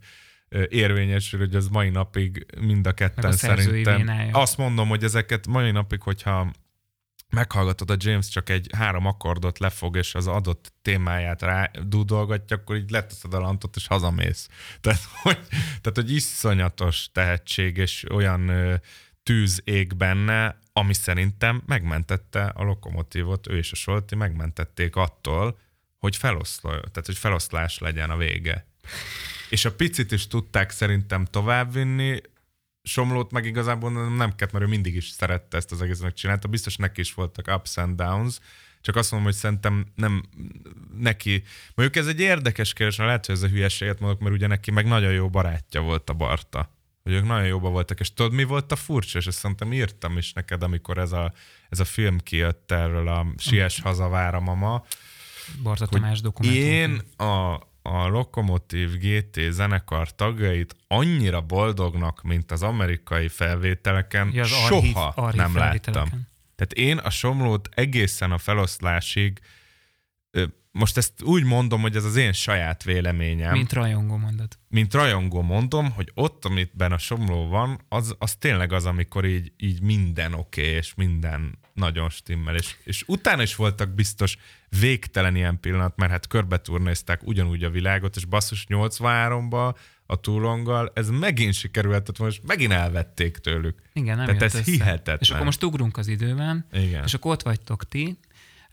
érvényesül, 0.70 1.39
hogy 1.39 1.56
az 1.56 1.68
mai 1.68 1.89
napig 1.89 2.45
mind 2.60 2.88
a 2.88 2.91
ketten 2.91 3.24
Meg 3.24 3.34
a 3.34 3.36
szerintem. 3.36 3.97
vénája. 3.97 4.38
Azt 4.38 4.58
mondom, 4.58 4.88
hogy 4.88 5.04
ezeket 5.04 5.47
mai 5.47 5.72
napig, 5.72 6.02
hogyha 6.02 6.52
meghallgatod 7.30 7.89
a 7.89 7.95
James 7.97 8.28
csak 8.28 8.49
egy 8.49 8.70
három 8.78 9.06
akkordot 9.06 9.60
lefog, 9.60 9.95
és 9.95 10.16
az 10.16 10.28
adott 10.28 10.74
témáját 10.82 11.41
rá 11.41 11.72
dúdolgatja, 11.86 12.58
akkor 12.58 12.76
így 12.76 12.89
leteszed 12.89 13.34
a 13.34 13.39
lantot, 13.39 13.76
és 13.76 13.88
hazamész. 13.88 14.49
Tehát, 14.82 15.02
hogy, 15.22 15.39
tehát, 15.49 15.93
hogy 15.93 16.12
iszonyatos 16.12 17.10
tehetség, 17.12 17.78
és 17.78 18.06
olyan 18.12 18.52
tűz 19.24 19.62
ég 19.64 19.95
benne, 19.95 20.60
ami 20.74 20.93
szerintem 20.93 21.63
megmentette 21.65 22.45
a 22.45 22.63
lokomotívot, 22.63 23.47
ő 23.47 23.57
és 23.57 23.72
a 23.72 23.76
Solti 23.76 24.15
megmentették 24.15 24.95
attól, 24.95 25.59
hogy, 25.97 26.15
feloszló, 26.15 26.69
tehát, 26.69 27.05
hogy 27.05 27.17
feloszlás 27.17 27.78
legyen 27.78 28.09
a 28.09 28.17
vége. 28.17 28.65
És 29.49 29.65
a 29.65 29.76
picit 29.76 30.11
is 30.11 30.28
tudták 30.28 30.69
szerintem 30.69 31.26
továbbvinni, 31.26 32.22
Somlót 32.84 33.32
meg 33.32 33.45
igazából 33.45 33.91
nem 33.91 34.36
kellett, 34.36 34.53
mert 34.53 34.65
ő 34.65 34.67
mindig 34.67 34.95
is 34.95 35.09
szerette 35.09 35.57
ezt 35.57 35.72
az 35.72 35.82
egészet 35.82 36.03
megcsinálta. 36.03 36.47
Biztos 36.47 36.76
neki 36.76 37.01
is 37.01 37.13
voltak 37.13 37.47
ups 37.47 37.78
and 37.78 37.95
downs, 37.95 38.39
csak 38.82 38.95
azt 38.95 39.11
mondom, 39.11 39.30
hogy 39.32 39.39
szerintem 39.39 39.86
nem 39.95 40.24
neki, 40.97 41.43
mondjuk 41.76 42.03
ez 42.03 42.07
egy 42.07 42.19
érdekes 42.19 42.74
kérdés, 42.74 42.97
mert 42.97 43.09
lehet, 43.09 43.26
hogy 43.26 43.36
ez 43.36 43.41
a 43.41 43.47
hülyeséget 43.47 43.99
mondok, 43.99 44.19
mert 44.19 44.36
ugye 44.36 44.47
neki 44.47 44.72
meg 44.72 44.86
nagyon 44.86 45.11
jó 45.11 45.30
barátja 45.30 45.82
volt 45.82 46.09
a 46.09 46.13
Barta. 46.13 46.69
Hogy 47.04 47.14
ők 47.14 47.26
nagyon 47.26 47.45
jóba 47.47 47.70
voltak, 47.70 47.99
és 47.99 48.14
tudod, 48.14 48.34
mi 48.34 48.43
volt 48.43 48.72
a 48.72 48.76
furcsa? 48.76 49.18
És 49.18 49.28
ezt 49.28 49.38
szerintem 49.38 49.74
írtam 49.74 50.18
is 50.18 50.34
neked, 50.34 50.64
amikor 50.64 50.97
ez 50.97 51.12
a, 51.12 51.34
ez 51.70 51.80
a 51.80 51.86
film 51.86 52.20
kijött 52.20 52.72
erről 52.72 53.08
a 53.08 53.26
Siess 53.38 53.80
haza 53.82 54.08
vár 54.08 54.36
a 54.36 54.39
mama, 54.39 54.86
Barta 55.64 55.86
Tamás 55.86 56.22
dokumentum. 56.22 56.62
én 56.62 57.02
a, 57.18 57.54
a 57.82 58.08
Lokomotív 58.08 58.97
GT 58.97 59.39
zenekar 59.52 60.16
tagjait 60.16 60.76
annyira 60.88 61.41
boldognak, 61.41 62.22
mint 62.22 62.52
az 62.52 62.64
amerikai 62.64 63.28
felvételeken, 63.28 64.30
Ja, 64.34 64.41
az 64.41 64.47
soha 64.49 64.76
archív- 64.76 64.95
archív 65.16 65.39
nem 65.41 65.56
láttam. 65.56 66.10
Tehát 66.56 66.74
én 66.74 66.97
a 66.97 67.10
Somlót 67.10 67.70
egészen 67.74 68.32
a 68.32 68.38
feloszlásig, 68.38 69.39
most 70.72 70.97
ezt 70.97 71.22
úgy 71.24 71.43
mondom, 71.43 71.82
hogy 71.82 71.95
ez 71.95 72.03
az 72.03 72.15
én 72.15 72.34
saját 72.34 72.84
véleményem, 72.84 73.51
Mint 73.51 73.74
rajongó 73.74 74.17
mondat. 74.17 74.59
mint 74.67 74.93
rajongó 74.93 75.41
mondom, 75.41 75.91
hogy 75.91 76.11
ott, 76.13 76.45
amitben 76.45 76.91
a 76.91 76.97
somló 76.97 77.47
van, 77.47 77.80
az, 77.89 78.15
az 78.19 78.36
tényleg 78.36 78.74
az, 78.74 78.86
amikor 78.86 79.26
így, 79.26 79.51
így 79.57 79.82
minden 79.82 80.34
oké, 80.34 80.61
okay, 80.61 80.74
és 80.74 80.93
minden 80.95 81.59
nagyon 81.74 82.09
stimmel. 82.09 82.55
És, 82.55 82.76
és 82.84 83.03
utána 83.07 83.41
is 83.41 83.55
voltak 83.55 83.89
biztos 83.89 84.38
végtelen 84.80 85.36
ilyen 85.36 85.59
pillanat, 85.59 85.95
mert 85.95 86.11
hát 86.11 86.28
körbeturnézták 86.28 87.22
ugyanúgy 87.24 87.63
a 87.63 87.69
világot, 87.69 88.15
és 88.15 88.26
basszus 88.26 88.65
83-ba 88.69 89.76
a 90.05 90.15
túlonggal, 90.15 90.91
ez 90.95 91.09
megint 91.09 91.53
sikerült, 91.53 91.91
tehát 91.93 92.19
most 92.19 92.41
megint 92.45 92.72
elvették 92.72 93.38
tőlük. 93.38 93.82
Igen, 93.93 94.17
nem 94.17 94.26
Tehát 94.26 94.41
ez 94.41 94.55
össze. 94.55 94.72
hihetetlen. 94.72 95.17
És 95.19 95.30
akkor 95.30 95.45
most 95.45 95.63
ugrunk 95.63 95.97
az 95.97 96.07
időben, 96.07 96.65
Igen. 96.72 97.03
és 97.03 97.13
akkor 97.13 97.32
ott 97.32 97.41
vagytok 97.41 97.88
ti. 97.88 98.17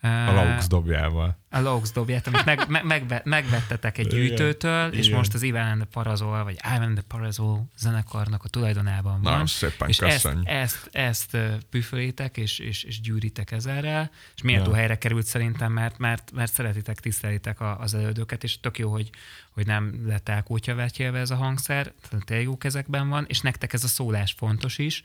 A 0.00 0.32
Laux 0.32 0.66
dobjával. 0.66 1.38
a 1.50 1.60
Laux 1.60 1.92
dobját, 1.92 2.26
amit 2.26 2.44
meg, 2.44 2.68
meg, 2.68 2.84
megve, 2.84 3.20
megvettetek 3.24 3.98
egy 3.98 4.06
Igen. 4.06 4.18
gyűjtőtől, 4.18 4.92
és 4.92 5.06
Igen. 5.06 5.18
most 5.18 5.34
az 5.34 5.42
Ivan 5.42 5.86
Parazol, 5.90 6.44
vagy 6.44 6.56
Ivan 6.76 6.94
the 6.94 7.02
Parazol 7.08 7.68
zenekarnak 7.76 8.44
a 8.44 8.48
tulajdonában 8.48 9.12
van. 9.22 9.32
Nagyon 9.32 9.46
szépen 9.46 9.88
és 9.88 9.98
ezt, 10.00 10.22
köszönjük. 10.22 10.48
ezt, 10.48 10.88
ezt 10.92 11.34
ö, 11.34 11.48
püfölitek, 11.70 12.36
és, 12.36 12.58
és, 12.58 12.82
és 12.82 13.00
gyűritek 13.00 13.50
ezerrel, 13.50 14.10
és 14.34 14.42
méltó 14.42 14.70
Ja. 14.70 14.76
helyre 14.76 14.98
került 14.98 15.26
szerintem, 15.26 15.72
mert, 15.72 15.98
mert, 15.98 16.32
mert 16.34 16.52
szeretitek, 16.52 17.00
tisztelitek 17.00 17.60
az 17.78 17.94
elődöket, 17.94 18.44
és 18.44 18.60
tök 18.60 18.78
jó, 18.78 18.90
hogy, 18.90 19.10
hogy 19.50 19.66
nem 19.66 20.02
lett 20.06 20.28
elkótyavetjelve 20.28 21.18
ez 21.18 21.30
a 21.30 21.36
hangszer, 21.36 21.92
tehát 22.08 22.24
tényleg 22.24 22.46
jó 22.46 22.58
kezekben 22.58 23.08
van, 23.08 23.24
és 23.28 23.40
nektek 23.40 23.72
ez 23.72 23.84
a 23.84 23.88
szólás 23.88 24.34
fontos 24.38 24.78
is, 24.78 25.02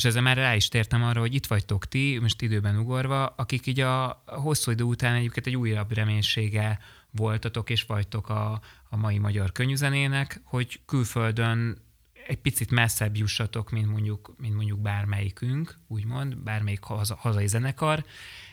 és 0.00 0.06
ezzel 0.06 0.22
már 0.22 0.36
rá 0.36 0.54
is 0.54 0.68
tértem 0.68 1.02
arra, 1.02 1.20
hogy 1.20 1.34
itt 1.34 1.46
vagytok 1.46 1.88
ti, 1.88 2.18
most 2.20 2.42
időben 2.42 2.76
ugorva, 2.76 3.26
akik 3.26 3.66
így 3.66 3.80
a 3.80 4.22
hosszú 4.26 4.70
idő 4.70 4.84
után 4.84 5.14
egyébként 5.14 5.46
egy 5.46 5.56
újabb 5.56 5.92
reménysége 5.92 6.78
voltatok 7.10 7.70
és 7.70 7.82
vagytok 7.82 8.28
a, 8.28 8.60
a 8.88 8.96
mai 8.96 9.18
magyar 9.18 9.52
könyvzenének, 9.52 10.40
hogy 10.44 10.80
külföldön 10.86 11.78
egy 12.26 12.36
picit 12.38 12.70
messzebb 12.70 13.16
jussatok, 13.16 13.70
mint 13.70 13.90
mondjuk, 13.90 14.34
mint 14.38 14.54
mondjuk 14.54 14.78
bármelyikünk, 14.78 15.78
úgymond, 15.86 16.36
bármelyik 16.36 16.82
haza, 16.82 17.16
hazai 17.16 17.46
zenekar, 17.46 18.04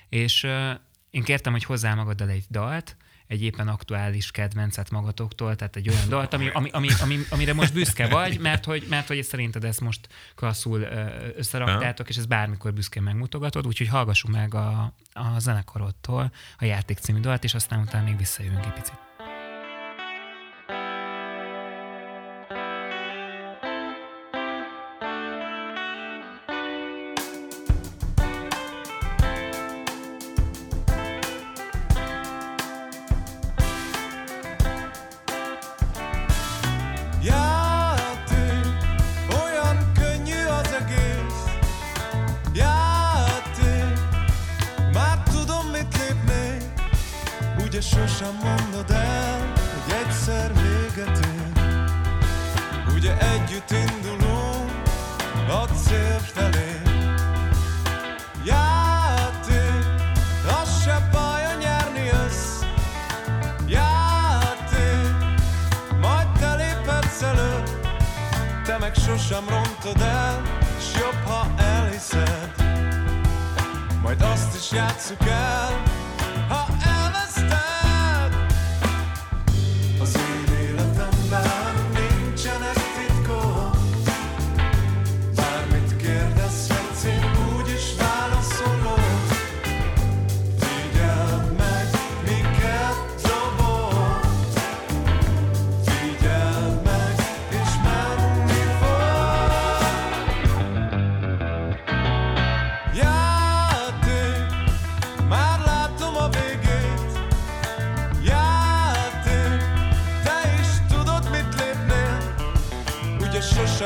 és 0.09 0.43
uh, 0.43 0.71
én 1.09 1.23
kértem, 1.23 1.51
hogy 1.51 1.63
hozzá 1.63 1.93
magaddal 1.93 2.29
egy 2.29 2.45
dalt, 2.49 2.97
egy 3.27 3.41
éppen 3.41 3.67
aktuális 3.67 4.31
kedvencet 4.31 4.89
magatoktól, 4.89 5.55
tehát 5.55 5.75
egy 5.75 5.89
olyan 5.89 6.09
dalt, 6.09 6.33
ami, 6.33 6.49
ami, 6.53 6.69
ami, 6.69 6.87
ami, 7.01 7.19
amire 7.29 7.53
most 7.53 7.73
büszke 7.73 8.07
vagy, 8.07 8.39
mert 8.39 8.65
hogy, 8.65 8.85
mert 8.89 9.07
hogy 9.07 9.23
szerinted 9.23 9.63
ezt 9.63 9.81
most 9.81 10.07
klasszul 10.35 10.87
összeraktátok, 11.35 12.09
és 12.09 12.17
ezt 12.17 12.27
bármikor 12.27 12.73
büszkén 12.73 13.03
megmutogatod, 13.03 13.67
úgyhogy 13.67 13.87
hallgassuk 13.87 14.31
meg 14.31 14.53
a, 14.53 14.93
a 15.13 15.39
zenekarodtól 15.39 16.31
a 16.57 16.65
játék 16.65 16.97
című 16.97 17.19
dalt, 17.19 17.43
és 17.43 17.53
aztán 17.53 17.79
utána 17.79 18.03
még 18.03 18.17
visszajövünk 18.17 18.65
egy 18.65 18.73
picit. 18.73 19.06
Sosem 69.07 69.43
rontod 69.49 70.01
el, 70.01 70.41
s 70.79 70.99
jobb, 70.99 71.23
ha 71.25 71.47
elhiszed. 71.57 72.51
Majd 74.01 74.21
azt 74.21 74.55
is 74.55 74.71
játsszuk 74.71 75.27
el, 75.27 75.86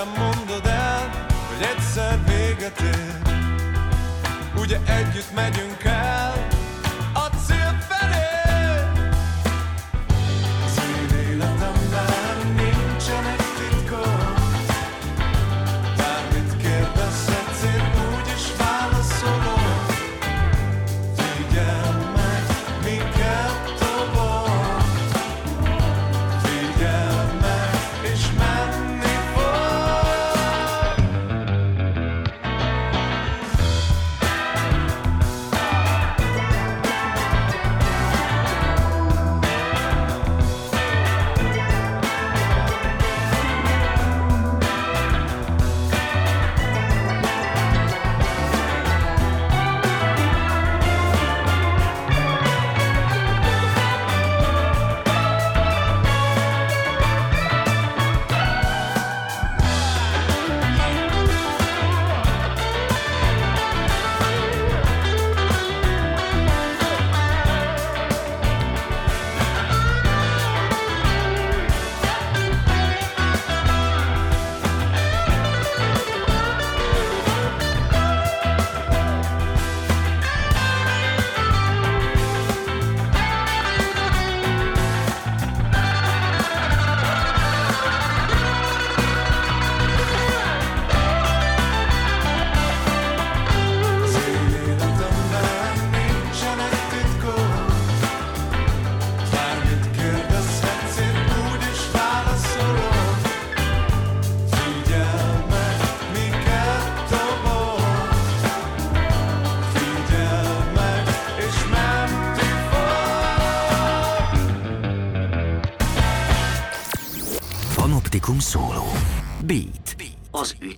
Sosem 0.01 0.23
mondod 0.23 0.65
el, 0.65 1.25
hogy 1.47 1.67
egyszer 1.75 2.19
véget 2.25 2.79
ér. 2.79 3.21
Ugye 4.57 4.77
együtt 4.85 5.33
megyünk 5.33 5.83
el 5.83 6.47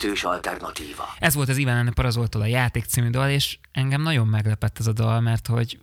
Az 0.03 0.09
ütős 0.09 0.23
alternatíva. 0.23 1.15
Ez 1.19 1.33
volt 1.33 1.49
az 1.49 1.57
Iván 1.57 1.93
Parazoltól 1.93 2.41
a 2.41 2.45
játék 2.45 2.85
című 2.85 3.09
dal, 3.09 3.29
és 3.29 3.57
engem 3.71 4.01
nagyon 4.01 4.27
meglepett 4.27 4.79
ez 4.79 4.87
a 4.87 4.93
dal, 4.93 5.21
mert 5.21 5.47
hogy 5.47 5.79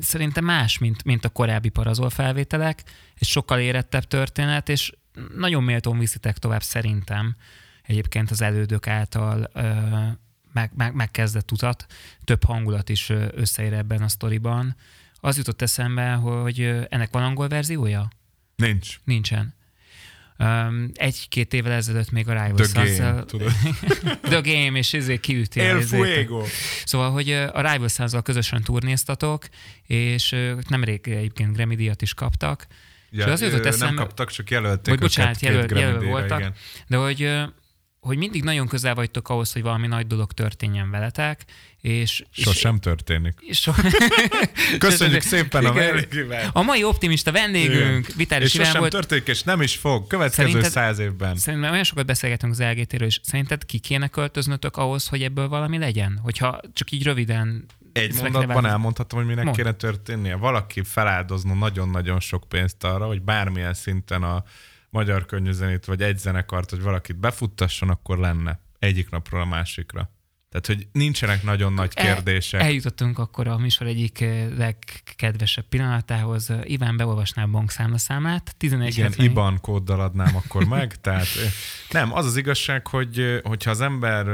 szerintem 0.00 0.44
más, 0.44 0.78
mint, 0.78 1.04
mint 1.04 1.24
a 1.24 1.28
korábbi 1.28 1.68
Parazol 1.68 2.10
felvételek, 2.10 2.82
egy 3.18 3.26
sokkal 3.26 3.58
érettebb 3.58 4.04
történet, 4.04 4.68
és 4.68 4.92
nagyon 5.36 5.62
méltón 5.62 5.98
viszitek 5.98 6.38
tovább 6.38 6.62
szerintem 6.62 7.36
egyébként 7.82 8.30
az 8.30 8.40
elődök 8.40 8.86
által 8.86 9.50
ö, 9.52 9.70
meg, 10.52 10.70
meg, 10.76 10.94
megkezdett 10.94 11.52
utat. 11.52 11.86
Több 12.24 12.44
hangulat 12.44 12.88
is 12.88 13.08
összeér 13.30 13.72
ebben 13.72 14.02
a 14.02 14.08
sztoriban. 14.08 14.76
Az 15.20 15.36
jutott 15.36 15.62
eszembe, 15.62 16.12
hogy 16.12 16.60
ennek 16.88 17.12
van 17.12 17.22
angol 17.22 17.48
verziója? 17.48 18.08
Nincs. 18.56 19.00
Nincsen. 19.04 19.54
Um, 20.38 20.90
egy-két 20.94 21.52
évvel 21.54 21.72
ezelőtt 21.72 22.10
még 22.10 22.28
a 22.28 22.32
Rival 22.32 22.54
The 22.54 22.64
Sons-szel- 22.64 23.12
Game, 23.12 23.24
tudod. 23.24 23.52
The 24.32 24.40
Game, 24.40 24.78
és 24.78 24.94
ezért 24.94 25.20
kiüti. 25.20 25.60
El 25.60 25.80
Fuego. 25.80 26.44
Szóval, 26.84 27.10
hogy 27.10 27.30
a 27.30 27.72
Rival 27.72 27.88
sons 27.88 28.12
közösen 28.22 28.62
turnéztatok, 28.62 29.48
és 29.82 30.36
nemrég 30.68 31.08
egyébként 31.08 31.52
Grammy 31.56 31.74
díjat 31.74 32.02
is 32.02 32.14
kaptak, 32.14 32.66
Ja, 33.10 33.24
és 33.26 33.32
az 33.32 33.40
jutott 33.42 33.64
eszembe- 33.64 33.96
Nem 33.96 34.04
kaptak, 34.06 34.30
csak 34.30 34.50
jelölték 34.50 34.88
őket 34.94 35.00
bocsánat, 35.00 35.40
jelöl, 35.40 35.78
jelöl 35.78 36.04
voltak, 36.08 36.38
igen. 36.38 36.52
de 36.86 36.96
hogy, 36.96 37.30
hogy 38.00 38.16
mindig 38.16 38.42
nagyon 38.42 38.66
közel 38.68 38.94
vagytok 38.94 39.28
ahhoz, 39.28 39.52
hogy 39.52 39.62
valami 39.62 39.86
nagy 39.86 40.06
dolog 40.06 40.32
történjen 40.32 40.90
veletek, 40.90 41.44
és... 41.90 42.24
Sosem 42.30 42.78
történik. 42.78 43.34
És, 43.40 43.60
so, 43.60 43.72
Köszönjük 44.78 45.20
szépen 45.20 45.64
a 45.64 45.70
Igen. 45.70 45.86
vendégüket. 45.92 46.50
A 46.52 46.62
mai 46.62 46.84
optimista 46.84 47.32
vendégünk. 47.32 48.06
Vitáris 48.16 48.54
És 48.54 48.54
Iván 48.54 48.78
volt. 48.78 48.92
történik, 48.92 49.26
és 49.28 49.42
nem 49.42 49.62
is 49.62 49.76
fog. 49.76 50.06
Következő 50.06 50.46
Szerinted- 50.46 50.70
száz 50.72 50.98
évben. 50.98 51.36
Szerintem 51.36 51.70
olyan 51.72 51.84
sokat 51.84 52.06
beszélgetünk 52.06 52.52
az 52.52 52.60
LGT-ről, 52.60 53.06
és 53.06 53.20
szerinted 53.22 53.64
ki 53.64 53.78
kéne 53.78 54.08
költöznötök 54.08 54.76
ahhoz, 54.76 55.06
hogy 55.08 55.22
ebből 55.22 55.48
valami 55.48 55.78
legyen? 55.78 56.18
Hogyha 56.22 56.60
csak 56.72 56.90
így 56.90 57.02
röviden... 57.02 57.66
Egy 57.92 58.14
mondatban 58.22 58.66
elmondhatom, 58.66 59.18
hogy 59.18 59.28
minek 59.28 59.44
Mondd. 59.44 59.56
kéne 59.56 59.72
történnie. 59.72 60.34
Valaki 60.36 60.82
feláldozna 60.82 61.54
nagyon-nagyon 61.54 62.20
sok 62.20 62.48
pénzt 62.48 62.84
arra, 62.84 63.06
hogy 63.06 63.22
bármilyen 63.22 63.74
szinten 63.74 64.22
a 64.22 64.44
magyar 64.90 65.26
könnyűzenét, 65.26 65.84
vagy 65.84 66.02
egy 66.02 66.18
zenekart, 66.18 66.70
hogy 66.70 66.80
valakit 66.82 67.16
befuttasson, 67.16 67.88
akkor 67.88 68.18
lenne 68.18 68.60
egyik 68.78 69.10
napról 69.10 69.40
a 69.40 69.44
másikra. 69.44 70.10
Tehát, 70.60 70.80
hogy 70.80 70.88
nincsenek 70.92 71.42
nagyon 71.42 71.72
nagy 71.72 71.94
kérdések. 71.94 72.60
El, 72.60 72.66
eljutottunk 72.66 73.18
akkor 73.18 73.46
a 73.46 73.58
műsor 73.58 73.86
egyik 73.86 74.20
eh, 74.20 74.46
legkedvesebb 74.56 75.64
pillanatához. 75.68 76.52
Iván, 76.62 76.96
beolvasná 76.96 77.42
a 77.42 77.46
bankszámlaszámát. 77.46 78.54
11 78.56 78.98
Igen, 78.98 79.12
IBAN 79.16 79.60
kóddal 79.60 80.00
adnám 80.00 80.36
akkor 80.36 80.64
meg, 80.64 81.00
tehát 81.00 81.26
ö, 81.36 81.46
nem, 81.90 82.14
az 82.14 82.26
az 82.26 82.36
igazság, 82.36 82.86
hogy 82.86 83.18
ö, 83.18 83.38
hogyha 83.42 83.70
az 83.70 83.80
ember 83.80 84.24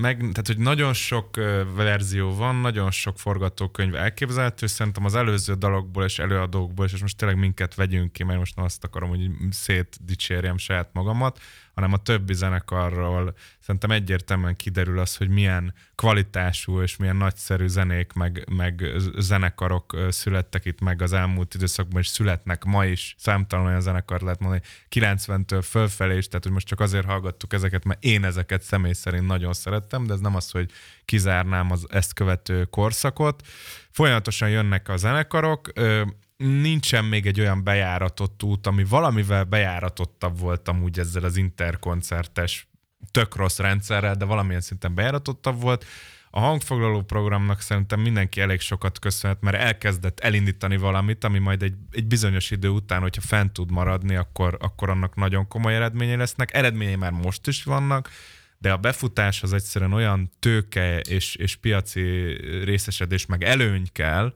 meg, 0.00 0.18
tehát 0.18 0.46
hogy 0.46 0.58
nagyon 0.58 0.92
sok 0.92 1.36
verzió 1.74 2.34
van, 2.34 2.54
nagyon 2.54 2.90
sok 2.90 3.18
forgatókönyv 3.18 3.94
elképzelhető, 3.94 4.66
szerintem 4.66 5.04
az 5.04 5.14
előző 5.14 5.54
dalokból 5.54 6.04
és 6.04 6.18
előadókból, 6.18 6.86
és 6.86 7.00
most 7.00 7.16
tényleg 7.16 7.38
minket 7.38 7.74
vegyünk 7.74 8.12
ki, 8.12 8.24
mert 8.24 8.38
most 8.38 8.56
nem 8.56 8.64
azt 8.64 8.84
akarom, 8.84 9.08
hogy 9.08 9.30
szétdicsérjem 9.50 10.58
saját 10.58 10.88
magamat, 10.92 11.40
hanem 11.78 11.92
a 11.92 12.02
többi 12.02 12.34
zenekarról 12.34 13.34
szerintem 13.60 13.90
egyértelműen 13.90 14.56
kiderül 14.56 14.98
az, 14.98 15.16
hogy 15.16 15.28
milyen 15.28 15.74
kvalitású 15.94 16.82
és 16.82 16.96
milyen 16.96 17.16
nagyszerű 17.16 17.66
zenék, 17.66 18.12
meg, 18.12 18.44
meg 18.50 18.84
zenekarok 19.18 19.96
születtek 20.08 20.64
itt 20.64 20.80
meg 20.80 21.02
az 21.02 21.12
elmúlt 21.12 21.54
időszakban, 21.54 22.00
és 22.00 22.06
születnek 22.06 22.64
ma 22.64 22.84
is. 22.84 23.14
Számtalan 23.18 23.66
olyan 23.66 23.80
zenekar 23.80 24.20
lehet 24.20 24.40
mondani, 24.40 24.62
90-től 24.90 25.64
fölfelé 25.68 26.16
is, 26.16 26.28
tehát 26.28 26.44
hogy 26.44 26.52
most 26.52 26.66
csak 26.66 26.80
azért 26.80 27.04
hallgattuk 27.04 27.52
ezeket, 27.52 27.84
mert 27.84 28.04
én 28.04 28.24
ezeket 28.24 28.62
személy 28.62 28.92
szerint 28.92 29.26
nagyon 29.26 29.52
szerettem, 29.52 30.06
de 30.06 30.12
ez 30.12 30.20
nem 30.20 30.36
az, 30.36 30.50
hogy 30.50 30.70
kizárnám 31.04 31.70
az 31.70 31.86
ezt 31.90 32.12
követő 32.12 32.64
korszakot. 32.64 33.46
Folyamatosan 33.90 34.50
jönnek 34.50 34.88
a 34.88 34.96
zenekarok, 34.96 35.72
nincsen 36.38 37.04
még 37.04 37.26
egy 37.26 37.40
olyan 37.40 37.64
bejáratott 37.64 38.42
út, 38.42 38.66
ami 38.66 38.84
valamivel 38.84 39.44
bejáratottabb 39.44 40.38
volt 40.38 40.68
amúgy 40.68 40.98
ezzel 40.98 41.24
az 41.24 41.36
interkoncertes 41.36 42.68
tök 43.10 43.36
rossz 43.36 43.58
rendszerrel, 43.58 44.14
de 44.14 44.24
valamilyen 44.24 44.60
szinten 44.60 44.94
bejáratottabb 44.94 45.60
volt. 45.60 45.84
A 46.30 46.40
hangfoglaló 46.40 47.02
programnak 47.02 47.60
szerintem 47.60 48.00
mindenki 48.00 48.40
elég 48.40 48.60
sokat 48.60 48.98
köszönhet, 48.98 49.40
mert 49.40 49.56
elkezdett 49.56 50.20
elindítani 50.20 50.76
valamit, 50.76 51.24
ami 51.24 51.38
majd 51.38 51.62
egy, 51.62 51.74
egy 51.90 52.06
bizonyos 52.06 52.50
idő 52.50 52.68
után, 52.68 53.00
hogyha 53.00 53.20
fent 53.20 53.52
tud 53.52 53.70
maradni, 53.70 54.14
akkor, 54.14 54.56
akkor 54.60 54.90
annak 54.90 55.14
nagyon 55.14 55.48
komoly 55.48 55.74
eredményei 55.74 56.16
lesznek. 56.16 56.54
Eredményei 56.54 56.96
már 56.96 57.10
most 57.10 57.46
is 57.46 57.64
vannak, 57.64 58.10
de 58.58 58.72
a 58.72 58.76
befutás 58.76 59.42
az 59.42 59.52
egyszerűen 59.52 59.92
olyan 59.92 60.30
tőke 60.38 61.00
és, 61.00 61.34
és 61.34 61.56
piaci 61.56 62.32
részesedés 62.64 63.26
meg 63.26 63.44
előny 63.44 63.86
kell, 63.92 64.34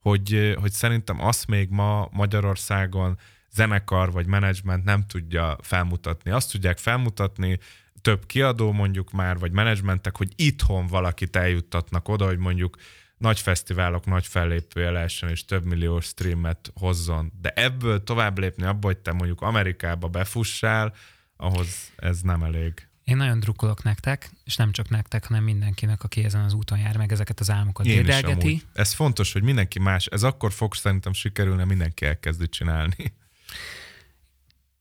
hogy, 0.00 0.54
hogy 0.60 0.72
szerintem 0.72 1.20
azt 1.20 1.46
még 1.46 1.68
ma 1.70 2.08
Magyarországon 2.12 3.18
zenekar 3.50 4.12
vagy 4.12 4.26
menedzsment 4.26 4.84
nem 4.84 5.06
tudja 5.06 5.56
felmutatni. 5.62 6.30
Azt 6.30 6.50
tudják 6.50 6.78
felmutatni, 6.78 7.58
több 8.00 8.26
kiadó 8.26 8.72
mondjuk 8.72 9.10
már, 9.10 9.38
vagy 9.38 9.52
menedzsmentek, 9.52 10.16
hogy 10.16 10.32
itthon 10.36 10.86
valakit 10.86 11.36
eljuttatnak 11.36 12.08
oda, 12.08 12.26
hogy 12.26 12.38
mondjuk 12.38 12.76
nagy 13.16 13.40
fesztiválok, 13.40 14.06
nagy 14.06 14.26
fellépője 14.26 14.90
lehessen, 14.90 15.28
és 15.28 15.44
több 15.44 15.64
millió 15.64 16.00
streamet 16.00 16.72
hozzon. 16.74 17.32
De 17.40 17.48
ebből 17.54 18.04
tovább 18.04 18.38
lépni 18.38 18.64
abba, 18.64 18.86
hogy 18.86 18.98
te 18.98 19.12
mondjuk 19.12 19.40
Amerikába 19.40 20.08
befussál, 20.08 20.94
ahhoz 21.36 21.92
ez 21.96 22.20
nem 22.20 22.42
elég. 22.42 22.89
Én 23.10 23.16
nagyon 23.16 23.40
drukkolok 23.40 23.82
nektek, 23.82 24.30
és 24.44 24.56
nem 24.56 24.72
csak 24.72 24.88
nektek, 24.88 25.24
hanem 25.26 25.44
mindenkinek, 25.44 26.02
aki 26.02 26.24
ezen 26.24 26.44
az 26.44 26.52
úton 26.52 26.78
jár, 26.78 26.96
meg 26.96 27.12
ezeket 27.12 27.40
az 27.40 27.50
álmokat 27.50 27.86
Én 27.86 27.96
dédelgeti. 27.96 28.62
Ez 28.72 28.92
fontos, 28.92 29.32
hogy 29.32 29.42
mindenki 29.42 29.78
más, 29.78 30.06
ez 30.06 30.22
akkor 30.22 30.52
fog 30.52 30.74
szerintem 30.74 31.12
sikerülni, 31.12 31.64
mindenki 31.64 32.04
elkezdi 32.06 32.48
csinálni. 32.48 33.14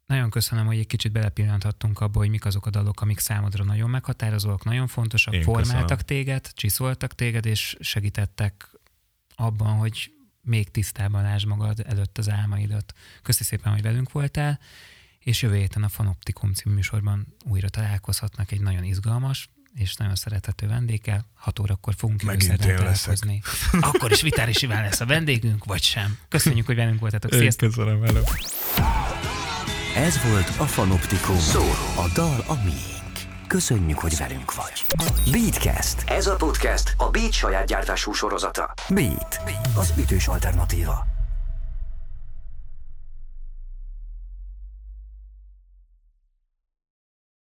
Nagyon 0.05 0.29
köszönöm, 0.29 0.65
hogy 0.65 0.77
egy 0.77 0.87
kicsit 0.87 1.11
belepillanthattunk 1.11 1.99
abba, 1.99 2.19
hogy 2.19 2.29
mik 2.29 2.45
azok 2.45 2.65
a 2.65 2.69
dalok, 2.69 3.01
amik 3.01 3.19
számodra 3.19 3.63
nagyon 3.63 3.89
meghatározóak, 3.89 4.63
nagyon 4.63 4.87
fontosak, 4.87 5.33
Én 5.33 5.41
formáltak 5.43 5.81
köszönöm. 5.81 6.05
téged, 6.05 6.51
csiszoltak 6.53 7.15
téged, 7.15 7.45
és 7.45 7.77
segítettek 7.79 8.69
abban, 9.35 9.77
hogy 9.77 10.11
még 10.41 10.71
tisztában 10.71 11.21
lásd 11.21 11.47
magad 11.47 11.79
előtt 11.87 12.17
az 12.17 12.29
álmaidat. 12.29 12.93
Köszi 13.21 13.43
szépen, 13.43 13.73
hogy 13.73 13.81
velünk 13.81 14.11
voltál, 14.11 14.59
és 15.19 15.41
jövő 15.41 15.55
héten 15.55 15.83
a 15.83 15.89
Fanoptikum 15.89 16.53
című 16.53 16.75
műsorban 16.75 17.35
újra 17.49 17.69
találkozhatnak 17.69 18.51
egy 18.51 18.61
nagyon 18.61 18.83
izgalmas 18.83 19.49
és 19.75 19.95
nagyon 19.95 20.15
szerethető 20.15 20.67
vendéggel. 20.67 21.25
6 21.35 21.59
órakor 21.59 21.93
fogunk 21.97 22.21
Megint 22.21 22.51
én 22.51 22.57
leszek. 22.57 22.77
találkozni. 22.77 23.41
Akkor 23.79 24.11
is 24.11 24.21
Vitáris 24.21 24.61
Iván 24.61 24.83
lesz 24.83 24.99
a 24.99 25.05
vendégünk, 25.05 25.65
vagy 25.65 25.81
sem. 25.81 26.17
Köszönjük, 26.27 26.65
hogy 26.65 26.75
velünk 26.75 26.99
voltatok. 26.99 27.31
Én 27.31 27.39
Sziasztok! 27.39 27.69
köszönöm 27.69 28.03
elő. 28.03 28.21
Ez 29.95 30.23
volt 30.23 30.47
a 30.57 30.65
Fanoptikum. 30.65 31.35
A 31.97 32.11
dal 32.13 32.43
a 32.47 32.53
miénk. 32.63 33.47
Köszönjük, 33.47 33.99
hogy 33.99 34.17
velünk 34.17 34.55
vagy. 34.55 34.85
Beatcast. 35.31 36.03
Ez 36.09 36.27
a 36.27 36.35
podcast 36.35 36.93
a 36.97 37.09
Beat 37.09 37.31
saját 37.31 37.67
gyártású 37.67 38.13
sorozata. 38.13 38.73
Beat, 38.89 39.41
az 39.75 39.93
ütős 39.97 40.27
alternatíva. 40.27 41.05